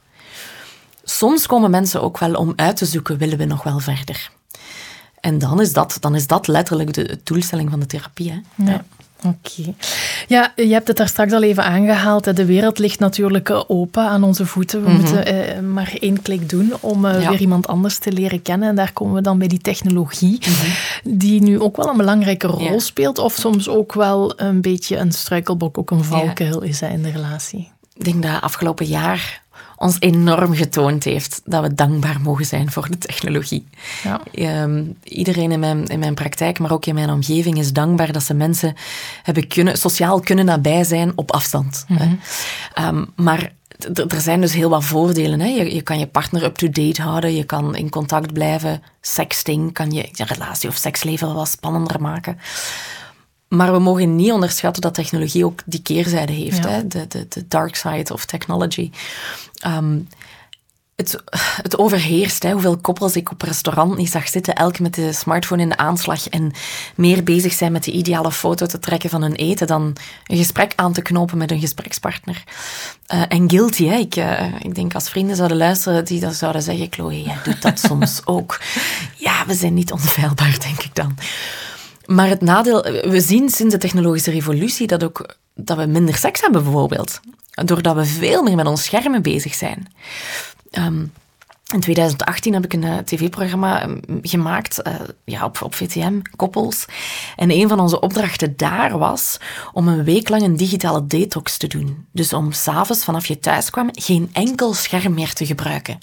Soms 1.04 1.46
komen 1.46 1.70
mensen 1.70 2.02
ook 2.02 2.18
wel 2.18 2.34
om 2.34 2.52
uit 2.56 2.76
te 2.76 2.86
zoeken, 2.86 3.18
willen 3.18 3.38
we 3.38 3.44
nog 3.44 3.62
wel 3.62 3.78
verder? 3.78 4.30
En 5.20 5.38
dan 5.38 5.60
is 5.60 5.72
dat, 5.72 5.96
dan 6.00 6.14
is 6.14 6.26
dat 6.26 6.46
letterlijk 6.46 6.92
de, 6.92 7.18
doelstelling 7.24 7.70
van 7.70 7.80
de 7.80 7.86
therapie. 7.86 8.32
Hè? 8.32 8.64
Ja. 8.64 8.84
Oké. 9.24 9.74
Ja, 10.28 10.52
je 10.56 10.72
hebt 10.72 10.88
het 10.88 10.96
daar 10.96 11.08
straks 11.08 11.32
al 11.32 11.42
even 11.42 11.64
aangehaald. 11.64 12.36
De 12.36 12.44
wereld 12.44 12.78
ligt 12.78 12.98
natuurlijk 12.98 13.48
eh, 13.48 13.62
open 13.66 14.02
aan 14.02 14.22
onze 14.22 14.46
voeten. 14.46 14.82
We 14.84 14.90
mhm. 14.90 15.00
moeten 15.00 15.26
eh, 15.26 15.60
maar 15.60 15.92
één 15.98 16.22
klik 16.22 16.48
doen 16.48 16.72
om 16.80 17.04
uh, 17.04 17.28
weer 17.28 17.40
iemand 17.40 17.66
anders 17.66 17.98
te 17.98 18.12
leren 18.12 18.42
kennen. 18.42 18.68
En 18.68 18.74
daar 18.74 18.92
komen 18.92 19.14
we 19.14 19.20
dan 19.20 19.38
bij 19.38 19.48
die 19.48 19.60
technologie, 19.60 20.38
mhm. 20.40 20.70
die 21.18 21.42
nu 21.42 21.60
ook 21.60 21.76
wel 21.76 21.88
een 21.88 21.96
belangrijke 21.96 22.46
rol 22.46 22.80
speelt. 22.80 23.18
Of 23.18 23.34
soms 23.34 23.68
ook 23.68 23.94
wel 23.94 24.40
een 24.40 24.60
beetje 24.60 24.96
een 24.96 25.12
struikelblok, 25.12 25.78
ook 25.78 25.90
een 25.90 26.04
valkuil 26.04 26.62
is 26.62 26.82
in 26.82 27.02
de 27.02 27.10
relatie. 27.10 27.70
Ik 27.94 28.04
denk 28.04 28.22
dat 28.22 28.40
afgelopen 28.40 28.86
jaar 28.86 29.42
ons 29.80 29.96
enorm 29.98 30.54
getoond 30.54 31.04
heeft 31.04 31.40
dat 31.44 31.62
we 31.62 31.74
dankbaar 31.74 32.20
mogen 32.20 32.44
zijn 32.44 32.70
voor 32.70 32.90
de 32.90 32.98
technologie. 32.98 33.66
Ja. 34.02 34.20
Ehm, 34.32 34.84
iedereen 35.02 35.52
in 35.52 35.60
mijn, 35.60 35.86
in 35.86 35.98
mijn 35.98 36.14
praktijk, 36.14 36.58
maar 36.58 36.72
ook 36.72 36.86
in 36.86 36.94
mijn 36.94 37.10
omgeving, 37.10 37.58
is 37.58 37.72
dankbaar 37.72 38.12
dat 38.12 38.22
ze 38.22 38.34
mensen 38.34 38.74
hebben 39.22 39.46
kunnen, 39.46 39.78
sociaal 39.78 40.20
kunnen 40.20 40.44
nabij 40.44 40.84
zijn 40.84 41.12
op 41.14 41.32
afstand. 41.32 41.84
Mhm. 41.88 42.14
Ehm, 42.74 43.04
maar 43.16 43.52
er 43.94 44.20
zijn 44.20 44.40
dus 44.40 44.52
heel 44.52 44.68
wat 44.68 44.84
voordelen. 44.84 45.40
Hè. 45.40 45.46
Je, 45.46 45.74
je 45.74 45.82
kan 45.82 45.98
je 45.98 46.06
partner 46.06 46.44
up-to-date 46.44 47.02
houden, 47.02 47.34
je 47.34 47.44
kan 47.44 47.76
in 47.76 47.90
contact 47.90 48.32
blijven. 48.32 48.82
Sexting 49.00 49.72
kan 49.72 49.90
je 49.90 50.08
je 50.12 50.24
relatie 50.24 50.68
of 50.68 50.76
seksleven 50.76 51.26
wel 51.26 51.36
wat 51.36 51.48
spannender 51.48 52.00
maken. 52.00 52.38
Maar 53.50 53.72
we 53.72 53.78
mogen 53.78 54.16
niet 54.16 54.32
onderschatten 54.32 54.82
dat 54.82 54.94
technologie 54.94 55.44
ook 55.44 55.62
die 55.64 55.82
keerzijde 55.82 56.32
heeft. 56.32 56.64
Hè? 56.64 56.86
De, 56.86 57.06
de, 57.06 57.26
de 57.28 57.48
dark 57.48 57.76
side 57.76 58.12
of 58.12 58.24
technology. 58.24 58.90
Ehm, 59.54 59.98
het, 61.00 61.22
het 61.62 61.78
overheerst. 61.78 62.42
Hè? 62.42 62.52
Hoeveel 62.52 62.76
koppels 62.76 63.16
ik 63.16 63.30
op 63.30 63.42
restaurant 63.42 63.96
niet 63.96 64.10
zag 64.10 64.28
zitten, 64.28 64.54
elk 64.54 64.78
met 64.78 64.94
de 64.94 65.12
smartphone 65.12 65.62
in 65.62 65.68
de 65.68 65.76
aanslag 65.76 66.28
en 66.28 66.52
meer 66.94 67.24
bezig 67.24 67.52
zijn 67.52 67.72
met 67.72 67.84
de 67.84 67.90
ideale 67.90 68.32
foto 68.32 68.66
te 68.66 68.78
trekken 68.78 69.10
van 69.10 69.22
hun 69.22 69.34
eten 69.34 69.66
dan 69.66 69.96
een 70.26 70.36
gesprek 70.36 70.72
aan 70.76 70.92
te 70.92 71.02
knopen 71.02 71.38
met 71.38 71.50
een 71.50 71.60
gesprekspartner. 71.60 72.44
Uh, 73.14 73.22
en 73.28 73.50
guilty, 73.50 73.86
hè? 73.86 73.96
Ik, 73.96 74.16
uh, 74.16 74.54
ik 74.60 74.74
denk 74.74 74.94
als 74.94 75.08
vrienden 75.08 75.36
zouden 75.36 75.56
luisteren 75.56 76.04
die 76.04 76.20
dat 76.20 76.34
zouden 76.34 76.62
zeggen, 76.62 76.86
Chloe, 76.90 77.22
jij 77.22 77.38
doet 77.44 77.62
dat 77.62 77.78
soms 77.78 78.20
ook. 78.24 78.60
Ja, 79.16 79.46
we 79.46 79.54
zijn 79.54 79.74
niet 79.74 79.92
onfeilbaar, 79.92 80.58
denk 80.60 80.82
ik 80.82 80.94
dan. 80.94 81.16
Maar 82.10 82.28
het 82.28 82.40
nadeel, 82.40 82.82
we 82.82 83.20
zien 83.20 83.48
sinds 83.48 83.74
de 83.74 83.80
technologische 83.80 84.30
revolutie 84.30 84.86
dat, 84.86 85.04
ook, 85.04 85.34
dat 85.54 85.76
we 85.76 85.86
minder 85.86 86.16
seks 86.16 86.40
hebben, 86.40 86.62
bijvoorbeeld. 86.62 87.20
Doordat 87.64 87.94
we 87.94 88.04
veel 88.04 88.42
meer 88.42 88.56
met 88.56 88.66
ons 88.66 88.84
schermen 88.84 89.22
bezig 89.22 89.54
zijn. 89.54 89.92
Ehm, 90.70 91.04
in 91.72 91.80
2018 91.80 92.54
heb 92.54 92.64
ik 92.64 92.72
een 92.72 92.82
uh, 92.82 92.98
tv-programma 92.98 93.82
ehm, 93.82 93.98
gemaakt 94.22 94.80
uh, 94.86 94.94
ja, 95.24 95.44
op, 95.44 95.62
op 95.62 95.74
VTM, 95.74 96.20
Koppels. 96.36 96.84
En 97.36 97.50
een 97.50 97.68
van 97.68 97.80
onze 97.80 98.00
opdrachten 98.00 98.56
daar 98.56 98.98
was 98.98 99.40
om 99.72 99.88
een 99.88 100.04
week 100.04 100.28
lang 100.28 100.42
een 100.42 100.56
digitale 100.56 101.06
detox 101.06 101.56
te 101.56 101.66
doen. 101.66 102.06
Dus 102.12 102.32
om 102.32 102.52
s'avonds 102.52 103.04
vanaf 103.04 103.26
je 103.26 103.38
thuis 103.38 103.70
kwam 103.70 103.88
geen 103.92 104.30
enkel 104.32 104.74
scherm 104.74 105.14
meer 105.14 105.32
te 105.32 105.46
gebruiken. 105.46 105.98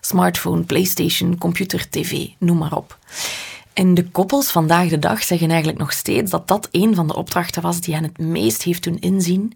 Smartphone, 0.00 0.62
PlayStation, 0.62 1.38
computer, 1.38 1.88
tv, 1.90 2.26
noem 2.38 2.58
maar 2.58 2.76
op. 2.76 2.98
En 3.76 3.94
de 3.94 4.10
koppels 4.10 4.50
vandaag 4.50 4.88
de 4.88 4.98
dag 4.98 5.22
zeggen 5.22 5.48
eigenlijk 5.48 5.78
nog 5.78 5.92
steeds 5.92 6.30
dat 6.30 6.48
dat 6.48 6.68
een 6.70 6.94
van 6.94 7.06
de 7.06 7.16
opdrachten 7.16 7.62
was 7.62 7.80
die 7.80 7.94
hen 7.94 8.02
het 8.02 8.18
meest 8.18 8.62
heeft 8.62 8.82
doen 8.82 8.98
inzien 9.00 9.52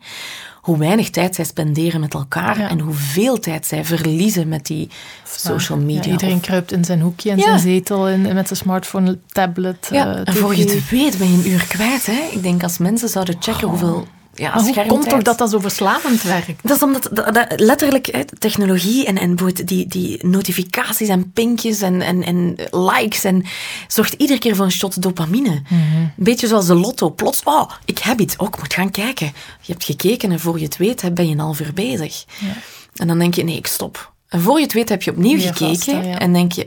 hoe 0.61 0.79
weinig 0.79 1.11
tijd 1.11 1.35
zij 1.35 1.45
spenderen 1.45 2.01
met 2.01 2.15
elkaar 2.15 2.57
en 2.59 2.79
hoeveel 2.79 3.39
tijd 3.39 3.67
zij 3.67 3.85
verliezen 3.85 4.49
met 4.49 4.67
die 4.67 4.89
social 5.25 5.79
media. 5.79 6.13
iedereen 6.13 6.41
kruipt 6.41 6.73
in 6.73 6.85
zijn 6.85 7.01
hoekje 7.01 7.31
en 7.31 7.41
zijn 7.41 7.59
zetel 7.59 8.09
en 8.09 8.23
met 8.23 8.47
zijn 8.47 8.59
smartphone, 8.59 9.19
tablet. 9.27 9.89
Ja, 9.91 10.07
uh, 10.07 10.21
en 10.25 10.35
voor 10.35 10.57
je 10.57 10.63
het 10.63 10.91
weet 10.91 11.19
ben 11.19 11.31
je 11.31 11.37
een 11.37 11.51
uur 11.51 11.67
kwijt. 11.67 12.07
Hè? 12.07 12.29
Ik 12.33 12.43
denk 12.43 12.63
als 12.63 12.79
mensen 12.79 13.09
zouden 13.09 13.37
checken 13.39 13.65
oh. 13.65 13.71
hoeveel 13.71 14.07
ja, 14.35 14.55
maar 14.55 14.63
hoe 14.63 14.87
komt 14.87 15.09
toch 15.09 15.23
dat 15.23 15.39
dat 15.39 15.51
zo 15.51 15.59
verslavend 15.59 16.23
werkt? 16.23 16.63
Dat 16.63 16.77
is 16.77 16.83
omdat 16.83 17.09
dat, 17.13 17.53
letterlijk 17.57 18.07
hè, 18.07 18.25
technologie 18.39 19.07
en, 19.07 19.19
en 19.19 19.37
die, 19.65 19.87
die 19.87 20.27
notificaties 20.27 21.09
en 21.09 21.33
pinkjes 21.33 21.81
en, 21.81 22.01
en, 22.01 22.23
en 22.25 22.57
likes 22.71 23.25
en 23.25 23.45
zorgt 23.89 24.13
iedere 24.13 24.39
keer 24.39 24.57
voor 24.57 24.65
een 24.65 24.71
shot 24.71 25.03
dopamine. 25.03 25.63
Mhm. 25.69 25.97
Een 25.97 26.13
beetje 26.17 26.47
zoals 26.47 26.67
de 26.67 26.75
lotto. 26.75 27.11
Plots, 27.11 27.41
oh, 27.45 27.71
ik 27.85 27.99
heb 27.99 28.21
iets. 28.21 28.39
Ook 28.39 28.55
oh, 28.55 28.61
moet 28.61 28.75
gaan 28.75 28.91
kijken. 28.91 29.33
Je 29.61 29.73
hebt 29.73 29.85
gekeken 29.85 30.33
en 30.33 30.41
voor 30.41 30.59
je 30.59 30.65
het 30.65 30.77
weet 30.77 31.15
ben 31.15 31.27
je 31.27 31.33
een 31.33 31.39
half 31.39 31.61
uur 31.61 31.73
bezig. 31.73 32.25
Ja. 32.39 32.53
En 32.95 33.07
dan 33.07 33.19
denk 33.19 33.35
je, 33.35 33.45
nee, 33.45 33.57
ik 33.57 33.67
stop. 33.67 34.13
En 34.29 34.41
voor 34.41 34.57
je 34.57 34.65
het 34.65 34.73
weet 34.73 34.89
heb 34.89 35.03
je 35.03 35.11
opnieuw 35.11 35.41
gekeken 35.41 36.19
en 36.19 36.33
denk 36.33 36.53
je, 36.53 36.63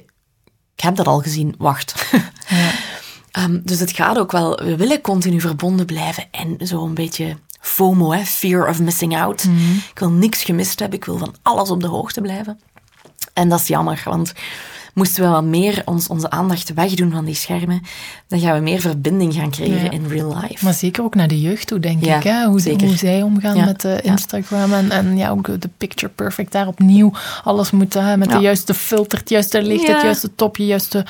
ik 0.75 0.83
heb 0.83 0.95
dat 0.95 1.07
al 1.07 1.19
gezien, 1.19 1.55
wacht. 1.57 1.93
Ja. 2.47 3.43
um, 3.43 3.61
dus 3.65 3.79
het 3.79 3.91
gaat 3.91 4.17
ook 4.17 4.31
wel, 4.31 4.55
we 4.63 4.75
willen 4.75 5.01
continu 5.01 5.41
verbonden 5.41 5.85
blijven 5.85 6.27
en 6.31 6.67
zo 6.67 6.85
een 6.85 6.93
beetje 6.93 7.37
FOMO, 7.63 8.11
hè, 8.11 8.25
fear 8.25 8.69
of 8.69 8.79
missing 8.79 9.17
out. 9.17 9.43
Mhm. 9.43 9.71
Ik 9.91 9.99
wil 9.99 10.11
niks 10.11 10.43
gemist 10.43 10.79
hebben, 10.79 10.97
ik 10.97 11.05
wil 11.05 11.17
van 11.17 11.35
alles 11.41 11.69
op 11.69 11.81
de 11.81 11.87
hoogte 11.87 12.21
blijven. 12.21 12.59
En 13.33 13.49
dat 13.49 13.59
is 13.59 13.67
jammer, 13.67 14.01
want 14.05 14.33
moesten 14.93 15.23
we 15.23 15.29
wat 15.29 15.43
meer 15.43 15.81
ons, 15.85 16.07
onze 16.07 16.29
aandacht 16.29 16.73
wegdoen 16.73 17.11
van 17.11 17.25
die 17.25 17.35
schermen, 17.35 17.81
dan 18.27 18.39
gaan 18.39 18.53
we 18.53 18.59
meer 18.59 18.79
verbinding 18.79 19.33
gaan 19.33 19.51
creëren 19.51 19.91
in 19.91 20.07
real 20.07 20.37
life. 20.41 20.63
Maar 20.63 20.73
zeker 20.73 21.03
ook 21.03 21.15
naar 21.15 21.27
de 21.27 21.41
jeugd 21.41 21.67
toe, 21.67 21.79
denk 21.79 22.03
ik. 22.03 22.23
Hè? 22.23 22.45
Hoe, 22.45 22.75
hoe, 22.77 22.97
zij 22.97 23.21
omgaan 23.21 23.65
met 23.65 23.83
uh, 23.83 23.97
Instagram 24.01 24.73
en, 24.73 24.91
en 24.91 25.17
ja, 25.17 25.29
ook 25.29 25.61
de 25.61 25.69
picture 25.77 26.11
perfect 26.11 26.51
daar 26.51 26.67
opnieuw. 26.67 27.11
Alles 27.43 27.71
moet 27.71 28.17
met 28.17 28.29
de 28.29 28.37
juiste 28.37 28.73
filter, 28.73 29.19
het 29.19 29.29
juiste 29.29 29.61
licht, 29.61 29.87
het 29.87 30.01
juiste 30.01 30.35
topje, 30.35 30.65
juiste... 30.65 31.05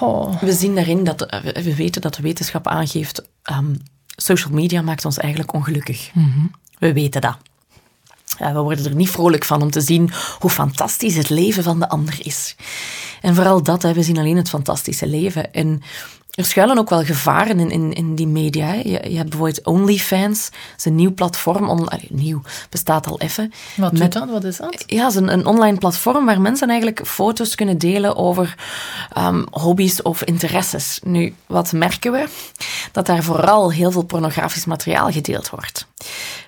Oh. 0.00 0.40
We 0.40 0.52
zien 0.52 0.74
daarin 0.74 1.04
dat, 1.04 1.40
we 1.54 1.74
weten 1.74 2.00
dat 2.00 2.14
de 2.14 2.22
wetenschap 2.22 2.66
aangeeft 2.66 3.22
ehm, 3.42 3.74
social 4.16 4.52
media 4.52 4.82
maakt 4.82 5.04
ons 5.04 5.18
eigenlijk 5.18 5.52
ongelukkig. 5.52 6.10
Mhm. 6.14 6.46
We 6.78 6.92
weten 6.92 7.20
dat. 7.20 7.36
we 8.38 8.60
worden 8.60 8.84
er 8.84 8.94
niet 8.94 9.10
vrolijk 9.10 9.44
van 9.44 9.62
om 9.62 9.70
te 9.70 9.80
zien 9.80 10.10
hoe 10.38 10.50
fantastisch 10.50 11.16
het 11.16 11.28
leven 11.28 11.62
van 11.62 11.78
de 11.78 11.88
ander 11.88 12.18
is. 12.18 12.56
En 13.20 13.34
vooral 13.34 13.62
dat, 13.62 13.82
hè, 13.82 13.92
we 13.92 14.02
zien 14.02 14.18
alleen 14.18 14.36
het 14.36 14.48
fantastische 14.48 15.06
leven. 15.06 15.52
En 15.52 15.82
er 16.36 16.44
schuilen 16.44 16.78
ook 16.78 16.90
wel 16.90 17.04
gevaren 17.04 17.60
in, 17.60 17.70
in, 17.70 17.92
in 17.92 18.14
die 18.14 18.26
media. 18.26 18.72
Je, 18.72 18.84
je, 18.84 19.16
hebt 19.16 19.28
bijvoorbeeld 19.28 19.66
OnlyFans, 19.66 20.44
dat 20.50 20.78
is 20.78 20.84
een 20.84 20.94
nieuw 20.94 21.14
platform. 21.14 21.68
On, 21.68 21.88
nieuw, 22.08 22.42
bestaat 22.70 23.06
al 23.06 23.20
even. 23.20 23.52
Wat 23.76 23.96
doet 23.96 24.12
dat? 24.12 24.28
Wat 24.28 24.44
is 24.44 24.56
dat? 24.56 24.84
Ja, 24.86 25.04
het 25.04 25.14
is 25.14 25.20
een, 25.20 25.32
een 25.32 25.46
online 25.46 25.78
platform 25.78 26.26
waar 26.26 26.40
mensen 26.40 26.68
eigenlijk 26.68 27.06
foto's 27.06 27.54
kunnen 27.54 27.78
delen 27.78 28.16
over 28.16 28.54
um, 29.18 29.46
hobby's 29.50 30.02
of 30.02 30.22
interesses. 30.22 31.00
Nu, 31.04 31.34
wat 31.46 31.72
merken 31.72 32.12
we? 32.12 32.28
Dat 32.92 33.06
daar 33.06 33.22
vooral 33.22 33.72
heel 33.72 33.90
veel 33.90 34.04
pornografisch 34.04 34.64
materiaal 34.64 35.10
gedeeld 35.10 35.50
wordt. 35.50 35.86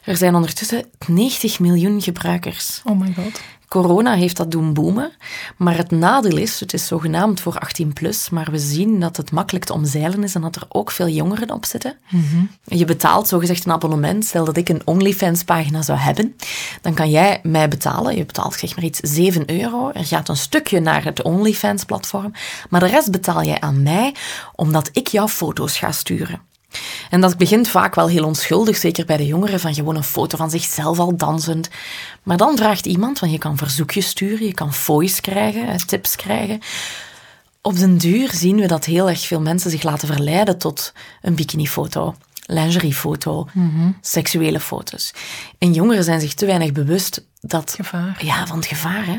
Er 0.05 0.17
zijn 0.17 0.35
ondertussen 0.35 0.85
90 1.07 1.59
miljoen 1.59 2.03
gebruikers. 2.03 2.83
Oh 2.85 3.01
my 3.01 3.13
god. 3.15 3.41
Corona 3.69 4.15
heeft 4.15 4.37
dat 4.37 4.51
doen 4.51 4.73
boomen. 4.73 5.13
Maar 5.57 5.77
het 5.77 5.91
nadeel 5.91 6.37
is, 6.37 6.61
het 6.61 6.73
is 6.73 6.87
zogenaamd 6.87 7.41
voor 7.41 7.59
18 7.59 7.93
plus, 7.93 8.31
maar 8.31 8.51
we 8.51 8.59
zien 8.59 9.01
dat 9.01 9.17
het 9.17 9.31
makkelijk 9.31 9.65
te 9.65 9.73
omzeilen 9.73 10.23
is 10.23 10.35
en 10.35 10.41
dat 10.41 10.57
er 10.57 10.63
ook 10.69 10.91
veel 10.91 11.09
jongeren 11.09 11.51
op 11.51 11.65
zitten. 11.65 11.97
Mhm. 12.09 12.45
Je 12.65 12.85
betaalt 12.85 13.29
zogezegd 13.29 13.65
een 13.65 13.73
abonnement. 13.73 14.25
Stel 14.25 14.45
dat 14.45 14.57
ik 14.57 14.69
een 14.69 14.83
OnlyFans 14.85 15.45
pagina 15.45 15.83
zou 15.83 15.99
hebben, 15.99 16.37
dan 16.81 16.95
kan 16.95 17.11
jij 17.11 17.41
mij 17.43 17.69
betalen. 17.69 18.17
Je 18.17 18.25
betaalt 18.25 18.55
zeg 18.55 18.77
maar 18.77 18.85
iets 18.85 19.01
7 19.03 19.51
euro. 19.61 19.91
Er 19.91 20.05
gaat 20.07 20.29
een 20.29 20.37
stukje 20.37 20.81
naar 20.81 21.05
het 21.05 21.23
OnlyFans 21.23 21.85
platform, 21.85 22.33
maar 22.69 22.81
de 22.81 22.87
rest 22.87 23.11
betaal 23.11 23.43
jij 23.43 23.61
aan 23.61 23.83
mij 23.83 24.15
omdat 24.55 24.89
ik 24.93 25.09
jouw 25.09 25.29
foto's 25.29 25.79
ga 25.79 25.93
sturen. 25.93 26.41
En 27.11 27.21
dat 27.21 27.37
begint 27.37 27.69
vaak 27.69 27.95
wel 27.95 28.09
heel 28.09 28.25
onschuldig, 28.25 28.77
zeker 28.77 29.05
bij 29.05 29.17
de 29.17 29.27
jongeren, 29.27 29.61
van 29.61 29.75
gewoon 29.75 29.97
een 29.97 30.05
foto 30.05 30.37
van 30.37 30.51
zichzelf 30.51 30.99
al 30.99 31.17
dansend. 31.17 31.69
Maar 32.23 32.37
dan 32.37 32.57
vraagt 32.57 32.87
iemand, 32.87 33.19
want 33.19 33.33
je 33.33 33.39
kan 33.39 33.57
verzoekjes 33.57 34.09
sturen, 34.09 34.47
je 34.47 34.55
kan 34.55 34.73
voice 34.75 35.21
krijgen, 35.21 35.87
tips 35.87 36.17
krijgen. 36.17 36.61
Op 37.63 37.79
den 37.79 37.99
duur 37.99 38.31
zien 38.33 38.57
we 38.57 38.67
dat 38.67 38.85
heel 38.85 39.09
erg 39.09 39.21
veel 39.21 39.41
mensen 39.41 39.71
zich 39.71 39.83
laten 39.83 40.09
verleiden 40.09 40.59
tot 40.59 40.93
een 41.23 41.35
bikinifoto, 41.35 42.15
lingeriefoto, 42.47 43.49
mm 43.53 43.97
seksuele 44.01 44.61
foto's. 44.61 45.13
En 45.59 45.73
jongeren 45.73 46.05
zijn 46.05 46.21
zich 46.21 46.35
te 46.35 46.47
weinig 46.47 46.73
bewust 46.73 47.25
dat... 47.41 47.75
Gevaar. 47.77 48.25
Ja, 48.25 48.47
van 48.47 48.57
het 48.57 48.67
gevaar, 48.67 49.07
hè. 49.07 49.19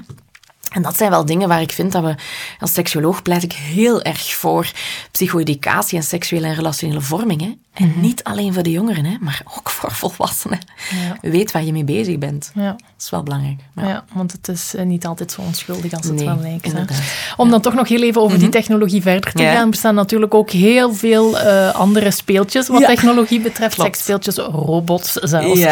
En 0.69 0.81
dat 0.81 0.97
zijn 0.97 1.09
wel 1.09 1.25
dingen 1.25 1.47
waar 1.47 1.61
ik 1.61 1.71
vind 1.71 1.91
dat 1.91 2.03
we, 2.03 2.15
als 2.59 2.73
seksuoloog 2.73 3.21
pleit 3.21 3.43
ik 3.43 3.53
heel 3.53 4.01
erg 4.01 4.33
voor 4.35 4.71
psycho-educatie 5.11 5.97
en 5.97 6.03
seksuele 6.03 6.47
en 6.47 6.55
relationele 6.55 7.01
vorming. 7.01 7.41
Hè. 7.41 7.53
En 7.73 7.87
Mhm. 7.87 7.99
niet 7.99 8.23
alleen 8.23 8.53
voor 8.53 8.63
de 8.63 8.71
jongeren, 8.71 9.05
hè, 9.05 9.17
maar 9.19 9.41
ook 9.57 9.69
voor 9.79 9.91
volwassenen. 9.91 10.59
Ja. 10.89 11.29
Weet 11.29 11.51
waar 11.51 11.63
je 11.63 11.71
mee 11.71 11.83
bezig 11.83 12.17
bent. 12.17 12.51
Ja. 12.55 12.69
Dat 12.71 12.79
is 12.99 13.09
wel 13.09 13.23
belangrijk. 13.23 13.59
Ja. 13.75 13.87
Ja, 13.87 14.03
want 14.13 14.31
het 14.31 14.47
is 14.47 14.75
eh, 14.75 14.85
niet 14.85 15.05
altijd 15.05 15.31
zo 15.31 15.41
onschuldig 15.41 15.93
als 15.93 16.05
het 16.05 16.15
Nee, 16.15 16.25
wel 16.25 16.39
lijkt. 16.41 16.71
hè. 16.73 16.83
Om 17.37 17.49
dan 17.49 17.61
toch 17.61 17.73
nog 17.73 17.87
heel 17.87 18.01
even 18.03 18.21
over 18.21 18.39
die 18.39 18.49
technologie 18.49 19.01
verder 19.01 19.31
te 19.33 19.43
gaan, 19.43 19.69
bestaan 19.69 19.95
natuurlijk 19.95 20.33
ook 20.33 20.49
heel 20.49 20.93
veel 20.93 21.39
eh, 21.39 21.73
andere 21.75 22.11
speeltjes 22.11 22.67
wat 22.67 22.85
technologie 22.85 23.39
betreft. 23.41 23.75
Klopt. 23.75 23.89
Seksspeeltjes, 23.95 24.35
robots 24.37 25.13
zelfs. 25.13 25.65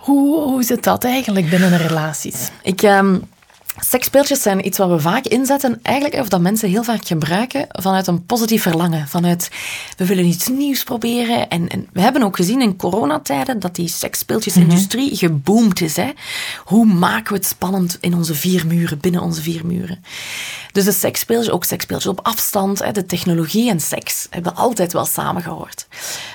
Hoe, 0.00 0.40
hoe 0.42 0.62
zit 0.62 0.84
dat 0.84 1.04
eigenlijk 1.04 1.50
binnen 1.50 1.70
de 1.70 1.76
relaties? 1.76 2.48
Ik, 2.62 2.82
ehm 2.82 3.16
seksspeeltjes 3.80 4.42
zijn 4.42 4.66
iets 4.66 4.78
wat 4.78 4.88
we 4.88 5.00
vaak 5.00 5.26
inzetten, 5.26 5.78
eigenlijk, 5.82 6.20
of 6.20 6.28
dat 6.28 6.40
mensen 6.40 6.68
heel 6.68 6.82
vaak 6.82 7.06
gebruiken, 7.06 7.66
vanuit 7.68 8.06
een 8.06 8.26
positief 8.26 8.62
verlangen. 8.62 9.08
Vanuit, 9.08 9.50
we 9.96 10.06
willen 10.06 10.24
iets 10.24 10.48
nieuws 10.48 10.84
proberen. 10.84 11.48
En, 11.48 11.68
en 11.68 11.88
we 11.92 12.00
hebben 12.00 12.22
ook 12.22 12.36
gezien 12.36 12.60
in 12.60 12.76
coronatijden 12.76 13.58
dat 13.58 13.74
die 13.74 13.88
seksspeeltjesindustrie 13.88 15.16
geboomd 15.16 15.80
is. 15.80 15.96
Hè? 15.96 16.10
Hoe 16.64 16.86
maken 16.86 17.32
we 17.32 17.38
het 17.38 17.46
spannend 17.46 17.98
in 18.00 18.14
onze 18.14 18.34
vier 18.34 18.66
muren, 18.66 18.98
binnen 18.98 19.22
onze 19.22 19.42
vier 19.42 19.66
muren? 19.66 20.04
Dus 20.72 20.84
de 20.84 20.92
seksspeeltjes, 20.92 21.52
ook 21.52 21.64
seksspeeltjes 21.64 22.12
op 22.12 22.20
afstand, 22.22 22.84
hè, 22.84 22.92
de 22.92 23.06
technologie 23.06 23.70
en 23.70 23.80
seks 23.80 24.26
hebben 24.30 24.56
altijd 24.56 24.92
wel 24.92 25.04
samengehoord. 25.04 25.86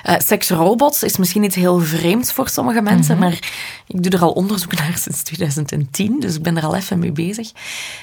Eh 0.02 0.14
seksrobots 0.18 1.02
is 1.02 1.16
misschien 1.16 1.44
iets 1.44 1.54
heel 1.54 1.80
vreemds 1.80 2.32
voor 2.32 2.48
sommige 2.48 2.80
mensen, 2.80 3.18
maar 3.18 3.38
ik 3.86 4.02
doe 4.02 4.12
er 4.12 4.22
al 4.22 4.30
onderzoek 4.30 4.74
naar 4.78 4.98
sinds 4.98 5.22
2010, 5.22 6.20
dus 6.20 6.34
ik 6.34 6.42
ben 6.42 6.56
er 6.56 6.64
al 6.64 6.74
even 6.74 6.98
mee 6.98 7.12
bezig. 7.12 7.27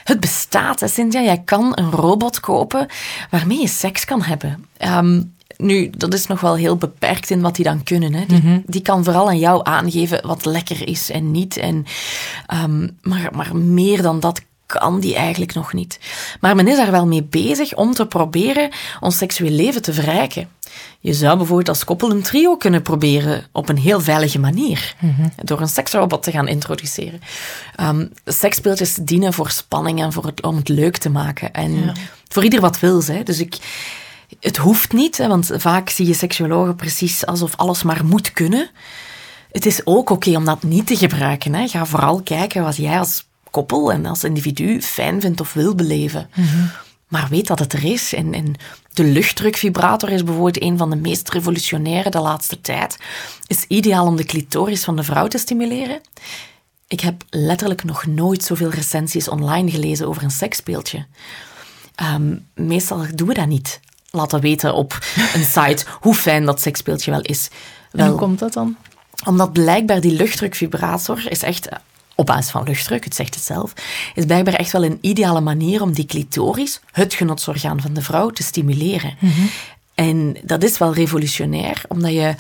Het 0.04 0.20
bestaat, 0.20 0.80
hè, 0.80 0.88
Cynthia. 0.88 1.22
Jij 1.22 1.42
kan 1.46 1.72
een 1.76 1.92
robot 1.92 2.40
kopen 2.40 2.88
waarmee 3.30 3.60
je 3.60 3.68
seks 3.68 4.06
kan 4.06 4.22
hebben. 4.22 4.66
Ehm, 4.78 5.22
nu, 5.58 5.90
dat 5.90 6.14
is 6.14 6.28
nog 6.28 6.42
wel 6.42 6.56
heel 6.56 6.76
beperkt 6.76 7.30
in 7.30 7.42
wat 7.42 7.56
die 7.56 7.66
dan 7.66 7.84
kunnen. 7.84 8.14
Hè. 8.14 8.26
Die, 8.26 8.64
die 8.66 8.82
kan 8.82 9.04
vooral 9.04 9.28
aan 9.28 9.40
jou 9.40 9.60
aangeven 9.64 10.28
wat 10.28 10.46
lekker 10.46 10.88
is 10.88 11.10
en 11.10 11.32
niet. 11.32 11.58
En, 11.58 11.86
ehm, 12.48 12.88
maar, 13.02 13.30
maar 13.36 13.56
meer 13.56 14.02
dan 14.02 14.20
dat 14.20 14.42
kan 14.66 15.00
die 15.00 15.16
eigenlijk 15.16 15.54
nog 15.54 15.74
niet. 15.74 16.00
Maar 16.40 16.56
men 16.56 16.68
is 16.68 16.78
daar 16.78 16.92
wel 16.92 17.08
mee 17.08 17.24
bezig 17.24 17.76
om 17.76 17.94
te 17.94 18.06
proberen 18.06 18.70
ons 19.00 19.18
seksueel 19.18 19.52
leven 19.52 19.82
te 19.82 19.94
verrijken. 19.94 20.50
Je 21.00 21.14
zou 21.14 21.38
bijvoorbeeld 21.38 21.70
als 21.70 21.84
koppel 21.84 22.12
een 22.12 22.22
trio 22.22 22.58
kunnen 22.58 22.82
proberen 22.82 23.46
op 23.52 23.70
een 23.70 23.78
heel 23.78 24.02
veilige 24.02 24.40
manier. 24.40 24.96
Door 25.44 25.62
een 25.62 25.68
seksrobot 25.68 26.24
te 26.24 26.32
gaan 26.32 26.48
introduceren. 26.48 27.22
Um, 27.82 28.12
seksspeeltjes 28.26 28.94
dienen 28.94 29.34
voor 29.34 29.50
spanning 29.50 30.02
en 30.02 30.14
voor 30.14 30.26
het, 30.26 30.42
om 30.42 30.56
het 30.56 30.70
leuk 30.70 30.98
te 30.98 31.10
maken. 31.10 31.54
En 31.54 31.94
voor 32.28 32.44
ieder 32.44 32.62
wat 32.62 32.80
wil. 32.80 33.04
Hè. 33.04 33.24
Dus 33.24 33.40
ik, 33.40 33.58
het 34.40 34.58
hoeft 34.58 34.94
niet, 34.94 35.18
hè, 35.18 35.28
want 35.28 35.52
vaak 35.54 35.90
zie 35.90 36.08
je 36.08 36.14
seksuologen 36.14 36.76
precies 36.76 37.26
alsof 37.26 37.56
alles 37.56 37.84
maar 37.84 38.06
moet 38.06 38.34
kunnen. 38.34 38.70
Het 39.52 39.66
is 39.66 39.82
ook 39.84 40.10
oké 40.10 40.36
om 40.36 40.46
dat 40.46 40.64
niet 40.64 40.88
te 40.88 40.96
gebruiken. 40.96 41.54
Hè. 41.54 41.68
Ga 41.68 41.86
vooral 41.86 42.22
kijken 42.22 42.64
wat 42.64 42.76
jij 42.76 43.00
als 43.00 43.26
koppel 43.56 43.92
en 43.92 44.06
als 44.06 44.24
individu 44.24 44.82
fijn 44.82 45.22
vindt 45.22 45.42
of 45.42 45.54
wil 45.54 45.76
beleven. 45.76 46.30
Maar 47.08 47.28
weet 47.30 47.48
dat 47.48 47.60
het 47.60 47.74
er 47.74 47.84
is. 47.84 48.14
En, 48.14 48.34
en 48.34 48.56
de 48.94 49.04
luchtdrukvibrator 49.04 50.10
is 50.10 50.24
bijvoorbeeld 50.24 50.62
een 50.62 50.78
van 50.78 50.90
de 50.90 50.96
meest 50.96 51.30
revolutionaire 51.30 52.10
de 52.10 52.20
laatste 52.20 52.62
tijd. 52.62 52.98
Is 53.48 53.66
ideaal 53.68 54.06
om 54.06 54.16
de 54.16 54.24
clitoris 54.24 54.84
van 54.84 54.96
de 54.96 55.04
vrouw 55.04 55.28
te 55.28 55.38
stimuleren. 55.38 56.02
Ik 56.88 57.00
heb 57.00 57.24
letterlijk 57.30 57.84
nog 57.84 58.06
nooit 58.06 58.44
zoveel 58.44 58.70
recensies 58.70 59.30
online 59.30 59.72
gelezen 59.72 60.08
over 60.08 60.24
een 60.24 60.32
seksspeeltje. 60.32 61.06
Ehm, 61.96 62.36
meestal 62.56 63.06
doen 63.14 63.28
we 63.28 63.34
dat 63.34 63.48
niet. 63.48 63.80
Laten 64.10 64.40
weten 64.40 64.74
op 64.74 65.00
een 65.34 65.46
site 65.58 65.86
hoe 66.00 66.16
fijn 66.16 66.46
dat 66.46 66.62
seksspeeltje 66.62 67.12
wel 67.12 67.22
is. 67.22 67.50
En 67.92 68.08
hoe 68.08 68.18
komt 68.18 68.40
dat 68.40 68.54
dan? 68.54 68.78
omdat 69.24 69.54
blijkbaar 69.54 70.02
die 70.02 70.12
luchtdrukvibrator 70.12 71.32
is 71.32 71.44
echt, 71.44 71.70
op 72.16 72.26
basis 72.26 72.52
van 72.52 72.64
luchtdruk, 72.64 73.04
het 73.04 73.16
zegt 73.16 73.36
het 73.36 73.44
zelf, 73.44 73.74
is 74.16 74.26
blijkbaar 74.26 74.54
echt 74.54 74.72
wel 74.72 74.84
een 74.84 74.98
ideale 75.02 75.42
manier 75.42 75.82
om 75.82 75.94
die 75.94 76.06
clitoris, 76.06 76.80
het 76.92 77.14
genotsorgaan 77.14 77.82
van 77.82 77.94
de 77.94 78.02
vrouw, 78.02 78.30
te 78.30 78.44
stimuleren. 78.44 79.18
En 79.96 80.38
dat 80.44 80.64
is 80.64 80.78
wel 80.78 80.94
revolutionair, 80.94 81.82
omdat 81.88 82.12
je, 82.12 82.36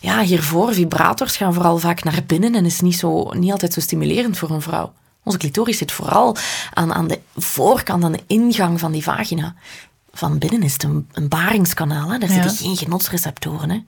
ja, 0.00 0.22
hiervoor, 0.22 0.74
vibrators 0.74 1.36
gaan 1.36 1.54
vooral 1.54 1.78
vaak 1.78 2.04
naar 2.04 2.22
binnen 2.26 2.54
en 2.54 2.64
is 2.64 2.80
niet, 2.80 2.98
zo, 2.98 3.30
niet 3.30 3.52
altijd 3.52 3.72
zo 3.72 3.80
stimulerend 3.80 4.38
voor 4.38 4.50
een 4.50 4.62
vrouw. 4.62 4.92
Onze 5.22 5.38
clitoris 5.38 5.78
zit 5.78 5.92
vooral 5.92 6.36
aan, 6.74 6.94
aan 6.94 7.08
de 7.08 7.20
voorkant, 7.36 8.04
aan 8.04 8.12
de 8.12 8.22
ingang 8.26 8.80
van 8.80 8.92
die 8.92 9.02
vagina. 9.02 9.54
Van 10.18 10.38
binnen 10.38 10.62
is 10.62 10.72
het 10.72 10.82
een, 10.82 11.08
een 11.12 11.28
baringskanaal, 11.28 12.10
hè? 12.10 12.18
daar 12.18 12.28
Ja. 12.28 12.34
zitten 12.42 12.56
geen 12.66 12.76
genotsreceptoren. 12.76 13.70
Hè? 13.70 13.78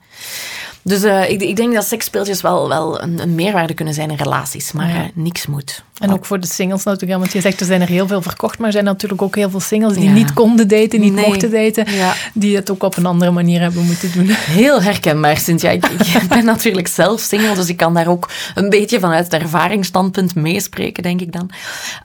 Dus 0.81 1.03
eh, 1.03 1.29
ik, 1.29 1.41
ik 1.41 1.55
denk 1.55 1.73
dat 1.73 1.85
seksspeeltjes 1.85 2.41
wel, 2.41 2.67
wel 2.67 3.01
een, 3.01 3.19
een 3.21 3.35
meerwaarde 3.35 3.73
kunnen 3.73 3.93
zijn 3.93 4.09
in 4.09 4.15
relaties, 4.17 4.71
maar 4.71 4.89
Ja. 4.89 4.95
eh, 4.95 5.01
niks 5.13 5.45
moet. 5.47 5.83
En 5.97 6.11
ook 6.13 6.25
voor 6.25 6.39
de 6.39 6.47
singles 6.47 6.83
natuurlijk, 6.83 7.19
want 7.19 7.33
je 7.33 7.41
zegt 7.41 7.59
er 7.59 7.65
zijn 7.65 7.81
er 7.81 7.87
heel 7.87 8.07
veel 8.07 8.21
verkocht, 8.21 8.57
maar 8.57 8.67
er 8.67 8.73
zijn 8.73 8.85
natuurlijk 8.85 9.21
ook 9.21 9.35
heel 9.35 9.49
veel 9.49 9.59
singles 9.59 9.93
die 9.93 10.03
Ja. 10.03 10.11
niet 10.11 10.33
konden 10.33 10.67
daten, 10.67 10.99
niet 10.99 11.13
Nee. 11.13 11.25
mochten 11.27 11.51
daten, 11.51 11.93
Ja. 11.93 12.13
die 12.33 12.55
het 12.55 12.71
ook 12.71 12.83
op 12.83 12.97
een 12.97 13.05
andere 13.05 13.31
manier 13.31 13.59
hebben 13.61 13.85
moeten 13.85 14.11
doen. 14.11 14.27
Heel 14.61 14.81
herkenbaar. 14.81 15.41
Ik, 15.47 15.85
ik 15.85 16.27
ben 16.29 16.45
natuurlijk 16.45 16.87
zelf 16.87 17.19
single, 17.21 17.55
dus 17.55 17.67
ik 17.69 17.77
kan 17.77 17.93
daar 17.93 18.07
ook 18.07 18.29
een 18.55 18.69
beetje 18.69 18.99
vanuit 18.99 19.23
het 19.23 19.41
ervaringsstandpunt 19.41 20.35
meespreken, 20.35 21.03
denk 21.03 21.21
ik 21.21 21.31
dan. 21.31 21.49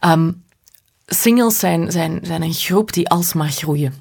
Ehm, 0.00 0.30
singles 1.06 1.58
zijn, 1.58 1.90
zijn, 1.92 2.18
zijn 2.22 2.42
een 2.42 2.52
groep 2.54 2.92
die 2.92 3.08
alsmaar 3.08 3.48
groeien. 3.50 3.94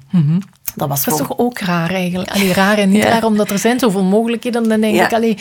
Dat 0.74 0.88
was 0.88 1.04
Dat 1.04 1.14
is 1.20 1.26
toch 1.26 1.38
ook 1.38 1.58
raar 1.58 1.90
eigenlijk? 1.90 2.30
Allee, 2.30 2.52
raar 2.52 2.78
en 2.78 2.88
niet 2.90 3.02
Ja. 3.02 3.08
raar, 3.08 3.24
omdat 3.24 3.50
er 3.50 3.58
zijn 3.58 3.78
zoveel 3.78 4.02
mogelijkheden. 4.04 4.68
Dan 4.68 4.80
denk 4.80 4.94
Ja. 4.94 5.04
ik, 5.06 5.12
allee, 5.12 5.34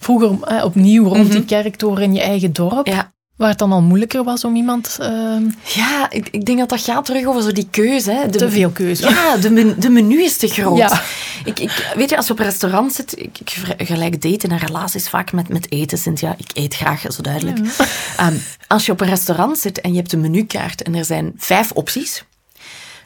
vroeger 0.00 0.42
eh, 0.42 0.64
opnieuw 0.64 1.04
rond 1.08 1.32
die 1.32 1.44
kerktoren 1.44 2.02
in 2.02 2.14
je 2.14 2.20
eigen 2.20 2.52
dorp, 2.52 2.86
Ja. 2.86 3.12
Waar 3.36 3.48
het 3.48 3.58
dan 3.58 3.72
al 3.72 3.82
moeilijker 3.82 4.24
was 4.24 4.44
om 4.44 4.56
iemand 4.56 4.96
ehm, 5.00 5.44
Ja, 5.74 6.10
ik, 6.10 6.28
ik 6.30 6.44
denk 6.44 6.58
dat 6.58 6.68
dat 6.68 6.80
gaat 6.80 7.04
terug 7.04 7.24
over 7.26 7.42
zo 7.42 7.52
die 7.52 7.68
keuze. 7.70 8.10
Hè. 8.10 8.28
De, 8.28 8.38
te 8.38 8.50
veel 8.50 8.70
keuze. 8.70 9.08
Ja, 9.08 9.36
de, 9.36 9.50
men- 9.50 9.80
de 9.80 9.88
menu 9.88 10.22
is 10.22 10.36
te 10.36 10.48
groot. 10.48 10.78
Ja. 10.78 11.02
Ik, 11.44 11.58
ik, 11.60 11.92
weet 11.96 12.10
je, 12.10 12.16
als 12.16 12.26
je 12.26 12.32
op 12.32 12.38
een 12.38 12.44
restaurant 12.44 12.92
zit, 12.92 13.18
ik, 13.18 13.38
ik 13.40 13.50
vergelijk 13.76 14.22
daten 14.22 14.50
en 14.50 14.58
relaties 14.58 15.08
vaak 15.08 15.32
met, 15.32 15.48
met 15.48 15.72
eten, 15.72 15.98
Cynthia. 15.98 16.34
Ik 16.38 16.50
eet 16.54 16.74
graag, 16.74 17.04
zo 17.12 17.22
duidelijk. 17.22 17.58
Ehm, 18.16 18.34
als 18.66 18.86
je 18.86 18.92
op 18.92 19.00
een 19.00 19.08
restaurant 19.08 19.58
zit 19.58 19.80
en 19.80 19.90
je 19.90 19.96
hebt 19.96 20.12
een 20.12 20.20
menukaart 20.20 20.82
en 20.82 20.94
er 20.94 21.04
zijn 21.04 21.32
vijf 21.36 21.72
opties, 21.72 22.24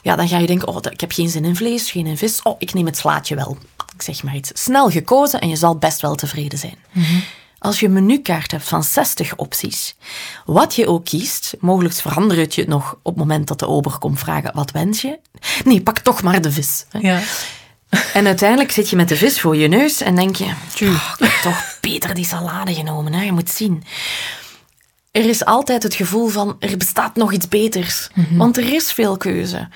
ja, 0.01 0.15
dan 0.15 0.27
ga 0.27 0.37
je 0.37 0.47
denken, 0.47 0.67
oh, 0.67 0.77
ik 0.91 0.99
heb 0.99 1.11
geen 1.11 1.29
zin 1.29 1.45
in 1.45 1.55
vlees, 1.55 1.91
geen 1.91 2.05
in 2.05 2.17
vis. 2.17 2.41
Oh, 2.43 2.55
ik 2.59 2.73
neem 2.73 2.85
het 2.85 2.97
slaatje 2.97 3.35
wel. 3.35 3.57
Ik 3.95 4.01
zeg 4.01 4.23
maar 4.23 4.35
iets. 4.35 4.51
Snel 4.53 4.89
gekozen 4.89 5.41
en 5.41 5.49
je 5.49 5.55
zal 5.55 5.75
best 5.77 6.01
wel 6.01 6.15
tevreden 6.15 6.59
zijn. 6.59 6.75
Als 7.63 7.79
je 7.79 7.85
een 7.85 7.93
menukaart 7.93 8.51
hebt 8.51 8.63
van 8.63 8.83
60 8.83 9.35
opties, 9.35 9.95
wat 10.45 10.75
je 10.75 10.87
ook 10.87 11.05
kiest, 11.05 11.53
mogelijk 11.59 11.93
verandert 11.95 12.55
je 12.55 12.61
het 12.61 12.69
nog 12.69 12.91
op 12.91 12.99
het 13.03 13.15
moment 13.15 13.47
dat 13.47 13.59
de 13.59 13.67
ober 13.67 13.97
komt 13.97 14.19
vragen, 14.19 14.51
wat 14.53 14.71
wens 14.71 15.01
je? 15.01 15.19
Nee, 15.63 15.81
pak 15.81 15.99
toch 15.99 16.21
maar 16.21 16.41
de 16.41 16.51
vis. 16.51 16.85
Ja. 16.99 17.21
En 18.13 18.25
uiteindelijk 18.27 18.71
zit 18.71 18.89
je 18.89 18.95
met 18.95 19.09
de 19.09 19.15
vis 19.15 19.41
voor 19.41 19.55
je 19.55 19.67
neus 19.67 20.01
en 20.01 20.15
denk 20.15 20.35
je, 20.35 20.43
"Oh, 20.45 21.13
ik 21.17 21.25
heb 21.25 21.41
toch 21.41 21.77
beter 21.81 22.13
die 22.13 22.25
salade 22.25 22.73
genomen, 22.73 23.13
hè? 23.13 23.23
je 23.23 23.31
moet 23.31 23.49
zien. 23.49 23.83
Er 25.11 25.25
is 25.25 25.45
altijd 25.45 25.83
het 25.83 25.93
gevoel 25.93 26.27
van, 26.27 26.55
er 26.59 26.77
bestaat 26.77 27.15
nog 27.15 27.31
iets 27.31 27.47
beters, 27.47 28.09
want 28.31 28.57
er 28.57 28.73
is 28.73 28.91
veel 28.91 29.17
keuze. 29.17 29.67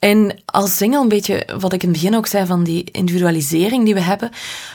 En 0.00 0.40
als 0.44 0.76
single, 0.76 1.00
een 1.00 1.08
beetje 1.08 1.46
wat 1.60 1.72
ik 1.72 1.82
in 1.82 1.88
het 1.88 1.98
begin 2.00 2.16
ook 2.16 2.26
zei 2.26 2.46
van 2.46 2.64
die 2.64 2.84
individualisering 2.90 3.84
die 3.84 3.94
we 3.94 4.00
hebben, 4.00 4.30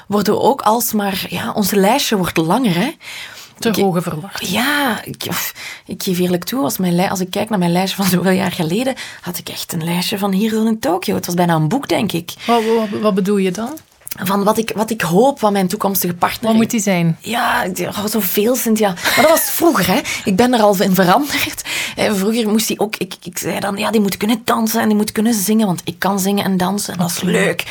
worden 0.07 0.33
we 0.33 0.39
ook 0.39 0.61
alsmaar, 0.61 1.25
ja, 1.29 1.51
ons 1.51 1.71
lijstje 1.71 2.17
wordt 2.17 2.37
langer, 2.37 2.75
hè. 2.75 2.91
Te 3.59 3.69
Ik- 3.69 3.75
hoge 3.75 4.01
verwachting. 4.01 4.49
Ja, 4.51 5.03
ik, 5.03 5.23
ik 5.85 6.03
geef 6.03 6.19
eerlijk 6.19 6.43
toe, 6.43 6.63
als, 6.63 6.77
mijn, 6.77 7.09
als 7.09 7.19
ik 7.19 7.29
kijk 7.29 7.49
naar 7.49 7.59
mijn 7.59 7.71
lijstje 7.71 8.01
van 8.01 8.11
zoveel 8.15 8.31
jaar 8.31 8.51
geleden, 8.51 8.95
had 9.21 9.37
ik 9.37 9.49
echt 9.49 9.73
een 9.73 9.83
lijstje 9.83 10.17
van 10.17 10.31
hier 10.31 10.51
tot 10.51 10.67
in 10.67 10.79
Tokio. 10.79 11.15
Het 11.15 11.25
was 11.25 11.35
bijna 11.35 11.55
een 11.55 11.67
boek, 11.67 11.87
denk 11.87 12.11
ik. 12.11 12.33
Wat, 12.47 12.63
wat, 12.65 13.01
wat 13.01 13.13
bedoel 13.13 13.37
je 13.37 13.51
dan? 13.51 13.77
Van 14.23 14.43
wat 14.43 14.57
ik, 14.57 14.71
wat 14.75 14.89
ik 14.89 15.01
hoop 15.01 15.39
van 15.39 15.53
mijn 15.53 15.67
toekomstige 15.67 16.13
partner. 16.13 16.49
Wat 16.49 16.61
moet 16.61 16.69
die 16.69 16.79
zijn? 16.79 17.17
Ja, 17.19 17.65
oh, 17.79 18.05
zoveel, 18.05 18.55
Cynthia. 18.55 18.93
Maar 18.93 19.21
dat 19.21 19.29
was 19.29 19.41
vroeger, 19.41 19.87
hè. 19.87 19.99
Ik 20.23 20.35
ben 20.35 20.53
er 20.53 20.61
al 20.61 20.81
in 20.81 20.95
veranderd. 20.95 21.63
Vroeger 21.95 22.49
moest 22.49 22.67
hij 22.67 22.79
ook... 22.79 22.95
Ik, 22.95 23.15
ik 23.23 23.37
zei 23.37 23.59
dan, 23.59 23.77
ja, 23.77 23.91
die 23.91 24.01
moet 24.01 24.17
kunnen 24.17 24.41
dansen 24.43 24.81
en 24.81 24.87
die 24.87 24.97
moet 24.97 25.11
kunnen 25.11 25.33
zingen, 25.33 25.65
want 25.65 25.81
ik 25.83 25.99
kan 25.99 26.19
zingen 26.19 26.43
en 26.43 26.57
dansen 26.57 26.93
en 26.93 26.99
dat 26.99 27.09
is 27.09 27.21
leuk. 27.21 27.63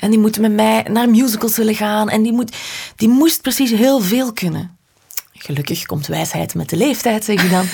En 0.00 0.10
die 0.10 0.18
moet 0.18 0.38
met 0.38 0.52
mij 0.52 0.86
naar 0.90 1.08
musicals 1.08 1.56
willen 1.56 1.74
gaan 1.74 2.08
en 2.08 2.22
die, 2.22 2.32
moet, 2.32 2.56
die 2.96 3.08
moest 3.08 3.42
precies 3.42 3.70
heel 3.70 4.00
veel 4.00 4.32
kunnen. 4.32 4.76
Gelukkig 5.32 5.86
komt 5.86 6.06
wijsheid 6.06 6.54
met 6.54 6.68
de 6.68 6.76
leeftijd, 6.76 7.24
zeg 7.24 7.42
ik 7.44 7.50
dan. 7.50 7.66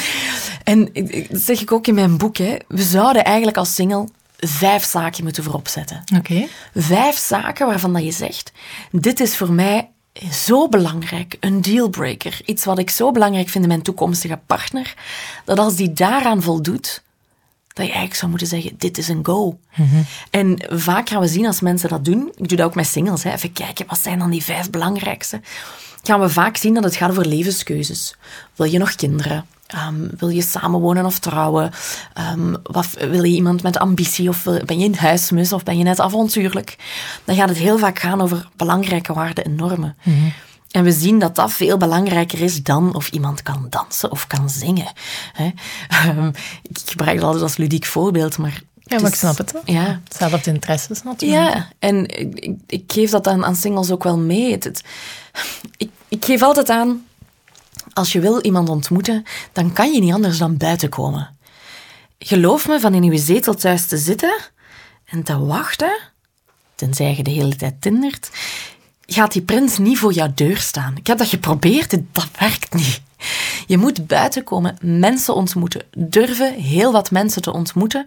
en 0.65 0.91
dat 1.31 1.41
zeg 1.41 1.61
ik 1.61 1.73
ook 1.73 1.87
in 1.87 1.95
mijn 1.95 2.19
boek, 2.19 2.37
hè. 2.37 2.57
We 2.69 2.83
zouden 2.83 3.25
eigenlijk 3.25 3.57
als 3.57 3.75
single 3.75 4.09
vijf 4.39 4.85
zaken 4.85 5.25
moeten 5.25 5.43
voorop 5.43 5.69
zetten. 5.69 6.05
Oké. 6.17 6.47
Vijf 6.75 7.19
zaken 7.19 7.67
waarvan 7.67 7.93
dat 7.93 8.05
je 8.05 8.13
zegt, 8.13 8.53
dit 8.91 9.21
is 9.21 9.37
voor 9.37 9.53
mij 9.53 9.89
zo 10.33 10.69
belangrijk, 10.69 11.37
een 11.41 11.61
dealbreaker. 11.61 12.41
Iets 12.45 12.65
wat 12.65 12.79
ik 12.79 12.91
zo 12.91 13.13
belangrijk 13.13 13.49
vind 13.49 13.65
in 13.65 13.71
mijn 13.71 13.83
toekomstige 13.83 14.39
partner, 14.47 14.95
dat 15.45 15.59
als 15.59 15.77
die 15.77 15.93
daaraan 15.93 16.43
voldoet, 16.43 17.03
dat 17.67 17.87
je 17.87 17.93
eigenlijk 17.93 18.15
zou 18.15 18.31
moeten 18.31 18.49
zeggen, 18.49 18.75
dit 18.79 18.99
is 18.99 19.09
een 19.09 19.25
go. 19.25 19.59
En 20.31 20.63
vaak 20.69 21.09
gaan 21.09 21.21
we 21.21 21.27
zien 21.27 21.47
als 21.47 21.61
mensen 21.61 21.89
dat 21.89 22.05
doen, 22.05 22.33
ik 22.37 22.49
doe 22.49 22.57
dat 22.57 22.67
ook 22.67 22.75
met 22.75 22.87
singles, 22.87 23.23
hè, 23.23 23.33
even 23.33 23.53
kijken, 23.53 23.87
wat 23.89 23.99
zijn 23.99 24.19
dan 24.19 24.31
die 24.31 24.45
vijf 24.45 24.71
belangrijkste? 24.71 25.41
Gaan 26.03 26.21
we 26.21 26.29
vaak 26.29 26.57
zien 26.57 26.75
dat 26.75 26.85
het 26.85 26.97
gaat 26.97 27.11
over 27.11 27.27
levenskeuzes. 27.27 28.17
Wil 28.55 28.67
je 28.67 28.79
nog 28.79 28.95
kinderen? 28.95 29.47
Um, 29.75 30.11
wil 30.19 30.29
je 30.29 30.43
samenwonen 30.43 31.05
of 31.05 31.19
trouwen? 31.19 31.71
Um, 32.33 32.57
wat, 32.63 32.87
wil 32.99 33.23
je 33.23 33.35
iemand 33.35 33.63
met 33.63 33.79
ambitie? 33.79 34.29
Of 34.29 34.43
ben 34.65 34.79
je 34.79 34.87
een 34.87 34.97
huismus? 34.97 35.53
Of 35.53 35.63
ben 35.63 35.79
je 35.79 35.85
net 35.85 36.01
avontuurlijk? 36.01 36.77
Dan 37.25 37.37
gaat 37.37 37.49
het 37.49 37.59
heel 37.59 37.79
vaak 37.79 37.99
gaan 37.99 38.21
over 38.21 38.49
belangrijke 38.57 39.13
waarden 39.13 39.45
en 39.45 39.55
normen. 39.55 39.97
Mm 40.03 40.33
En 40.71 40.85
we 40.85 40.93
zien 40.93 41.19
dat 41.19 41.35
dat 41.35 41.53
veel 41.53 41.77
belangrijker 41.77 42.41
is 42.41 42.63
dan 42.63 42.95
of 42.95 43.11
iemand 43.11 43.43
kan 43.43 43.67
dansen 43.71 44.11
of 44.11 44.27
kan 44.27 44.51
zingen. 44.51 44.93
Um, 46.07 46.33
ik 46.63 46.79
gebruik 46.85 47.15
het 47.15 47.25
altijd 47.25 47.43
als 47.43 47.57
ludiek 47.57 47.85
voorbeeld, 47.85 48.39
maar 48.39 48.63
ja, 48.89 49.01
maar 49.01 49.11
ik 49.11 49.17
snap 49.17 49.39
het. 49.39 49.55
Ja. 49.65 50.01
Hetzelfde 50.05 50.51
interesses 50.51 51.03
natuurlijk. 51.03 51.55
Ja, 51.55 51.69
en 51.79 52.19
ik, 52.19 52.55
ik, 52.67 52.85
geef 52.87 53.11
dat 53.11 53.27
aan, 53.27 53.45
aan 53.45 53.57
singles 53.57 53.91
ook 53.91 54.03
wel 54.03 54.19
mee. 54.19 54.53
Het, 54.53 54.83
ik, 55.77 55.91
ik 56.09 56.25
geef 56.25 56.43
altijd 56.43 56.71
aan, 56.71 57.05
als 57.97 58.13
je 58.13 58.21
wil 58.21 58.41
iemand 58.41 58.69
ontmoeten, 58.69 59.25
dan 59.53 59.73
kan 59.73 59.93
je 59.93 60.01
niet 60.01 60.13
anders 60.13 60.39
dan 60.39 60.57
buiten 60.57 60.89
komen. 60.89 61.37
Geloof 62.19 62.69
me, 62.69 62.81
van 62.81 62.95
in 62.95 63.03
uw 63.03 63.17
zetel 63.17 63.55
thuis 63.55 63.87
te 63.87 63.97
zitten 63.97 64.37
en 65.05 65.23
te 65.23 65.39
wachten, 65.39 65.99
tenzij 66.75 67.17
je 67.17 67.23
de 67.23 67.31
hele 67.31 67.57
tijd 67.57 67.81
tindert, 67.81 68.31
gaat 69.07 69.33
die 69.33 69.43
prins 69.43 69.79
niet 69.79 69.99
voor 69.99 70.13
jouw 70.13 70.33
deur 70.35 70.59
staan. 70.59 70.97
Ik 70.97 71.07
heb 71.07 71.19
dat 71.19 71.29
geprobeerd, 71.29 71.91
dat 72.13 72.29
werkt 72.39 72.75
niet. 72.75 73.03
Je 73.67 73.79
moet 73.79 74.07
buiten 74.07 74.45
komen, 74.45 74.79
mensen 74.81 75.35
ontmoeten, 75.35 75.83
durven 75.97 76.55
heel 76.55 76.93
wat 76.93 77.11
mensen 77.11 77.43
te 77.43 77.53
ontmoeten, 77.53 78.07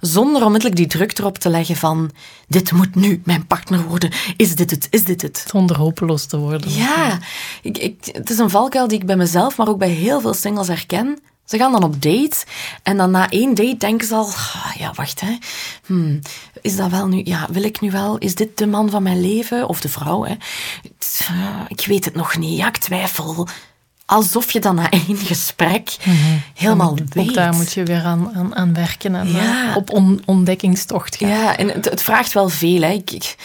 zonder 0.00 0.44
onmiddellijk 0.44 0.76
die 0.76 0.86
druk 0.86 1.18
erop 1.18 1.38
te 1.38 1.48
leggen 1.48 1.76
van 1.76 2.10
dit 2.48 2.72
moet 2.72 2.94
nu 2.94 3.22
mijn 3.24 3.46
partner 3.46 3.82
worden, 3.88 4.10
is 4.36 4.54
dit 4.54 4.70
het, 4.70 4.86
is 4.90 5.04
dit 5.04 5.22
het? 5.22 5.44
Zonder 5.48 5.76
hopeloos 5.76 6.26
te 6.26 6.38
worden. 6.38 6.72
Ja, 6.72 7.18
ik, 7.62 7.78
ik, 7.78 7.96
het 8.12 8.30
is 8.30 8.38
een 8.38 8.50
valkuil 8.50 8.88
die 8.88 8.98
ik 8.98 9.06
bij 9.06 9.16
mezelf, 9.16 9.56
maar 9.56 9.68
ook 9.68 9.78
bij 9.78 9.88
heel 9.88 10.20
veel 10.20 10.34
singles 10.34 10.68
herken. 10.68 11.18
Ze 11.44 11.58
gaan 11.58 11.72
dan 11.72 11.82
op 11.82 12.02
date 12.02 12.44
en 12.82 12.96
dan 12.96 13.10
na 13.10 13.30
één 13.30 13.54
date 13.54 13.76
denken 13.76 14.06
ze 14.06 14.14
al, 14.14 14.26
ah, 14.26 14.74
ja 14.78 14.92
wacht 14.94 15.20
hè, 15.20 15.38
hmm, 15.86 16.18
is 16.60 16.76
dat 16.76 16.90
wel 16.90 17.08
nu, 17.08 17.20
ja 17.24 17.48
wil 17.50 17.62
ik 17.62 17.80
nu 17.80 17.90
wel, 17.90 18.18
is 18.18 18.34
dit 18.34 18.58
de 18.58 18.66
man 18.66 18.90
van 18.90 19.02
mijn 19.02 19.20
leven? 19.20 19.68
Of 19.68 19.80
de 19.80 19.88
vrouw 19.88 20.24
hè? 20.24 20.34
Ik 21.68 21.86
weet 21.86 22.04
het 22.04 22.14
nog 22.14 22.36
niet, 22.36 22.58
ja 22.58 22.68
ik 22.68 22.76
twijfel 22.76 23.48
alsof 24.06 24.52
je 24.52 24.60
dan 24.60 24.74
na 24.74 24.90
één 24.90 25.16
gesprek 25.16 25.96
mm 26.04 26.12
-hmm. 26.12 26.42
helemaal 26.54 26.94
weet. 26.94 27.28
Ook 27.28 27.34
daar 27.34 27.54
moet 27.54 27.72
je 27.72 27.82
weer 27.82 28.02
aan, 28.02 28.34
aan, 28.34 28.56
aan 28.56 28.74
werken 28.74 29.14
en 29.14 29.32
ja. 29.32 29.74
op 29.74 29.90
on, 29.90 30.22
ontdekkingstocht 30.24 31.16
gaan. 31.16 31.28
Ja, 31.28 31.56
en 31.56 31.68
het, 31.68 31.84
het 31.84 32.02
vraagt 32.02 32.32
wel 32.32 32.48
veel. 32.48 32.82
Hè. 32.82 32.90
Ik, 32.90 33.10
ik, 33.10 33.36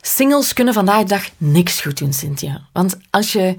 singles 0.00 0.52
kunnen 0.52 0.74
vandaag 0.74 1.00
de 1.00 1.04
dag 1.04 1.28
niks 1.36 1.80
goed 1.80 1.98
doen, 1.98 2.12
Cynthia. 2.12 2.60
Want 2.72 2.96
als 3.10 3.32
je, 3.32 3.54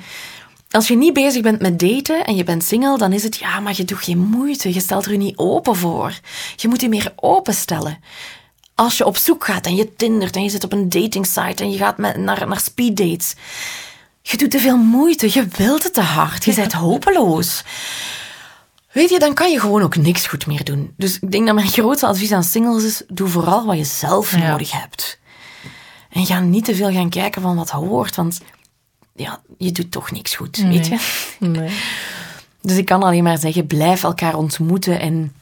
als 0.70 0.88
je 0.88 0.96
niet 0.96 1.14
bezig 1.14 1.42
bent 1.42 1.62
met 1.62 1.80
daten 1.80 2.26
en 2.26 2.36
je 2.36 2.44
bent 2.44 2.64
single, 2.64 2.98
dan 2.98 3.14
is 3.14 3.24
het 3.24 3.38
ja, 3.38 3.60
maar 3.60 3.74
je 3.76 3.86
doet 3.86 4.04
geen 4.04 4.20
moeite. 4.20 4.74
Je 4.74 4.80
stelt 4.80 5.06
er 5.06 5.18
niet 5.18 5.38
open 5.38 5.76
voor. 5.76 6.20
Je 6.56 6.68
moet 6.68 6.82
je 6.82 6.90
meer 6.90 7.14
openstellen. 7.16 8.00
Als 8.76 8.98
je 8.98 9.06
op 9.06 9.18
zoek 9.18 9.46
gaat 9.46 9.66
en 9.66 9.76
je 9.76 9.96
tindert 9.96 10.36
en 10.36 10.44
je 10.44 10.50
zit 10.50 10.64
op 10.64 10.72
een 10.72 10.90
datingsite 10.90 11.64
en 11.64 11.72
je 11.72 11.78
gaat 11.78 11.98
met, 11.98 12.18
naar, 12.18 12.48
naar 12.48 12.60
speeddates 12.60 13.36
je 14.22 14.38
doet 14.38 14.52
te 14.52 14.60
veel 14.60 14.78
moeite, 14.78 15.30
je 15.34 15.48
wilt 15.58 15.84
het 15.84 15.94
te 15.94 16.02
hard, 16.02 16.46
je 16.46 16.54
bent 16.54 16.74
hopeloos. 16.74 17.64
Weet 18.92 19.10
je, 19.10 19.20
dan 19.20 19.34
kan 19.34 19.52
je 19.52 19.60
gewoon 19.60 19.82
ook 19.82 19.96
niks 19.96 20.28
goed 20.28 20.48
meer 20.48 20.64
doen. 20.64 20.94
Dus 20.98 21.20
ik 21.20 21.32
denk 21.32 21.46
dat 21.46 21.56
mijn 21.56 21.68
grootste 21.68 22.08
advies 22.08 22.32
aan 22.32 22.44
singles 22.44 22.84
is: 22.84 23.04
doe 23.08 23.28
vooral 23.28 23.66
wat 23.66 23.78
je 23.78 23.84
zelf 23.84 24.38
nodig 24.38 24.72
hebt. 24.72 25.20
En 26.10 26.26
ga 26.26 26.40
niet 26.40 26.66
te 26.66 26.76
veel 26.76 26.92
gaan 26.92 27.10
kijken 27.10 27.42
van 27.42 27.56
wat 27.56 27.70
hoort, 27.70 28.16
want 28.16 28.40
ja, 29.16 29.42
je 29.58 29.72
doet 29.72 29.92
toch 29.92 30.12
niks 30.12 30.36
goed, 30.36 30.58
weet 30.58 30.88
je? 30.88 30.98
Nee. 31.40 31.72
Dus 32.62 32.78
ik 32.78 32.86
kan 32.86 33.04
alleen 33.04 33.24
maar 33.24 33.38
zeggen: 33.38 33.68
blijf 33.68 34.04
elkaar 34.04 34.36
ontmoeten 34.36 35.00
en 35.00 35.34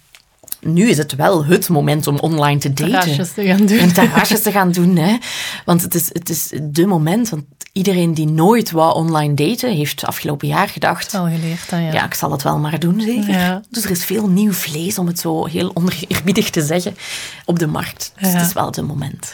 nu 0.62 0.90
is 0.90 0.98
het 0.98 1.16
wel 1.16 1.46
het 1.46 1.70
moment 1.70 2.08
om 2.08 2.20
online 2.20 2.60
te 2.60 2.74
daten. 2.74 3.00
Terrasjes 3.00 3.34
te 3.34 3.46
gaan 3.46 3.66
doen. 3.66 3.78
En 3.78 3.94
terrasjes 3.94 4.42
te 4.42 4.52
gaan 4.52 4.72
doen, 4.72 4.96
hè. 4.96 5.18
Want 5.66 5.82
het 5.82 5.96
is, 5.96 6.10
het 6.14 6.30
is 6.30 6.52
de 6.64 6.86
moment, 6.86 7.30
want 7.30 7.44
iedereen 7.74 8.14
die 8.14 8.28
nooit 8.28 8.72
wou 8.72 8.94
online 8.94 9.34
daten, 9.34 9.76
heeft 9.76 10.06
afgelopen 10.06 10.48
jaar 10.48 10.70
gedacht... 10.70 11.14
Al 11.14 11.28
geleerd, 11.28 11.70
dan, 11.70 11.82
ja. 11.82 11.94
Ja, 11.94 12.06
ik 12.06 12.14
zal 12.14 12.32
het 12.32 12.44
wel 12.44 12.58
maar 12.58 12.80
doen, 12.80 13.02
zeker. 13.02 13.30
Ja. 13.30 13.62
Dus 13.70 13.84
er 13.84 13.92
is 13.92 14.06
veel 14.06 14.28
nieuw 14.28 14.52
vlees, 14.52 14.98
om 14.98 15.08
het 15.08 15.20
zo 15.20 15.46
heel 15.46 15.72
oneerbiedig 15.74 16.50
te 16.50 16.62
zeggen, 16.62 16.98
op 17.46 17.60
de 17.60 17.68
markt. 17.68 18.14
Dus 18.20 18.34
het 18.34 18.42
is 18.42 18.54
wel 18.54 18.66
het 18.66 18.88
moment. 18.88 19.34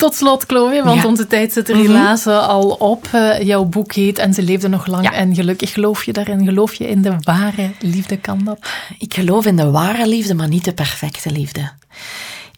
Tot 0.00 0.14
slot, 0.14 0.44
Chloe, 0.46 0.82
want 0.82 1.04
onze 1.04 1.26
tijd 1.26 1.52
zit 1.52 1.68
er 1.68 1.76
mhm. 1.76 1.86
helaas 1.86 2.26
al 2.26 2.70
op. 2.70 3.08
Uh, 3.14 3.42
jouw 3.42 3.64
boek 3.64 3.92
heet 3.92 4.18
En 4.18 4.34
ze 4.34 4.42
leefde 4.42 4.68
nog 4.68 4.86
lang 4.86 5.10
en 5.10 5.34
gelukkig. 5.34 5.72
Geloof 5.72 6.04
je 6.04 6.12
daarin? 6.12 6.44
Geloof 6.44 6.74
je 6.74 6.88
in 6.88 7.02
de 7.02 7.16
ware 7.20 7.70
liefde? 7.80 8.16
Kan 8.16 8.44
dat? 8.44 8.58
Ik 8.98 9.14
geloof 9.14 9.46
in 9.46 9.56
de 9.56 9.70
ware 9.70 10.06
liefde, 10.08 10.34
maar 10.34 10.48
niet 10.48 10.64
de 10.64 10.72
perfecte 10.72 11.30
liefde. 11.30 11.70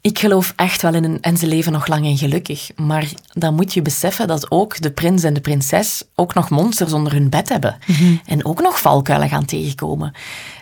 Ik 0.02 0.18
geloof 0.18 0.52
echt 0.56 0.82
wel 0.82 0.94
in 0.94 1.04
een 1.04 1.20
en 1.20 1.36
ze 1.36 1.46
leven 1.46 1.72
nog 1.72 1.86
lang 1.86 2.06
en 2.06 2.16
gelukkig. 2.16 2.70
Maar 2.76 3.08
dan 3.32 3.54
moet 3.54 3.74
je 3.74 3.82
beseffen 3.82 4.26
dat 4.26 4.50
ook 4.50 4.80
de 4.80 4.90
prins 4.90 5.22
en 5.22 5.34
de 5.34 5.40
prinses 5.40 6.02
ook 6.14 6.34
nog 6.34 6.50
monsters 6.50 6.92
onder 6.92 7.12
hun 7.12 7.30
bed 7.30 7.48
hebben. 7.48 7.78
Mhm. 7.86 8.16
En 8.24 8.44
ook 8.44 8.60
nog 8.62 8.80
valkuilen 8.80 9.28
gaan 9.28 9.44
tegenkomen. 9.44 10.12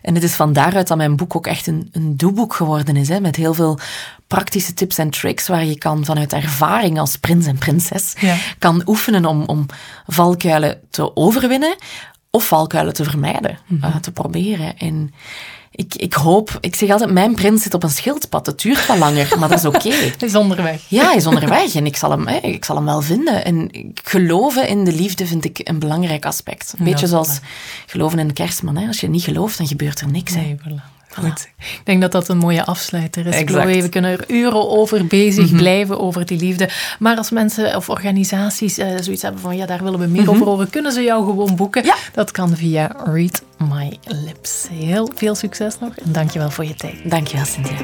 En 0.02 0.14
het 0.14 0.22
is 0.22 0.34
van 0.34 0.52
daaruit 0.52 0.88
dat 0.88 0.96
mijn 0.96 1.16
boek 1.16 1.36
ook 1.36 1.46
echt 1.46 1.66
een, 1.66 1.88
een 1.92 2.16
doeboek 2.16 2.54
geworden 2.54 2.96
is. 2.96 3.08
Hè, 3.08 3.20
met 3.20 3.36
heel 3.36 3.54
veel 3.54 3.78
praktische 4.26 4.74
tips 4.74 4.98
en 4.98 5.10
tricks 5.10 5.48
waar 5.48 5.64
je 5.64 5.78
kan 5.78 6.04
vanuit 6.04 6.32
ervaring 6.32 6.98
als 6.98 7.16
prins 7.16 7.46
en 7.46 7.58
prinses 7.58 8.14
kan 8.58 8.82
oefenen 8.86 9.24
om, 9.24 9.42
om 9.42 9.66
valkuilen 10.06 10.80
te 10.90 11.16
overwinnen 11.16 11.76
of 12.30 12.46
valkuilen 12.46 12.94
te 12.94 13.04
vermijden, 13.04 13.58
mm 13.66 14.00
te 14.00 14.12
proberen. 14.12 14.78
En 14.78 15.12
ik, 15.70 15.94
ik 15.94 16.12
hoop, 16.12 16.58
ik 16.60 16.74
zeg 16.74 16.90
altijd, 16.90 17.10
mijn 17.10 17.34
prins 17.34 17.62
zit 17.62 17.74
op 17.74 17.82
een 17.82 17.90
schildpad. 17.90 18.46
Het 18.46 18.60
duurt 18.60 18.86
wel 18.86 18.98
langer, 18.98 19.38
maar 19.38 19.48
dat 19.48 19.58
is 19.58 19.64
oké. 19.64 19.90
hij 20.18 20.28
is 20.28 20.34
onderweg. 20.34 20.82
Ja, 20.88 21.04
hij 21.04 21.16
is 21.16 21.26
onderweg 21.26 21.74
en 21.74 21.86
ik 21.86 21.96
zal, 21.96 22.10
hem, 22.10 22.28
ik 22.28 22.64
zal 22.64 22.76
hem 22.76 22.84
wel 22.84 23.02
vinden. 23.02 23.44
En 23.44 23.70
geloven 24.04 24.68
in 24.68 24.84
de 24.84 24.92
liefde 24.92 25.26
vind 25.26 25.44
ik 25.44 25.60
een 25.62 25.78
belangrijk 25.78 26.26
aspect. 26.26 26.74
Een 26.78 26.84
beetje 26.84 27.06
zoals 27.06 27.38
geloven 27.86 28.18
in 28.18 28.28
de 28.28 28.34
kerstman. 28.34 28.76
Hè. 28.76 28.86
Als 28.86 29.00
je 29.00 29.08
niet 29.08 29.22
gelooft, 29.22 29.58
dan 29.58 29.66
gebeurt 29.66 30.00
er 30.00 30.10
niks. 30.10 30.34
Nee, 30.34 30.56
voilà. 30.58 30.99
Goed. 31.14 31.48
Ik 31.58 31.80
denk 31.84 32.00
dat 32.00 32.12
dat 32.12 32.28
een 32.28 32.38
mooie 32.38 32.64
afsluiter 32.64 33.26
is. 33.26 33.42
Chloe, 33.44 33.82
we 33.82 33.88
kunnen 33.88 34.10
er 34.10 34.24
uren 34.26 34.68
over 34.70 35.06
bezig 35.06 35.46
mhm. 35.46 35.56
blijven, 35.56 36.00
over 36.00 36.26
die 36.26 36.38
liefde. 36.38 36.68
Maar 36.98 37.16
als 37.16 37.30
mensen 37.30 37.76
of 37.76 37.88
organisaties 37.88 38.78
uh, 38.78 38.86
zoiets 39.00 39.22
hebben 39.22 39.40
van, 39.40 39.56
ja, 39.56 39.66
daar 39.66 39.82
willen 39.82 39.98
we 39.98 40.06
meer 40.06 40.22
mhm. 40.22 40.30
over 40.30 40.46
horen, 40.46 40.70
kunnen 40.70 40.92
ze 40.92 41.02
jou 41.02 41.24
gewoon 41.24 41.56
boeken. 41.56 41.84
Ja. 41.84 41.94
Dat 42.12 42.30
kan 42.30 42.56
via 42.56 42.96
Read 43.04 43.42
My 43.56 43.98
Lips. 44.04 44.66
Heel 44.72 45.10
veel 45.14 45.34
succes 45.34 45.78
nog 45.78 45.96
en 45.96 46.12
dankjewel 46.12 46.50
voor 46.50 46.64
je 46.64 46.74
tijd. 46.74 47.10
Dankjewel, 47.10 47.44
Cynthia. 47.44 47.76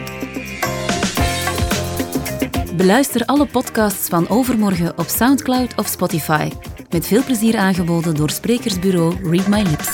Beluister 2.77 3.25
alle 3.25 3.47
podcasts 3.47 4.09
van 4.09 4.29
Overmorgen 4.29 4.99
op 4.99 5.07
Soundcloud 5.09 5.75
of 5.77 5.87
Spotify. 5.87 6.51
Met 6.91 7.07
veel 7.07 7.25
plezier 7.25 7.57
aangeboden 7.57 8.15
door 8.15 8.31
sprekersbureau 8.31 9.31
Read 9.31 9.47
My 9.47 9.62
Lips. 9.62 9.93